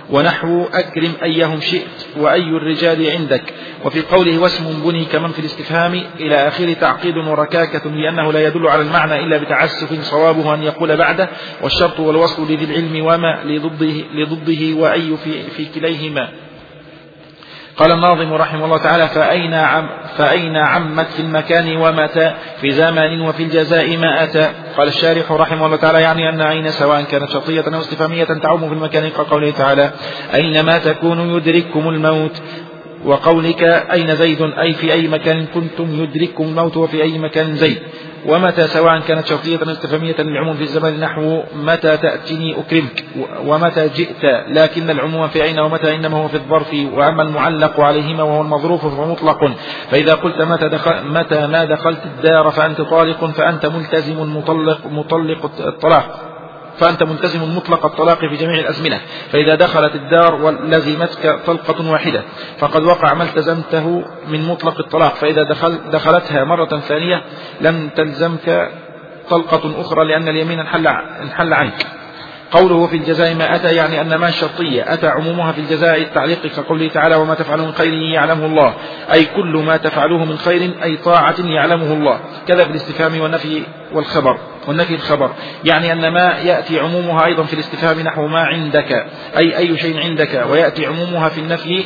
ونحو 0.10 0.66
أكرم 0.74 1.14
أيهم 1.24 1.62
شئت 1.62 2.08
وأي 2.18 2.50
الرجال 2.50 3.12
عندك 3.12 3.54
وفي 3.86 4.02
قوله 4.02 4.40
واسم 4.40 4.84
بني 4.86 5.06
كمن 5.06 5.30
في 5.30 5.40
الاستفهام 5.40 6.04
إلى 6.20 6.48
آخر 6.48 6.74
تعقيد 6.74 7.18
وركاكة 7.18 7.90
لأنه 7.90 8.34
لا 8.34 8.48
يدل 8.48 8.68
على 8.68 8.82
المعنى 8.82 9.20
إلا 9.24 9.38
بتعسف 9.38 10.02
صوابه 10.02 10.54
أن 10.54 10.64
يقول 10.64 10.98
بعده 10.98 11.30
والشرط 11.62 12.00
والوصل 12.00 12.44
لذي 12.44 12.66
العلم 12.66 13.06
وما 13.06 13.44
لضده, 13.58 14.04
لضده 14.14 14.82
وأي 14.82 15.18
في, 15.18 15.44
في 15.44 15.66
كليهما. 15.66 16.30
قال 17.78 17.92
الناظم 17.92 18.34
رحمه 18.34 18.66
الله 18.66 18.78
تعالى 18.78 19.08
فأين, 19.08 19.54
عم 19.54 19.90
فأين 20.18 20.56
عمت 20.56 21.08
في 21.08 21.20
المكان 21.20 21.78
ومتى 21.78 22.34
في 22.62 22.72
زمان 22.72 23.22
وفي 23.22 23.44
الجزاء 23.44 23.98
ما 23.98 24.24
أتى 24.24 24.50
قال 24.78 24.88
الشارح 24.88 25.32
رحمه 25.32 25.66
الله 25.66 25.78
تعالى 25.78 26.02
يعني 26.02 26.30
أن 26.30 26.42
أين 26.42 26.72
سواء 26.72 27.02
كانت 27.02 27.30
شرطية 27.30 27.62
أو 27.62 27.80
استفهامية 27.80 28.24
تعم 28.24 28.68
في 28.68 28.74
المكان 28.74 29.10
كقوله 29.10 29.52
تعالى 29.52 29.92
أينما 30.34 30.78
تكونوا 30.78 31.38
يدرككم 31.38 31.90
الموت؟ 31.90 32.42
وقولك 33.06 33.64
أين 33.94 34.16
زيد؟ 34.16 34.42
أي 34.42 34.74
في 34.74 34.94
أي 34.94 35.08
مكان 35.08 35.46
كنتم 35.46 36.04
يدرككم 36.04 36.44
الموت؟ 36.44 36.78
وفي 36.78 37.04
أي 37.04 37.20
مكان 37.20 37.56
زيد؟ 37.56 37.80
ومتى 38.26 38.68
سواء 38.68 39.00
كانت 39.00 39.26
شرطية 39.26 39.60
استفهامية 39.72 40.16
للعموم 40.20 40.56
في 40.56 40.64
الزمان 40.64 41.00
نحو 41.00 41.44
متى 41.56 41.98
تأتني 41.98 42.60
أكرمك؟ 42.60 43.06
ومتى 43.46 43.88
جئت؟ 43.88 44.24
لكن 44.48 44.90
العموم 44.90 45.28
في 45.28 45.44
أين 45.44 45.60
ومتى 45.60 45.96
إنما 45.96 46.18
هو 46.18 46.28
في 46.28 46.36
الظرف 46.36 46.74
وأما 46.94 47.24
المعلق 47.24 47.80
عليهما 47.80 48.24
وهو 48.24 48.42
المظروف 48.42 48.86
فهو 48.86 49.06
مطلق. 49.06 49.52
فإذا 49.92 50.14
قلت 50.14 50.42
متى, 50.42 50.70
دخل 50.70 51.06
متى 51.06 51.48
ما 51.48 51.66
دخلت 51.66 52.06
الدار 52.06 52.52
فأنت 52.52 52.82
طالق 52.82 53.26
فأنت 53.26 53.66
ملتزم 53.66 54.38
مطلق, 54.38 54.80
مطلق 54.86 55.52
الطلاق. 55.60 56.31
فأنت 56.78 57.04
ملتزم 57.04 57.56
مطلق 57.58 57.86
الطلاق 57.86 58.20
في 58.20 58.36
جميع 58.36 58.60
الأزمنة. 58.60 59.02
فإذا 59.32 59.56
دخلت 59.56 59.96
الدار 59.96 60.36
ولزمتك 60.36 61.40
طلقة 61.46 61.92
واحدة 61.92 62.24
فقد 62.58 62.84
وقع 62.84 63.14
ما 63.14 63.24
التزمته 63.24 64.06
من 64.28 64.48
مطلق 64.48 64.80
الطلاق. 64.80 65.16
فإذا 65.16 65.44
دخل 65.44 65.90
دخلتها 65.92 66.44
مرة 66.44 66.80
ثانية 66.80 67.24
لم 67.62 67.90
تلزمك 67.90 68.72
طلقة 69.30 69.82
أخرى 69.82 70.06
لأن 70.06 70.28
اليمين 70.28 70.60
انحل, 70.60 70.88
انحل 71.24 71.54
عنك. 71.54 72.01
قوله 72.52 72.88
في 72.88 72.96
الجزاء 72.96 73.36
ما 73.36 73.56
أتى 73.56 73.76
يعني 73.76 74.02
أن 74.02 74.16
ما 74.16 74.28
الشرطية؟ 74.28 74.94
أتى 74.94 75.08
عمومها 75.08 75.52
في 75.52 75.62
الجزاء 75.62 76.02
التعليق 76.02 76.48
كقوله 76.48 76.88
تعالى 76.88 77.16
وما 77.16 77.36
تفعلوا 77.36 77.66
من 77.66 77.72
خير 77.72 77.94
يعلمه 77.94 78.46
الله. 78.46 78.74
أي 79.14 79.26
كل 79.26 79.64
ما 79.66 79.78
تفعلوه 79.78 80.26
من 80.26 80.38
خير 80.38 80.72
أي 80.84 80.98
طاعة 80.98 81.36
يعلمه 81.40 81.94
الله. 81.94 82.20
كذا 82.48 82.64
في 82.64 82.70
الاستفهام 82.70 83.22
والنفي 83.22 83.64
والخبر 83.94 84.38
والنفي 84.68 84.96
الخبر. 84.96 85.32
يعني 85.64 85.92
أن 85.92 86.14
ما 86.14 86.38
يأتي 86.44 86.80
عمومها 86.80 87.26
أيضا 87.26 87.44
في 87.44 87.54
الاستفهام 87.54 88.00
نحو 88.00 88.28
ما 88.28 88.40
عندك 88.40 89.06
أي 89.38 89.58
أي 89.58 89.78
شيء 89.78 90.00
عندك 90.00 90.46
ويأتي 90.50 90.86
عمومها 90.86 91.30
في 91.30 91.40
النفي 91.42 91.86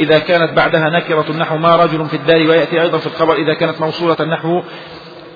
إذا 0.00 0.18
كانت 0.18 0.52
بعدها 0.52 0.90
نكرة 0.90 1.32
نحو 1.32 1.56
ما 1.56 1.76
رجل 1.76 2.06
في 2.06 2.16
الدار 2.16 2.50
ويأتي 2.50 2.82
أيضا 2.82 2.98
في 2.98 3.06
الخبر 3.06 3.34
إذا 3.34 3.54
كانت 3.54 3.80
موصولة 3.80 4.24
نحو 4.24 4.62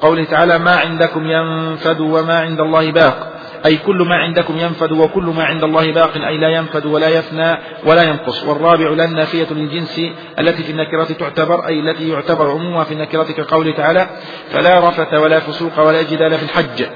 قوله 0.00 0.24
تعالى 0.24 0.58
ما 0.58 0.70
عندكم 0.70 1.26
ينفد 1.26 2.00
وما 2.00 2.40
عند 2.40 2.60
الله 2.60 2.92
باق 2.92 3.39
أي 3.66 3.76
كل 3.76 3.96
ما 3.96 4.16
عندكم 4.16 4.58
ينفد 4.58 4.92
وكل 4.92 5.22
ما 5.22 5.44
عند 5.44 5.64
الله 5.64 5.92
باق 5.92 6.16
أي 6.16 6.38
لا 6.38 6.48
ينفد 6.48 6.86
ولا 6.86 7.08
يفنى 7.08 7.56
ولا 7.86 8.02
ينقص. 8.02 8.44
والرابع 8.44 8.88
لا 8.88 9.04
النافية 9.04 9.46
للجنس 9.50 10.00
التي 10.38 10.62
في 10.62 10.72
النكرات 10.72 11.12
تعتبر 11.12 11.66
أي 11.66 11.80
التي 11.80 12.08
يعتبر 12.08 12.50
عمومها 12.50 12.84
في 12.84 12.94
النكرات 12.94 13.32
كقوله 13.32 13.72
تعالى 13.72 14.06
فلا 14.50 14.88
رفث 14.88 15.14
ولا 15.14 15.40
فسوق 15.40 15.80
ولا 15.86 16.02
جدال 16.02 16.38
في 16.38 16.42
الحج. 16.42 16.86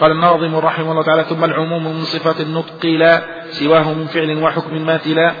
قال 0.00 0.10
الناظم 0.10 0.56
رحمه 0.56 0.90
الله 0.90 1.02
تعالى 1.02 1.24
ثم 1.24 1.44
العموم 1.44 1.84
من 1.84 2.04
صفات 2.04 2.40
النطق 2.40 2.86
لا 2.86 3.22
سواه 3.50 3.92
من 3.92 4.06
فعل 4.06 4.42
وحكم 4.42 4.86
ماثلا. 4.86 5.32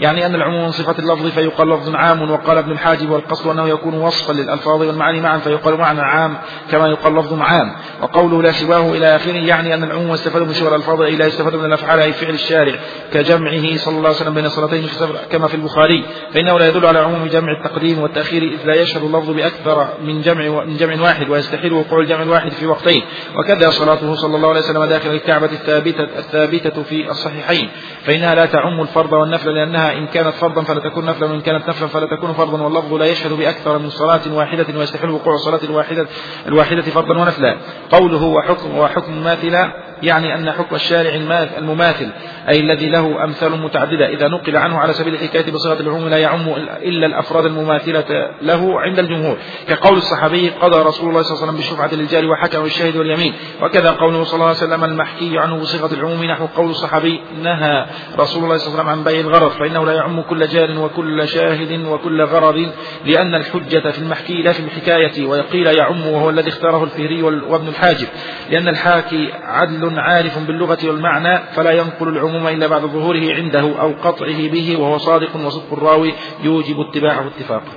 يعني 0.00 0.26
أن 0.26 0.34
العموم 0.34 0.64
من 0.64 0.70
صفة 0.70 0.98
اللفظ 0.98 1.26
فيقال 1.26 1.68
لفظ 1.68 1.94
عام 1.94 2.30
وقال 2.30 2.58
ابن 2.58 2.72
الحاجب 2.72 3.10
والقصد 3.10 3.46
أنه 3.50 3.68
يكون 3.68 3.94
وصفا 3.94 4.32
للألفاظ 4.32 4.82
والمعاني 4.82 5.20
معا 5.20 5.38
فيقال 5.38 5.76
معنى 5.78 6.00
عام 6.00 6.36
كما 6.70 6.88
يقال 6.88 7.16
لفظ 7.16 7.40
عام. 7.40 7.72
وقوله 8.02 8.42
لا 8.42 8.52
سواه 8.52 8.92
إلى 8.92 9.16
آخره 9.16 9.32
يعني 9.32 9.74
أن 9.74 9.84
العموم 9.84 10.12
يستفاد 10.14 10.42
من 10.42 10.52
سوى 10.52 10.68
الألفاظ 10.68 11.02
أي 11.02 11.16
لا 11.16 11.26
يستفاد 11.26 11.54
من 11.54 11.64
الأفعال 11.64 12.00
أي 12.00 12.12
فعل 12.12 12.34
الشارع 12.34 12.74
كجمعه 13.12 13.76
صلى 13.76 13.96
الله 13.96 14.08
عليه 14.08 14.18
وسلم 14.18 14.34
بين 14.34 14.44
الصلاتين 14.44 14.86
كما 15.30 15.48
في 15.48 15.54
البخاري. 15.54 16.04
فإنه 16.32 16.58
لا 16.58 16.68
يدل 16.68 16.86
على 16.86 16.98
عموم 16.98 17.26
جمع 17.26 17.48
التقديم 17.58 17.98
والتأخير 17.98 18.42
إذ 18.42 18.66
لا 18.66 18.74
يشهد 18.74 19.02
اللفظ 19.02 19.30
بأكثر 19.30 19.88
من 20.04 20.20
جمع 20.22 20.64
من 20.64 20.76
جمع 20.76 21.02
واحد 21.02 21.30
ويستحيل 21.30 21.72
وقوع 21.72 22.00
الجمع 22.00 22.22
الواحد 22.22 22.50
في 22.50 22.66
وقتين. 22.66 23.02
وكذا 23.38 23.70
صلاته 23.70 24.14
صلى 24.14 24.36
الله 24.36 24.48
عليه 24.48 24.60
وسلم 24.60 24.84
داخل 24.84 25.10
الكعبة 25.10 25.46
الثابتة 25.46 26.02
الثابتة 26.18 26.82
في 26.82 27.10
الصحيحين. 27.10 27.70
فإنها 28.04 28.34
لا 28.34 28.46
تعم 28.46 28.80
الفرض 28.80 29.12
والنفل 29.12 29.54
لأنها 29.54 29.85
إن 29.92 30.06
كانت 30.06 30.34
فرضا 30.34 30.62
فلا 30.62 30.80
تكون 30.80 31.04
نفلا 31.04 31.26
وإن 31.26 31.40
كانت 31.40 31.68
نفلا 31.68 31.88
فلا 31.88 32.06
تكون 32.06 32.32
فرضا 32.32 32.62
واللفظ 32.62 32.94
لا 32.94 33.06
يشهد 33.06 33.32
بأكثر 33.32 33.78
من 33.78 33.90
صلاة 33.90 34.34
واحدة 34.34 34.78
ويستحيل 34.78 35.10
وقوع 35.10 35.36
صلاة 35.36 35.60
الواحدة 35.64 36.06
الواحدة 36.46 36.82
فرضا 36.82 37.20
ونفلا. 37.20 37.56
قوله 37.92 38.24
وحكم 38.24 38.78
وحكم 38.78 39.24
ماثلا 39.24 39.85
يعني 40.02 40.34
أن 40.34 40.52
حكم 40.52 40.74
الشارع 40.76 41.14
المماثل 41.58 42.10
أي 42.48 42.60
الذي 42.60 42.88
له 42.88 43.24
أمثال 43.24 43.60
متعددة 43.60 44.08
إذا 44.08 44.28
نقل 44.28 44.56
عنه 44.56 44.78
على 44.78 44.92
سبيل 44.92 45.14
الحكاية 45.14 45.52
بصيغة 45.52 45.80
العموم 45.80 46.08
لا 46.08 46.16
يعم 46.16 46.48
إلا 46.82 47.06
الأفراد 47.06 47.44
المماثلة 47.44 48.30
له 48.42 48.80
عند 48.80 48.98
الجمهور. 48.98 49.36
كقول 49.68 49.98
الصحابي 49.98 50.50
قضى 50.50 50.82
رسول 50.82 51.08
الله 51.08 51.22
صلى 51.22 51.34
الله 51.34 51.42
عليه 51.42 51.52
وسلم 51.52 51.56
بالشفعة 51.56 51.94
للجار 51.94 52.26
وحكم 52.26 52.64
الشاهد 52.64 52.96
واليمين. 52.96 53.34
وكذا 53.62 53.90
قوله 53.90 54.24
صلى 54.24 54.34
الله 54.34 54.46
عليه 54.46 54.56
وسلم 54.56 54.84
المحكي 54.84 55.38
عنه 55.38 55.56
بصيغة 55.56 55.94
العموم 55.94 56.24
نحو 56.24 56.46
قول 56.46 56.70
الصحابي 56.70 57.20
نهى 57.42 57.86
رسول 58.18 58.44
الله 58.44 58.56
صلى 58.56 58.68
الله 58.68 58.80
عليه 58.80 58.80
وسلم 58.80 58.88
عن 58.88 59.04
بيع 59.04 59.20
الغرض 59.20 59.50
فإنه 59.50 59.84
لا 59.84 59.92
يعم 59.92 60.20
كل 60.20 60.46
جار 60.46 60.78
وكل 60.78 61.28
شاهد 61.28 61.86
وكل 61.86 62.22
غرض 62.22 62.70
لأن 63.04 63.34
الحجة 63.34 63.90
في 63.90 63.98
المحكي 63.98 64.42
لا 64.42 64.52
في 64.52 64.60
الحكاية 64.60 65.26
ويقيل 65.26 65.66
يعم 65.66 66.06
وهو 66.06 66.30
الذي 66.30 66.48
اختاره 66.48 66.84
الفهري 66.84 67.22
وابن 67.22 67.68
الحاجب. 67.68 68.08
لأن 68.50 68.68
الحاكي 68.68 69.32
عدل 69.42 69.85
عارف 69.90 70.38
باللغة 70.46 70.78
والمعنى 70.84 71.38
فلا 71.38 71.70
ينقل 71.70 72.08
العموم 72.08 72.48
إلا 72.48 72.66
بعد 72.66 72.80
ظهوره 72.80 73.34
عنده 73.34 73.80
أو 73.80 73.92
قطعه 74.02 74.50
به 74.52 74.76
وهو 74.80 74.98
صادق 74.98 75.36
وصدق 75.36 75.72
الراوي 75.72 76.12
يوجب 76.44 76.80
اتباعه 76.80 77.26
اتفاقا. 77.26 77.72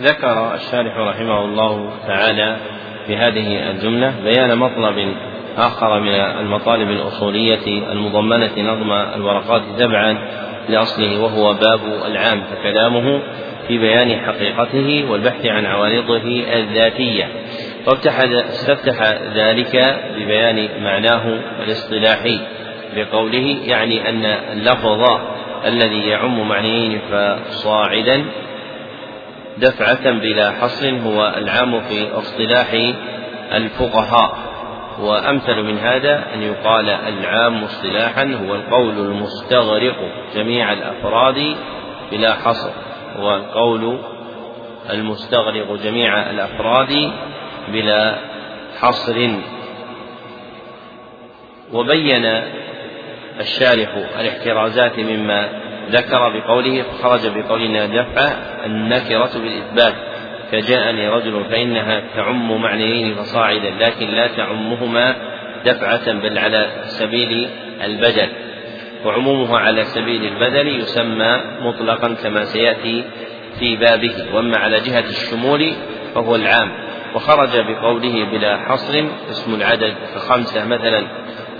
ذكر 0.00 0.54
الشارح 0.54 0.96
رحمه 0.96 1.44
الله 1.44 1.90
تعالى 2.06 2.56
في 3.06 3.16
هذه 3.16 3.70
الجملة 3.70 4.14
بيان 4.24 4.58
مطلب 4.58 5.14
آخر 5.58 6.00
من 6.00 6.14
المطالب 6.14 6.90
الأصولية 6.90 7.92
المضمنة 7.92 8.52
نظم 8.58 8.92
الورقات 8.92 9.62
تبعا 9.78 10.18
لأصله 10.68 11.20
وهو 11.20 11.54
باب 11.54 11.80
العام 12.06 12.42
فكلامه 12.42 13.22
في 13.68 13.78
بيان 13.78 14.20
حقيقته 14.20 15.10
والبحث 15.10 15.46
عن 15.46 15.66
عوارضه 15.66 16.44
الذاتية. 16.52 17.28
واستفتح 17.86 19.02
ذلك 19.34 19.96
ببيان 20.16 20.82
معناه 20.82 21.38
الاصطلاحي 21.64 22.40
بقوله 22.96 23.58
يعني 23.64 24.08
أن 24.08 24.24
اللفظ 24.24 25.20
الذي 25.64 26.08
يعم 26.08 26.48
معنيين 26.48 27.00
فصاعدا 27.10 28.24
دفعة 29.58 30.10
بلا 30.10 30.50
حصر 30.50 30.90
هو 30.90 31.34
العام 31.36 31.80
في 31.80 32.10
اصطلاح 32.12 32.94
الفقهاء. 33.52 34.46
وأمثل 35.00 35.62
من 35.62 35.78
هذا 35.78 36.24
أن 36.34 36.42
يقال 36.42 36.90
العام 36.90 37.64
اصطلاحا 37.64 38.24
هو 38.24 38.54
القول 38.54 38.98
المستغرق 38.98 39.96
جميع 40.34 40.72
الأفراد 40.72 41.56
بلا 42.12 42.34
حصر 42.34 42.70
والقول 43.18 43.98
المستغرق 44.90 45.72
جميع 45.84 46.30
الأفراد 46.30 47.12
بلا 47.72 48.14
حصر. 48.80 49.30
وبين 51.72 52.42
الشارح 53.40 53.88
الاحترازات 54.20 54.98
مما 54.98 55.48
ذكر 55.90 56.28
بقوله 56.28 56.82
فخرج 56.82 57.26
بقولنا 57.26 57.86
دفع 57.86 58.32
النكرة 58.66 59.30
بالإثبات. 59.34 59.94
كجاءني 60.52 61.08
رجل 61.08 61.44
فإنها 61.50 62.02
تعم 62.16 62.62
معنيين 62.62 63.14
فصاعدا 63.14 63.70
لكن 63.80 64.06
لا 64.06 64.26
تعمهما 64.26 65.16
دفعة 65.64 66.12
بل 66.12 66.38
على 66.38 66.70
سبيل 66.86 67.48
البدل. 67.84 68.28
وعمومها 69.04 69.58
على 69.58 69.84
سبيل 69.84 70.24
البدل 70.24 70.80
يسمى 70.80 71.40
مطلقا 71.60 72.14
كما 72.14 72.44
سيأتي 72.44 73.04
في 73.58 73.76
بابه. 73.76 74.14
وأما 74.34 74.58
على 74.58 74.80
جهة 74.80 75.04
الشمول 75.10 75.72
فهو 76.14 76.36
العام. 76.36 76.85
وخرج 77.16 77.58
بقوله 77.58 78.24
بلا 78.24 78.58
حصر 78.58 79.04
اسم 79.30 79.54
العدد 79.54 79.94
كخمسة 80.14 80.64
مثلا 80.64 81.06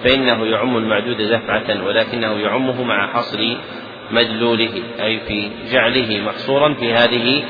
فإنه 0.05 0.47
يعم 0.47 0.77
المعدود 0.77 1.17
دفعة 1.17 1.85
ولكنه 1.85 2.39
يعمه 2.39 2.83
مع 2.83 3.13
حصر 3.13 3.57
مدلوله 4.11 4.83
أي 5.01 5.21
في 5.21 5.51
جعله 5.73 6.21
محصورا 6.21 6.75
في 6.75 6.93
هذه 6.93 7.43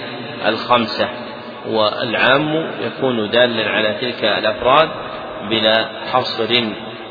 الخمسة. 0.46 1.08
والعام 1.68 2.70
يكون 2.86 3.30
دالا 3.30 3.70
على 3.70 3.94
تلك 4.00 4.24
الأفراد 4.24 4.88
بلا 5.50 5.86
حصر 6.12 6.64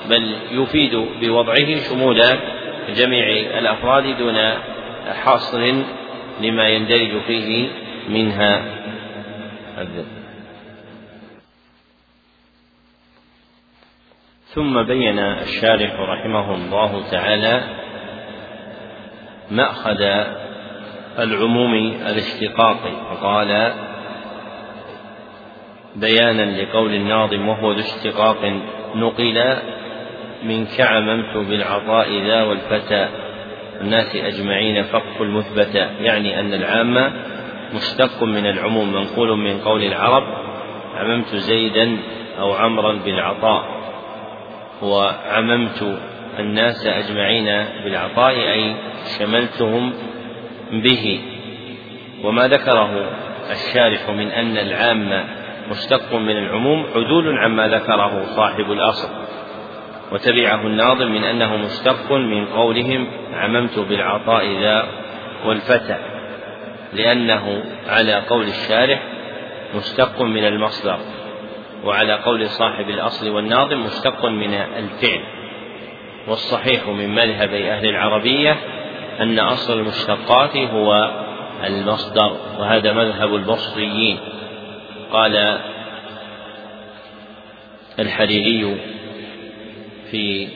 بل 0.09 0.35
يفيد 0.51 0.95
بوضعه 1.21 1.79
شمول 1.89 2.21
جميع 2.95 3.27
الأفراد 3.59 4.17
دون 4.17 4.37
حصر 5.23 5.73
لما 6.41 6.67
يندرج 6.67 7.21
فيه 7.27 7.67
منها. 8.09 8.63
ثم 14.55 14.83
بين 14.83 15.19
الشارح 15.19 15.99
رحمه 15.99 16.55
الله 16.55 17.09
تعالى 17.11 17.61
مأخذ 19.51 20.01
العموم 21.19 21.73
الاشتقاقي 22.07 22.91
فقال 23.09 23.73
بيانا 25.95 26.61
لقول 26.61 26.93
الناظم 26.93 27.47
وهو 27.47 27.71
ذو 27.71 27.79
اشتقاق 27.79 28.37
نقل 28.95 29.57
من 30.43 30.65
كعممت 30.65 31.37
بالعطاء 31.37 32.09
ذا 32.27 32.43
والفتى 32.43 33.09
الناس 33.81 34.15
أجمعين 34.15 34.83
فقف 34.83 35.21
المثبت 35.21 35.75
يعني 35.99 36.39
أن 36.39 36.53
العامة 36.53 37.13
مشتق 37.73 38.23
من 38.23 38.45
العموم 38.45 38.93
منقول 38.93 39.37
من 39.37 39.59
قول 39.61 39.83
العرب 39.83 40.23
عممت 40.95 41.35
زيدا 41.35 41.97
أو 42.39 42.53
عمرا 42.53 42.93
بالعطاء 43.05 43.84
وعممت 44.85 45.99
الناس 46.39 46.87
أجمعين 46.87 47.65
بالعطاء 47.83 48.33
أي 48.33 48.75
شملتهم 49.19 49.93
به. 50.71 51.21
وما 52.23 52.47
ذكره 52.47 53.09
الشارح 53.51 54.09
من 54.09 54.27
أن 54.27 54.57
العام 54.57 55.23
مشتق 55.69 56.13
من 56.15 56.37
العموم 56.37 56.85
عدول 56.95 57.37
عما 57.37 57.67
ذكره 57.67 58.25
صاحب 58.35 58.71
الأصل. 58.71 59.09
وتبعه 60.11 60.61
الناظم 60.67 61.07
من 61.11 61.23
أنه 61.23 61.57
مشتق 61.57 62.11
من 62.11 62.45
قولهم 62.45 63.07
عممت 63.33 63.79
بالعطاء 63.79 64.45
ذا 64.61 64.87
والفتى 65.45 65.97
لأنه 66.93 67.63
على 67.87 68.13
قول 68.13 68.47
الشارح 68.47 69.01
مشتق 69.75 70.21
من 70.21 70.45
المصدر. 70.45 70.99
وعلى 71.85 72.13
قول 72.13 72.49
صاحب 72.49 72.89
الأصل 72.89 73.29
والناظم 73.29 73.79
مشتق 73.79 74.25
من 74.25 74.53
الفعل. 74.53 75.21
والصحيح 76.27 76.87
من 76.87 77.15
مذهبي 77.15 77.71
أهل 77.71 77.85
العربية 77.85 78.57
أن 79.19 79.39
أصل 79.39 79.79
المشتقات 79.79 80.57
هو 80.57 81.11
المصدر 81.63 82.37
وهذا 82.59 82.93
مذهب 82.93 83.35
البصريين. 83.35 84.19
قال 85.11 85.59
الحريري 87.99 88.77
في 90.11 90.47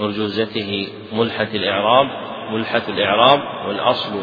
أرجوزته 0.00 0.88
ملحة 1.12 1.48
الإعراب 1.54 2.06
ملحة 2.52 2.82
الإعراب 2.88 3.68
والأصل 3.68 4.22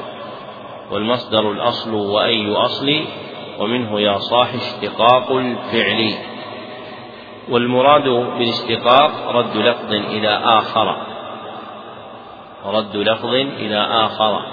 والمصدر 0.91 1.51
الأصل 1.51 1.93
وأي 1.93 2.51
أصل 2.51 3.05
ومنه 3.59 4.01
يا 4.01 4.17
صاح 4.17 4.53
اشتقاق 4.53 5.31
الفعل. 5.31 6.13
والمراد 7.49 8.03
بالاشتقاق 8.09 9.31
رد 9.31 9.57
لفظ 9.57 9.93
إلى 9.93 10.39
آخر. 10.43 10.95
رد 12.65 12.95
لفظ 12.95 13.33
إلى 13.33 13.77
آخر. 13.77 14.45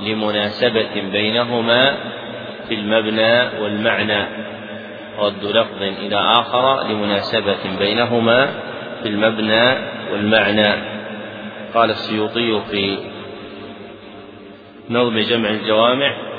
لمناسبة 0.00 1.10
بينهما 1.12 1.96
في 2.68 2.74
المبنى 2.74 3.62
والمعنى. 3.62 4.26
رد 5.18 5.44
لفظ 5.44 5.82
إلى 5.82 6.16
آخر 6.16 6.82
لمناسبة 6.82 7.76
بينهما 7.78 8.46
في 9.02 9.08
المبنى 9.08 9.74
والمعنى. 10.12 10.94
قال 11.74 11.90
السيوطي 11.90 12.60
في 12.70 12.98
نظم 14.90 15.18
جمع 15.18 15.48
الجوامع 15.48 16.33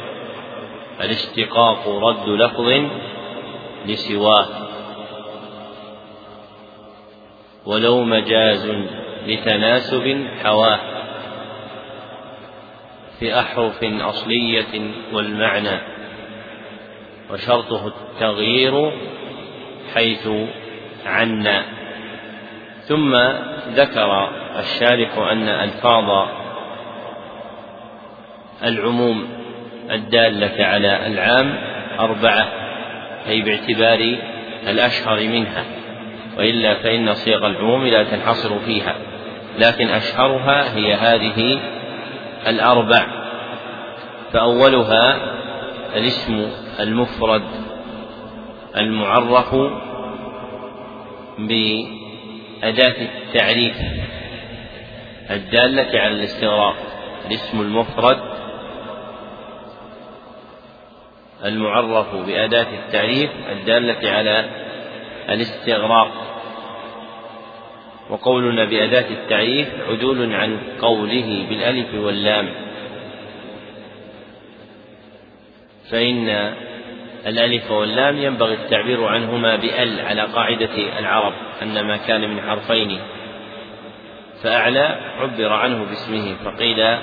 الاشتقاق 1.02 1.88
رد 1.88 2.30
لفظ 2.30 2.90
لسواه. 3.86 4.48
ولو 7.66 8.04
مجاز 8.04 8.72
لتناسب 9.28 10.28
حواه. 10.44 10.80
في 13.20 13.40
أحرف 13.40 13.84
أصلية 13.84 14.92
والمعنى. 15.14 15.82
وشرطه 17.32 17.88
التغيير 17.88 18.92
حيث 19.94 20.30
عنا. 21.06 21.66
ثم 22.82 23.16
ذكر 23.70 24.30
الشارح 24.60 25.18
أن 25.18 25.50
ألفاظ 25.50 26.28
العموم. 28.64 29.45
الدالة 29.92 30.66
على 30.66 31.08
العام 31.08 31.56
أربعة 32.00 32.48
أي 33.28 33.42
باعتبار 33.42 34.18
الأشهر 34.68 35.20
منها 35.28 35.66
وإلا 36.38 36.74
فإن 36.74 37.14
صيغ 37.14 37.48
العموم 37.48 37.88
لا 37.88 38.04
تنحصر 38.04 38.60
فيها 38.60 38.96
لكن 39.60 39.90
أشهرها 39.90 40.76
هي 40.76 40.94
هذه 40.94 41.60
الأربع 42.48 43.06
فأولها 44.34 45.18
الاسم 45.96 46.50
المفرد 46.80 47.44
المعرف 48.78 49.56
بأداة 51.40 52.96
التعريف 53.02 53.76
الدالة 55.32 56.00
على 56.00 56.16
الاستغراق 56.16 56.76
الاسم 57.28 57.62
المفرد 57.62 58.35
المعرف 61.44 62.16
بأداة 62.16 62.68
التعريف 62.86 63.32
الدالة 63.52 64.12
على 64.12 64.46
الاستغراق. 65.30 66.12
وقولنا 68.10 68.66
بأداة 68.66 69.10
التعريف 69.10 69.68
عدول 69.90 70.34
عن 70.34 70.60
قوله 70.82 71.46
بالألف 71.50 71.94
واللام. 71.94 72.50
فإن 75.92 76.54
الألف 77.28 77.72
واللام 77.72 78.18
ينبغي 78.18 78.54
التعبير 78.54 79.04
عنهما 79.04 79.56
بأل 79.56 80.00
على 80.00 80.22
قاعدة 80.22 81.00
العرب 81.00 81.34
أن 81.62 81.82
ما 81.82 81.98
كان 81.98 82.30
من 82.30 82.42
حرفين. 82.42 83.00
فأعلى 84.44 85.00
عبر 85.20 85.54
عنه 85.54 85.86
باسمه 85.86 86.36
فقيل 86.46 86.98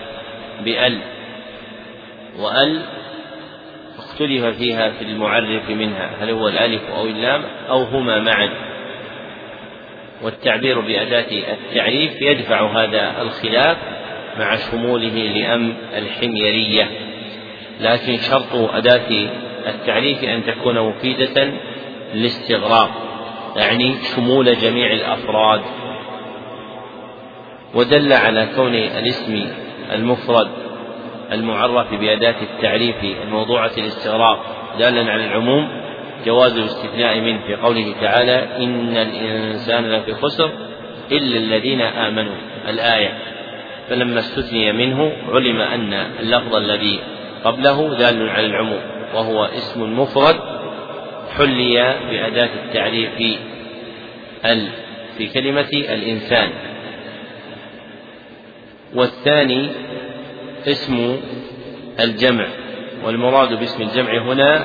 بأل. 0.64 0.99
وأل 2.39 2.83
اختلف 4.23 4.45
فيها 4.59 4.91
في 4.91 5.05
المعرف 5.05 5.70
منها 5.70 6.11
هل 6.20 6.31
هو 6.31 6.49
الألف 6.49 6.83
أو 6.91 7.07
اللام 7.07 7.43
أو 7.68 7.83
هما 7.83 8.20
معا. 8.20 8.51
والتعبير 10.23 10.81
بأداة 10.81 11.27
التعريف 11.53 12.23
يدفع 12.23 12.83
هذا 12.83 13.23
الخلاف 13.23 13.77
مع 14.39 14.57
شموله 14.57 15.09
لأم 15.09 15.75
الحميرية. 15.97 16.89
لكن 17.81 18.16
شرط 18.16 18.55
أداة 18.75 19.29
التعريف 19.66 20.25
أن 20.25 20.45
تكون 20.45 20.81
مفيدة 20.81 21.53
للاستغراق 22.14 22.91
يعني 23.57 23.95
شمول 24.16 24.57
جميع 24.59 24.93
الأفراد. 24.93 25.61
ودل 27.75 28.12
على 28.12 28.49
كون 28.57 28.75
الاسم 28.75 29.47
المفرد 29.93 30.49
المعرف 31.33 31.95
بأداة 31.95 32.35
التعريف 32.43 32.97
الموضوعة 33.24 33.70
الاستغراق 33.78 34.45
دالا 34.78 35.12
على 35.12 35.24
العموم 35.24 35.68
جواز 36.26 36.57
الاستثناء 36.57 37.20
منه 37.20 37.41
في 37.47 37.55
قوله 37.55 37.95
تعالى 38.01 38.64
إن 38.64 38.97
الإنسان 38.97 39.93
لفي 39.93 40.14
خسر 40.14 40.51
إلا 41.12 41.37
الذين 41.37 41.80
آمنوا. 41.80 42.35
الآية 42.68 43.18
فلما 43.89 44.18
استثني 44.18 44.72
منه 44.72 45.12
علم 45.28 45.61
أن 45.61 45.93
اللفظ 45.93 46.55
الذي 46.55 47.01
قبله 47.45 47.95
دال 47.95 48.28
على 48.30 48.47
العموم 48.47 48.80
وهو 49.14 49.45
اسم 49.45 50.01
مفرد 50.01 50.37
حلي 51.37 51.97
بأداة 52.11 52.51
التعريف 52.64 53.39
ال 54.45 54.68
في 55.18 55.26
كلمة 55.26 55.68
الإنسان. 55.72 56.49
والثاني 58.95 59.70
اسم 60.66 61.20
الجمع 62.00 62.46
والمراد 63.04 63.58
باسم 63.58 63.82
الجمع 63.82 64.22
هنا 64.22 64.64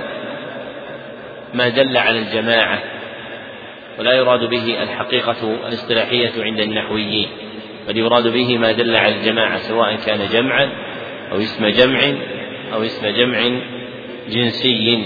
ما 1.54 1.70
دل 1.70 1.98
على 1.98 2.20
الجماعة 2.20 2.80
ولا 4.00 4.14
يراد 4.14 4.50
به 4.50 4.84
الحقيقة 4.84 5.68
الاصطلاحية 5.68 6.32
عند 6.38 6.60
النحويين 6.60 7.28
بل 7.88 7.98
يراد 7.98 8.28
به 8.28 8.58
ما 8.58 8.72
دل 8.72 8.96
على 8.96 9.16
الجماعة 9.16 9.58
سواء 9.58 9.96
كان 9.96 10.28
جمعا 10.34 10.70
أو 11.32 11.38
اسم 11.38 11.68
جمع 11.68 12.00
أو 12.74 12.84
اسم 12.84 13.08
جمع 13.08 13.60
جنسي. 14.30 15.06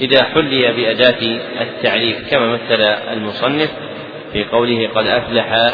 إذا 0.00 0.24
حلي 0.24 0.72
بأداة 0.72 1.40
التعريف 1.60 2.30
كما 2.30 2.46
مثل 2.46 2.82
المصنف 3.12 3.70
في 4.32 4.44
قوله 4.44 4.88
قد 4.88 5.06
أفلح 5.06 5.72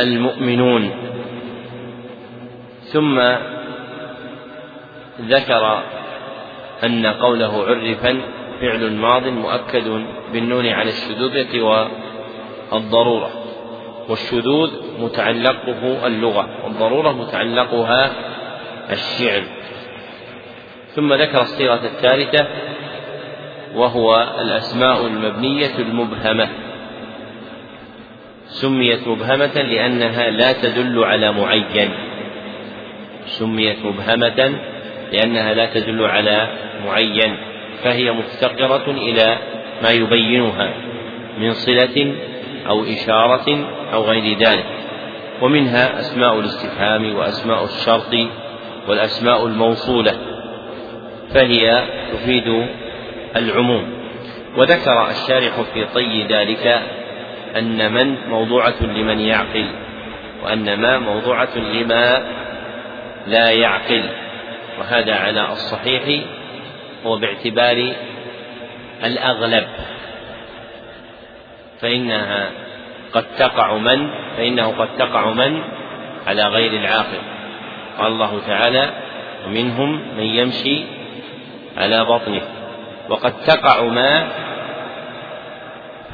المؤمنون. 0.00 1.11
ثم 2.92 3.20
ذكر 5.20 5.82
أن 6.84 7.06
قوله 7.06 7.64
عرفا 7.66 8.20
فعل 8.60 8.92
ماض 8.92 9.26
مؤكد 9.26 10.04
بالنون 10.32 10.66
على 10.66 10.90
الشذوذة 10.90 11.60
والضرورة 12.72 13.30
والشذوذ 14.08 14.70
متعلقه 14.98 16.06
اللغة 16.06 16.64
والضرورة 16.64 17.12
متعلقها 17.12 18.10
الشعر. 18.90 19.42
ثم 20.94 21.12
ذكر 21.14 21.40
الصيغة 21.40 21.84
الثالثة 21.84 22.46
وهو 23.74 24.34
الأسماء 24.40 25.06
المبنية 25.06 25.78
المبهمة. 25.78 26.48
سميت 28.46 29.08
مبهمة 29.08 29.62
لأنها 29.62 30.30
لا 30.30 30.52
تدل 30.52 31.04
على 31.04 31.32
معين. 31.32 32.11
سميت 33.26 33.84
مبهمة 33.84 34.54
لأنها 35.12 35.54
لا 35.54 35.66
تدل 35.74 36.04
على 36.04 36.48
معين 36.86 37.36
فهي 37.84 38.12
مفتقرة 38.12 38.90
إلى 38.90 39.38
ما 39.82 39.90
يبينها 39.90 40.74
من 41.38 41.52
صلة 41.52 42.14
أو 42.66 42.84
إشارة 42.84 43.66
أو 43.92 44.02
غير 44.02 44.38
ذلك 44.38 44.66
ومنها 45.40 46.00
أسماء 46.00 46.40
الاستفهام 46.40 47.14
وأسماء 47.14 47.64
الشرط 47.64 48.14
والأسماء 48.88 49.46
الموصولة 49.46 50.12
فهي 51.34 51.84
تفيد 52.12 52.66
العموم. 53.36 54.02
وذكر 54.56 55.10
الشارح 55.10 55.60
في 55.74 55.84
طي 55.84 56.22
ذلك 56.22 56.82
أن 57.58 57.92
من 57.92 58.16
موضوعة 58.28 58.82
لمن 58.82 59.20
يعقل 59.20 59.66
وأن 60.44 60.80
ما 60.80 60.98
موضوعة 60.98 61.58
لما 61.58 62.22
لا 63.26 63.50
يعقل 63.50 64.10
وهذا 64.78 65.14
على 65.14 65.52
الصحيح 65.52 66.24
هو 67.06 67.16
باعتبار 67.16 67.92
الأغلب. 69.04 69.68
فإنها 71.80 72.50
قد 73.12 73.24
تقع 73.38 73.76
من؟ 73.76 74.10
فإنه 74.36 74.68
قد 74.78 74.88
تقع 74.98 75.30
من؟ 75.30 75.62
على 76.26 76.42
غير 76.42 76.72
العاقل. 76.72 77.20
قال 77.98 78.06
الله 78.06 78.40
تعالى 78.46 78.90
ومنهم 79.46 80.16
من 80.16 80.24
يمشي 80.24 80.84
على 81.76 82.04
بطنه. 82.04 82.42
وقد 83.08 83.32
تقع 83.46 83.82
ما؟ 83.82 84.28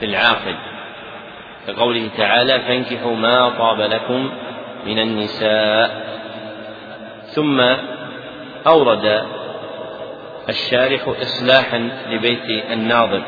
في 0.00 0.04
العاقل. 0.06 0.54
كقوله 1.66 2.08
تعالى 2.16 2.60
فانكحوا 2.60 3.16
ما 3.16 3.48
طاب 3.48 3.80
لكم 3.80 4.30
من 4.86 4.98
النساء. 4.98 6.08
ثم 7.28 7.60
أورد 8.66 9.24
الشارح 10.48 11.08
إصلاحا 11.08 11.88
لبيت 12.10 12.64
الناظم. 12.70 13.22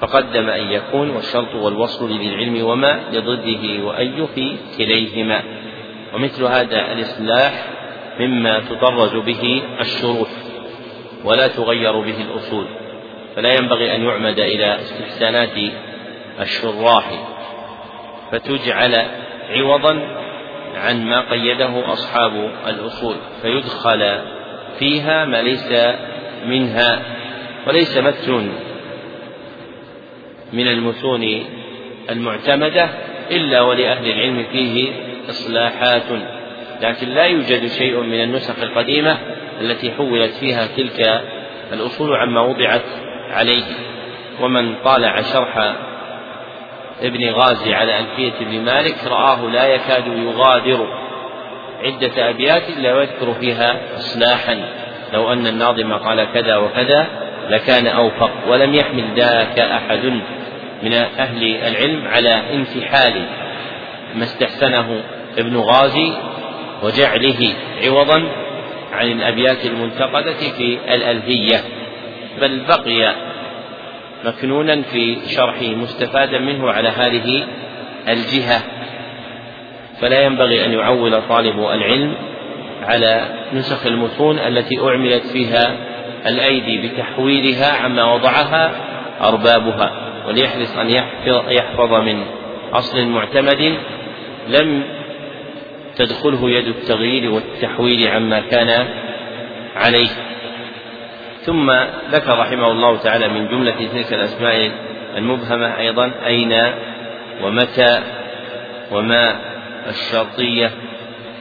فقدم 0.00 0.48
أن 0.48 0.72
يكون 0.72 1.10
والشرط 1.10 1.54
والوصل 1.54 2.12
لذي 2.12 2.28
العلم 2.28 2.64
وما 2.64 3.00
لضده 3.12 3.84
وأي 3.84 4.26
في 4.34 4.56
كليهما. 4.78 5.42
ومثل 6.14 6.44
هذا 6.44 6.92
الإصلاح 6.92 7.68
مما 8.20 8.60
تطرز 8.60 9.16
به 9.16 9.62
الشروط 9.80 10.28
ولا 11.24 11.48
تغير 11.48 12.00
به 12.00 12.16
الأصول. 12.22 12.66
فلا 13.36 13.54
ينبغي 13.54 13.94
أن 13.94 14.04
يعمد 14.04 14.40
إلى 14.40 14.74
استحسانات 14.74 15.72
الشراح. 16.40 17.10
فتجعل 18.32 19.06
عوضا 19.50 20.22
عن 20.74 21.04
ما 21.04 21.20
قيده 21.20 21.92
أصحاب 21.92 22.50
الأصول 22.66 23.16
فيدخل 23.42 24.18
فيها 24.78 25.24
ما 25.24 25.42
ليس 25.42 25.72
منها 26.46 27.02
وليس 27.66 27.96
متن 27.96 28.52
من 30.52 30.68
المتون 30.68 31.44
المعتمدة 32.10 32.88
إلا 33.30 33.60
ولأهل 33.60 34.10
العلم 34.10 34.44
فيه 34.52 34.92
إصلاحات. 35.30 36.02
لكن 36.82 37.08
لا 37.08 37.24
يوجد 37.24 37.66
شيء 37.66 38.00
من 38.00 38.22
النسخ 38.22 38.62
القديمة 38.62 39.18
التي 39.60 39.90
حولت 39.92 40.32
فيها 40.32 40.66
تلك 40.76 41.22
الأصول 41.72 42.16
عما 42.16 42.40
وضعت 42.40 42.84
عليه. 43.30 43.64
ومن 44.40 44.74
طالع 44.84 45.20
شرح 45.20 45.76
ابن 47.02 47.30
غازي 47.30 47.74
على 47.74 47.98
ألفية 48.00 48.32
ابن 48.40 48.60
مالك 48.64 49.04
رآه 49.06 49.50
لا 49.50 49.66
يكاد 49.66 50.06
يغادر. 50.06 50.86
عدة 51.84 52.30
أبيات 52.30 52.68
إلا 52.68 52.94
ويذكر 52.94 53.34
فيها 53.40 53.80
إصلاحا. 53.96 54.60
لو 55.12 55.32
أن 55.32 55.46
الناظم 55.46 55.92
قال 55.92 56.32
كذا 56.32 56.56
وكذا 56.56 57.06
لكان 57.48 57.86
أوفق 57.86 58.30
ولم 58.48 58.74
يحمل 58.74 59.04
ذاك 59.16 59.58
أحد 59.58 60.04
من 60.82 60.92
أهل 60.92 61.56
العلم 61.56 62.06
على 62.06 62.42
انتحال 62.52 63.26
ما 64.14 64.24
استحسنه 64.24 65.02
ابن 65.38 65.56
غازي 65.56 66.12
وجعله 66.82 67.54
عوضا 67.84 68.28
عن 68.92 69.12
الأبيات 69.12 69.66
المنتقدة 69.66 70.32
في 70.32 70.78
الألفية 70.94 71.60
بل 72.40 72.60
بقي 72.68 73.14
مكنونا 74.24 74.82
في 74.82 75.16
شرحه 75.26 75.66
مستفادا 75.66 76.38
منه 76.38 76.70
على 76.70 76.88
هذه 76.88 77.46
الجهة. 78.08 78.62
فلا 80.00 80.20
ينبغي 80.20 80.66
أن 80.66 80.72
يعول 80.72 81.22
طالب 81.28 81.58
العلم 81.58 82.14
على 82.82 83.24
نسخ 83.54 83.86
المتون 83.86 84.38
التي 84.38 84.80
أعملت 84.80 85.26
فيها 85.26 85.76
الأيدي 86.26 86.88
بتحويلها 86.88 87.72
عما 87.72 88.14
وضعها 88.14 88.70
أربابها 89.20 89.92
وليحرص 90.28 90.76
أن 90.76 90.90
يحفظ 91.48 91.92
من 91.92 92.24
أصل 92.72 93.06
معتمد 93.06 93.74
لم 94.48 94.82
تدخله 95.96 96.50
يد 96.50 96.66
التغيير 96.66 97.30
والتحويل 97.30 98.08
عما 98.08 98.40
كان 98.40 98.86
عليه. 99.76 100.08
ثم 101.44 101.72
ذكر 102.10 102.38
رحمه 102.38 102.70
الله 102.70 102.96
تعالى 102.96 103.28
من 103.28 103.48
جملة 103.48 103.88
تلك 103.92 104.12
الأسماء 104.12 104.70
المبهمة 105.16 105.78
أيضا 105.78 106.12
أين 106.26 106.72
ومتى 107.42 108.00
وما 108.92 109.36
الشرطية 109.88 110.70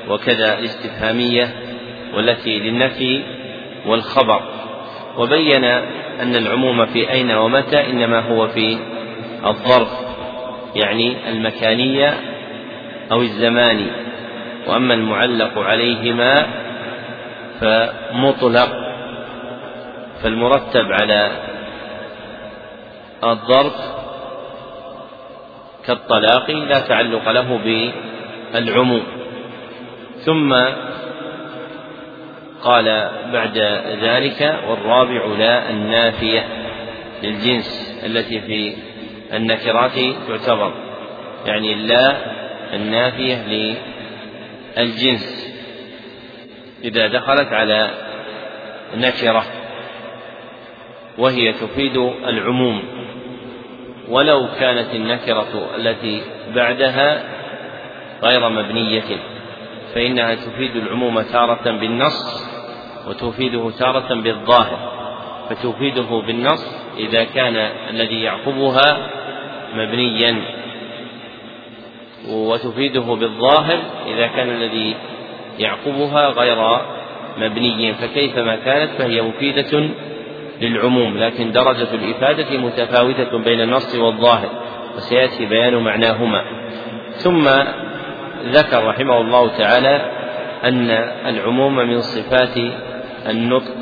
وكذا 0.10 0.60
الاستفهامية 0.60 1.56
والتي 2.14 2.60
للنفي 2.60 3.24
والخبر. 3.86 4.41
وبين 5.18 5.64
أن 6.22 6.36
العموم 6.36 6.86
في 6.86 7.12
أين 7.12 7.32
ومتى 7.32 7.89
إنما 7.89 8.20
هو 8.20 8.47
في 8.47 8.78
الظرف 9.45 9.89
يعني 10.76 11.30
المكانية 11.30 12.14
أو 13.12 13.22
الزماني. 13.22 13.88
وأما 14.68 14.93
المعلق 14.93 15.60
عليهما 15.60 16.48
فمطلق. 17.61 18.81
فالمرتب 20.23 20.91
على 20.91 21.31
الظرف 23.23 23.73
كالطلاق 25.85 26.52
لا 26.52 26.80
تعلق 26.80 27.30
له 27.31 27.57
بالعموم. 28.53 29.03
ثم 30.26 30.56
قال 32.64 33.10
بعد 33.34 33.57
ذلك 34.02 34.60
والرابع 34.68 35.26
لا 35.26 35.69
النافية 35.69 36.48
للجنس 37.23 37.99
التي 38.06 38.41
في 38.41 38.76
النكرات 39.34 39.99
تعتبر. 40.27 40.73
يعني 41.45 41.76
لا 41.76 42.15
النافية 42.73 43.38
للجنس 44.77 45.52
إذا 46.84 47.07
دخلت 47.07 47.48
على 47.53 47.89
نكرة. 48.95 49.43
وهي 51.17 51.53
تفيد 51.53 51.97
العموم. 52.27 52.83
ولو 54.09 54.47
كانت 54.59 54.95
النكرة 54.95 55.69
التي 55.77 56.21
بعدها 56.55 57.23
غير 58.23 58.49
مبنية 58.49 59.17
فإنها 59.95 60.35
تفيد 60.35 60.75
العموم 60.75 61.21
تارة 61.21 61.71
بالنص 61.71 62.47
وتفيده 63.07 63.71
تارة 63.79 64.13
بالظاهر. 64.21 64.91
فتفيده 65.49 66.21
بالنص 66.27 66.75
إذا 66.97 67.23
كان 67.23 67.55
الذي 67.89 68.21
يعقبها 68.21 69.09
مبنيا. 69.75 70.41
وتفيده 72.29 73.01
بالظاهر 73.15 73.79
إذا 74.07 74.27
كان 74.27 74.49
الذي 74.49 74.95
يعقبها 75.59 76.27
غير 76.29 76.79
مبني. 77.38 77.93
فكيفما 77.93 78.55
كانت 78.55 78.91
فهي 78.91 79.21
مفيدة 79.21 79.89
للعموم 80.61 81.17
لكن 81.17 81.51
درجة 81.51 81.88
الإفادة 81.93 82.57
متفاوتة 82.57 83.38
بين 83.38 83.61
النص 83.61 83.95
والظاهر 83.95 84.49
وسيأتي 84.95 85.45
بيان 85.45 85.75
معناهما. 85.75 86.43
ثم 87.11 87.49
ذكر 88.45 88.88
رحمه 88.88 89.21
الله 89.21 89.57
تعالى 89.57 90.01
أن 90.63 90.89
العموم 91.25 91.75
من 91.75 92.01
صفات 92.01 92.57
النطق 93.29 93.75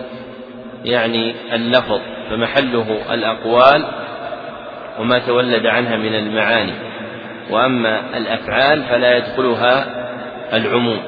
يعني 0.85 1.35
اللفظ 1.53 1.99
فمحله 2.29 2.97
الأقوال 3.11 3.85
وما 4.99 5.19
تولد 5.19 5.65
عنها 5.65 5.97
من 5.97 6.15
المعاني. 6.15 6.73
وأما 7.49 8.17
الأفعال 8.17 8.83
فلا 8.83 9.17
يدخلها 9.17 9.85
العموم 10.53 10.99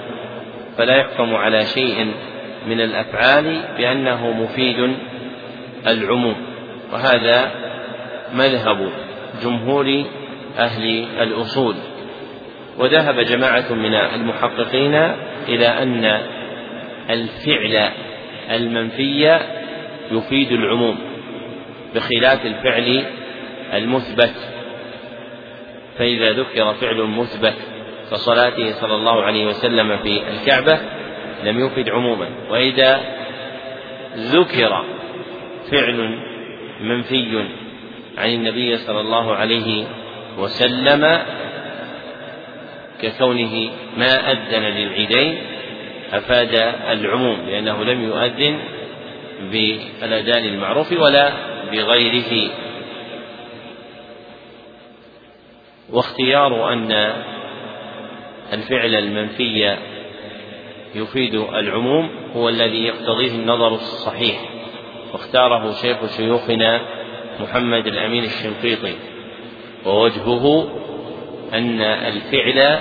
فلا 0.77 0.95
يحكم 0.95 1.35
على 1.35 1.65
شيء 1.65 2.11
من 2.67 2.81
الأفعال 2.81 3.61
بأنه 3.77 4.31
مفيد 4.31 4.95
العموم. 5.87 6.35
وهذا 6.93 7.51
مذهب 8.33 8.91
جمهور 9.43 10.03
أهل 10.57 11.05
الأصول. 11.21 11.75
وذهب 12.77 13.19
جماعة 13.19 13.73
من 13.73 13.93
المحققين 13.93 14.95
إلى 15.47 15.67
أن 15.67 16.21
الفعل 17.09 17.91
المنفي 18.51 19.39
يفيد 20.11 20.51
العموم 20.51 20.97
بخلاف 21.95 22.45
الفعل 22.45 23.03
المثبت. 23.73 24.33
فإذا 25.97 26.31
ذكر 26.31 26.73
فعل 26.73 27.01
مثبت 27.03 27.55
كصلاته 28.11 28.71
صلى 28.71 28.95
الله 28.95 29.23
عليه 29.23 29.45
وسلم 29.45 29.97
في 29.97 30.21
الكعبة 30.29 30.79
لم 31.43 31.65
يفد 31.65 31.89
عموما. 31.89 32.29
وإذا 32.49 33.01
ذكر 34.17 34.83
فعل 35.71 36.19
منفي 36.81 37.45
عن 38.17 38.29
النبي 38.29 38.77
صلى 38.77 38.99
الله 38.99 39.35
عليه 39.35 39.85
وسلم 40.37 41.19
ككونه 43.01 43.69
ما 43.97 44.31
أذن 44.31 44.63
للعيدين 44.63 45.37
أفاد 46.13 46.55
العموم 46.89 47.41
لأنه 47.47 47.83
لم 47.83 48.03
يؤذن 48.03 48.59
بالأذان 49.51 50.45
المعروف 50.45 50.91
ولا 50.91 51.33
بغيره. 51.71 52.51
واختيار 55.89 56.73
أن 56.73 56.91
الفعل 58.53 58.95
المنفي 58.95 59.77
يفيد 60.95 61.35
العموم 61.35 62.09
هو 62.35 62.49
الذي 62.49 62.83
يقتضيه 62.83 63.31
النظر 63.31 63.67
الصحيح. 63.67 64.50
واختاره 65.13 65.73
شيخ 65.73 66.17
شيوخنا 66.17 66.81
محمد 67.39 67.87
الأمين 67.87 68.23
الشنقيطي. 68.23 68.95
ووجهه 69.85 70.71
أن 71.53 71.81
الفعل 71.81 72.79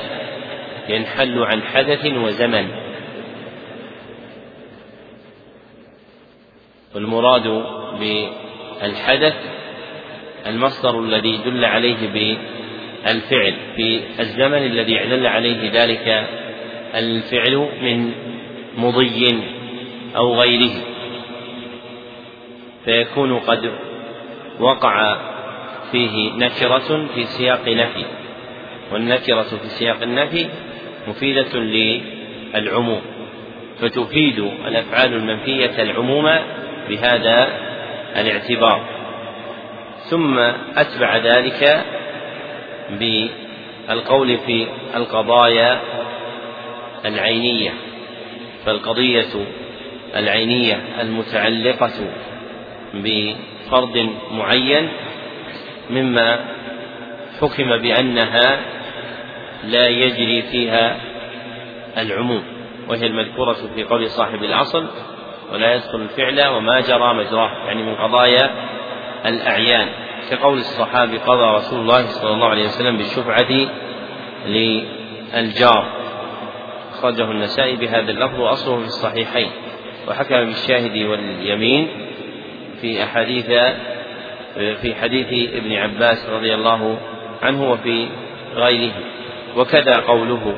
ينحل 0.89 1.39
عن 1.43 1.62
حدث 1.62 2.07
وزمن. 2.07 2.69
والمراد 6.94 7.65
بالحدث 8.01 9.36
المصدر 10.47 11.01
الذي 11.01 11.36
دل 11.36 11.65
عليه 11.65 12.09
بالفعل 13.05 13.55
في 13.77 14.01
الزمن 14.20 14.66
الذي 14.66 14.98
دل 14.98 15.27
عليه 15.27 15.70
ذلك 15.73 16.27
الفعل 16.94 17.69
من 17.82 18.12
مضي 18.77 19.43
أو 20.16 20.35
غيره. 20.40 20.70
فيكون 22.85 23.39
قد 23.39 23.73
وقع 24.61 25.16
فيه 25.93 26.32
نكرة 26.32 27.07
في 27.15 27.24
سياق 27.24 27.69
نفي. 27.69 28.05
والنكرة 28.93 29.43
في 29.43 29.69
سياق 29.69 30.02
النفي 30.02 30.47
مفيدة 31.09 31.59
للعموم 31.59 33.01
فتفيد 33.81 34.39
الأفعال 34.39 35.15
المنفية 35.15 35.82
العموم 35.82 36.31
بهذا 36.89 37.48
الاعتبار. 38.16 38.85
ثم 40.11 40.39
أتبع 40.77 41.16
ذلك 41.16 41.85
بالقول 42.90 44.39
في 44.39 44.66
القضايا 44.97 45.81
العينية 47.05 47.70
فالقضية 48.66 49.47
العينية 50.16 50.81
المتعلقة 51.01 52.11
بفرد 52.94 54.08
معين 54.30 54.88
مما 55.90 56.38
حكم 57.40 57.76
بأنها 57.76 58.60
لا 59.64 59.88
يجري 59.88 60.42
فيها 60.42 60.96
العموم 61.98 62.42
وهي 62.88 63.06
المذكورة 63.06 63.56
في 63.74 63.84
قول 63.84 64.10
صاحب 64.10 64.44
الأصل 64.44 64.86
ولا 65.52 65.74
يدخل 65.74 66.00
الفعل 66.00 66.48
وما 66.48 66.80
جرى 66.80 67.14
مجراه. 67.14 67.66
يعني 67.66 67.82
من 67.82 67.94
قضايا 67.94 68.50
الأعيان. 69.26 69.88
كقول 70.30 70.58
الصحابي 70.58 71.18
قضى 71.18 71.56
رسول 71.56 71.80
الله 71.80 72.06
صلى 72.06 72.32
الله 72.34 72.48
عليه 72.48 72.64
وسلم 72.64 72.96
بالشفعة 72.96 73.68
للجار. 74.46 75.86
أخرجه 76.92 77.30
النسائي 77.30 77.76
بهذا 77.76 78.10
اللفظ 78.10 78.40
وأصله 78.40 78.78
في 78.78 78.86
الصحيحين. 78.86 79.50
وحكم 80.08 80.44
بالشاهد 80.44 80.96
واليمين 80.96 82.10
في 82.81 83.05
أحاديث 83.05 83.47
في 84.55 84.94
حديث 84.94 85.55
ابن 85.55 85.73
عباس 85.73 86.28
رضي 86.28 86.55
الله 86.55 86.98
عنه 87.43 87.70
وفي 87.70 88.09
غيره. 88.55 88.93
وكذا 89.57 89.97
قوله 89.97 90.55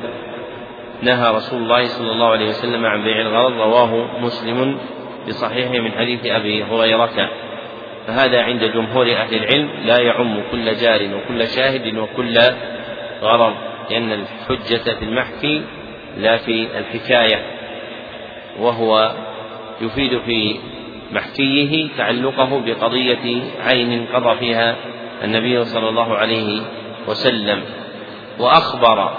نهى 1.02 1.34
رسول 1.36 1.62
الله 1.62 1.84
صلى 1.84 2.12
الله 2.12 2.30
عليه 2.30 2.48
وسلم 2.48 2.86
عن 2.86 3.04
بيع 3.04 3.20
الغرض 3.20 3.52
رواه 3.60 4.20
مسلم 4.20 4.78
بصحيحه 5.28 5.78
من 5.78 5.92
حديث 5.92 6.26
أبي 6.26 6.64
هريرة. 6.64 7.30
فهذا 8.06 8.42
عند 8.42 8.64
جمهور 8.64 9.12
أهل 9.12 9.34
العلم 9.34 9.70
لا 9.84 10.00
يعم 10.00 10.42
كل 10.50 10.76
جار 10.76 11.00
وكل 11.14 11.46
شاهد 11.46 11.96
وكل 11.96 12.38
غرض 13.22 13.54
لأن 13.90 14.12
الحجة 14.12 14.94
في 14.98 15.04
المحكي 15.04 15.62
لا 16.18 16.36
في 16.36 16.66
الحكاية. 16.78 17.42
وهو 18.58 19.12
يفيد 19.80 20.18
في 20.18 20.56
محكيه 21.12 21.88
تعلقه 21.96 22.60
بقضية 22.66 23.42
عين 23.64 24.06
قضى 24.14 24.38
فيها 24.38 24.76
النبي 25.24 25.64
صلى 25.64 25.88
الله 25.88 26.16
عليه 26.16 26.62
وسلم 27.08 27.62
وأخبر 28.38 29.12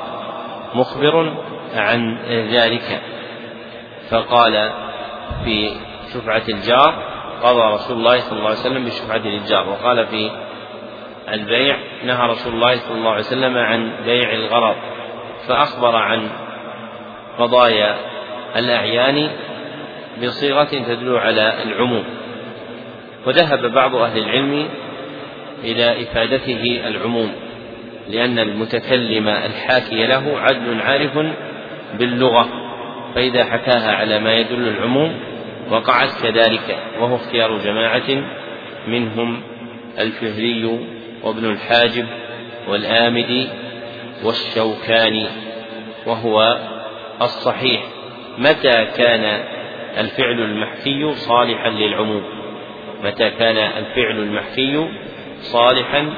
مخبر 0.75 1.33
عن 1.75 2.17
ذلك 2.27 3.01
فقال 4.09 4.71
في 5.45 5.71
شفعة 6.13 6.43
الجار 6.49 7.13
قضى 7.43 7.73
رسول 7.73 7.97
الله 7.97 8.19
صلى 8.19 8.37
الله 8.37 8.49
عليه 8.49 8.59
وسلم 8.59 8.85
بشفعة 8.85 9.17
للجار 9.17 9.69
وقال 9.69 10.07
في 10.07 10.31
البيع 11.33 11.77
نهى 12.05 12.27
رسول 12.29 12.53
الله 12.53 12.75
صلى 12.75 12.97
الله 12.97 13.09
عليه 13.09 13.19
وسلم 13.19 13.57
عن 13.57 13.91
بيع 14.05 14.33
الغرض 14.33 14.75
فأخبر 15.47 15.95
عن 15.95 16.29
قضايا 17.39 17.95
الأعيان 18.55 19.29
بصيغة 20.21 20.63
تدل 20.63 21.17
على 21.17 21.63
العموم. 21.63 22.03
وذهب 23.25 23.73
بعض 23.73 23.95
أهل 23.95 24.17
العلم 24.17 24.69
إلى 25.63 26.03
إفادته 26.03 26.81
العموم 26.87 27.31
لأن 28.09 28.39
المتكلم 28.39 29.27
الحاكي 29.27 30.05
له 30.05 30.39
عدل 30.39 30.81
عارف 30.81 31.19
باللغة 31.99 32.49
فإذا 33.15 33.43
حكاها 33.43 33.91
على 33.91 34.19
ما 34.19 34.33
يدل 34.33 34.67
العموم 34.67 35.19
وقعت 35.69 36.09
كذلك 36.23 36.77
وهو 36.99 37.15
اختيار 37.15 37.57
جماعة 37.57 38.23
منهم 38.87 39.41
الفهري 39.99 40.79
وابن 41.23 41.45
الحاجب 41.51 42.05
والآمدي 42.67 43.47
والشوكاني 44.23 45.27
وهو 46.05 46.57
الصحيح. 47.21 47.83
متى 48.37 48.85
كان 48.97 49.43
الفعل 49.97 50.41
المحكي 50.41 51.13
صالحا 51.13 51.69
للعموم. 51.69 52.23
متى 53.03 53.29
كان 53.29 53.57
الفعل 53.57 54.19
المحكي 54.19 54.87
صالحا 55.39 56.13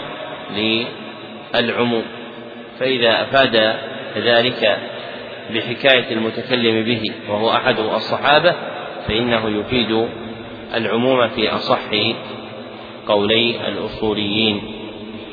للعموم؟ 1.56 2.04
فإذا 2.80 3.22
أفاد 3.22 3.76
ذلك 4.18 4.78
بحكاية 5.54 6.12
المتكلم 6.12 6.84
به 6.84 7.02
وهو 7.30 7.52
أحد 7.52 7.80
الصحابة 7.80 8.56
فإنه 9.08 9.60
يفيد 9.60 10.08
العموم 10.76 11.28
في 11.28 11.50
أصح 11.50 11.90
قولي 13.08 13.68
الأصوليين. 13.68 14.62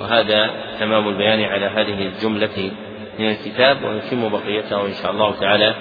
وهذا 0.01 0.51
تمام 0.81 1.09
البيان 1.09 1.43
على 1.43 1.67
هذه 1.67 2.07
الجملة 2.07 2.71
من 3.19 3.29
الكتاب 3.31 3.85
ونتم 3.85 4.29
بقيته 4.29 4.87
إن 4.87 4.93
شاء 5.03 5.13
الله 5.13 5.35
تعالى. 5.41 5.75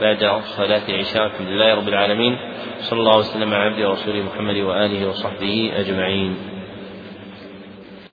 بعد 0.00 0.42
صلاة 0.56 0.82
العشاء 0.88 1.26
الحمد 1.26 1.48
لله 1.48 1.74
رب 1.74 1.88
العالمين. 1.88 2.38
صلى 2.80 3.00
الله 3.00 3.18
وسلم 3.18 3.54
على 3.54 3.74
عبده 3.74 3.88
ورسوله 3.88 4.22
محمد 4.22 4.56
وآله 4.56 5.08
وصحبه 5.08 5.72
أجمعين. 5.74 6.57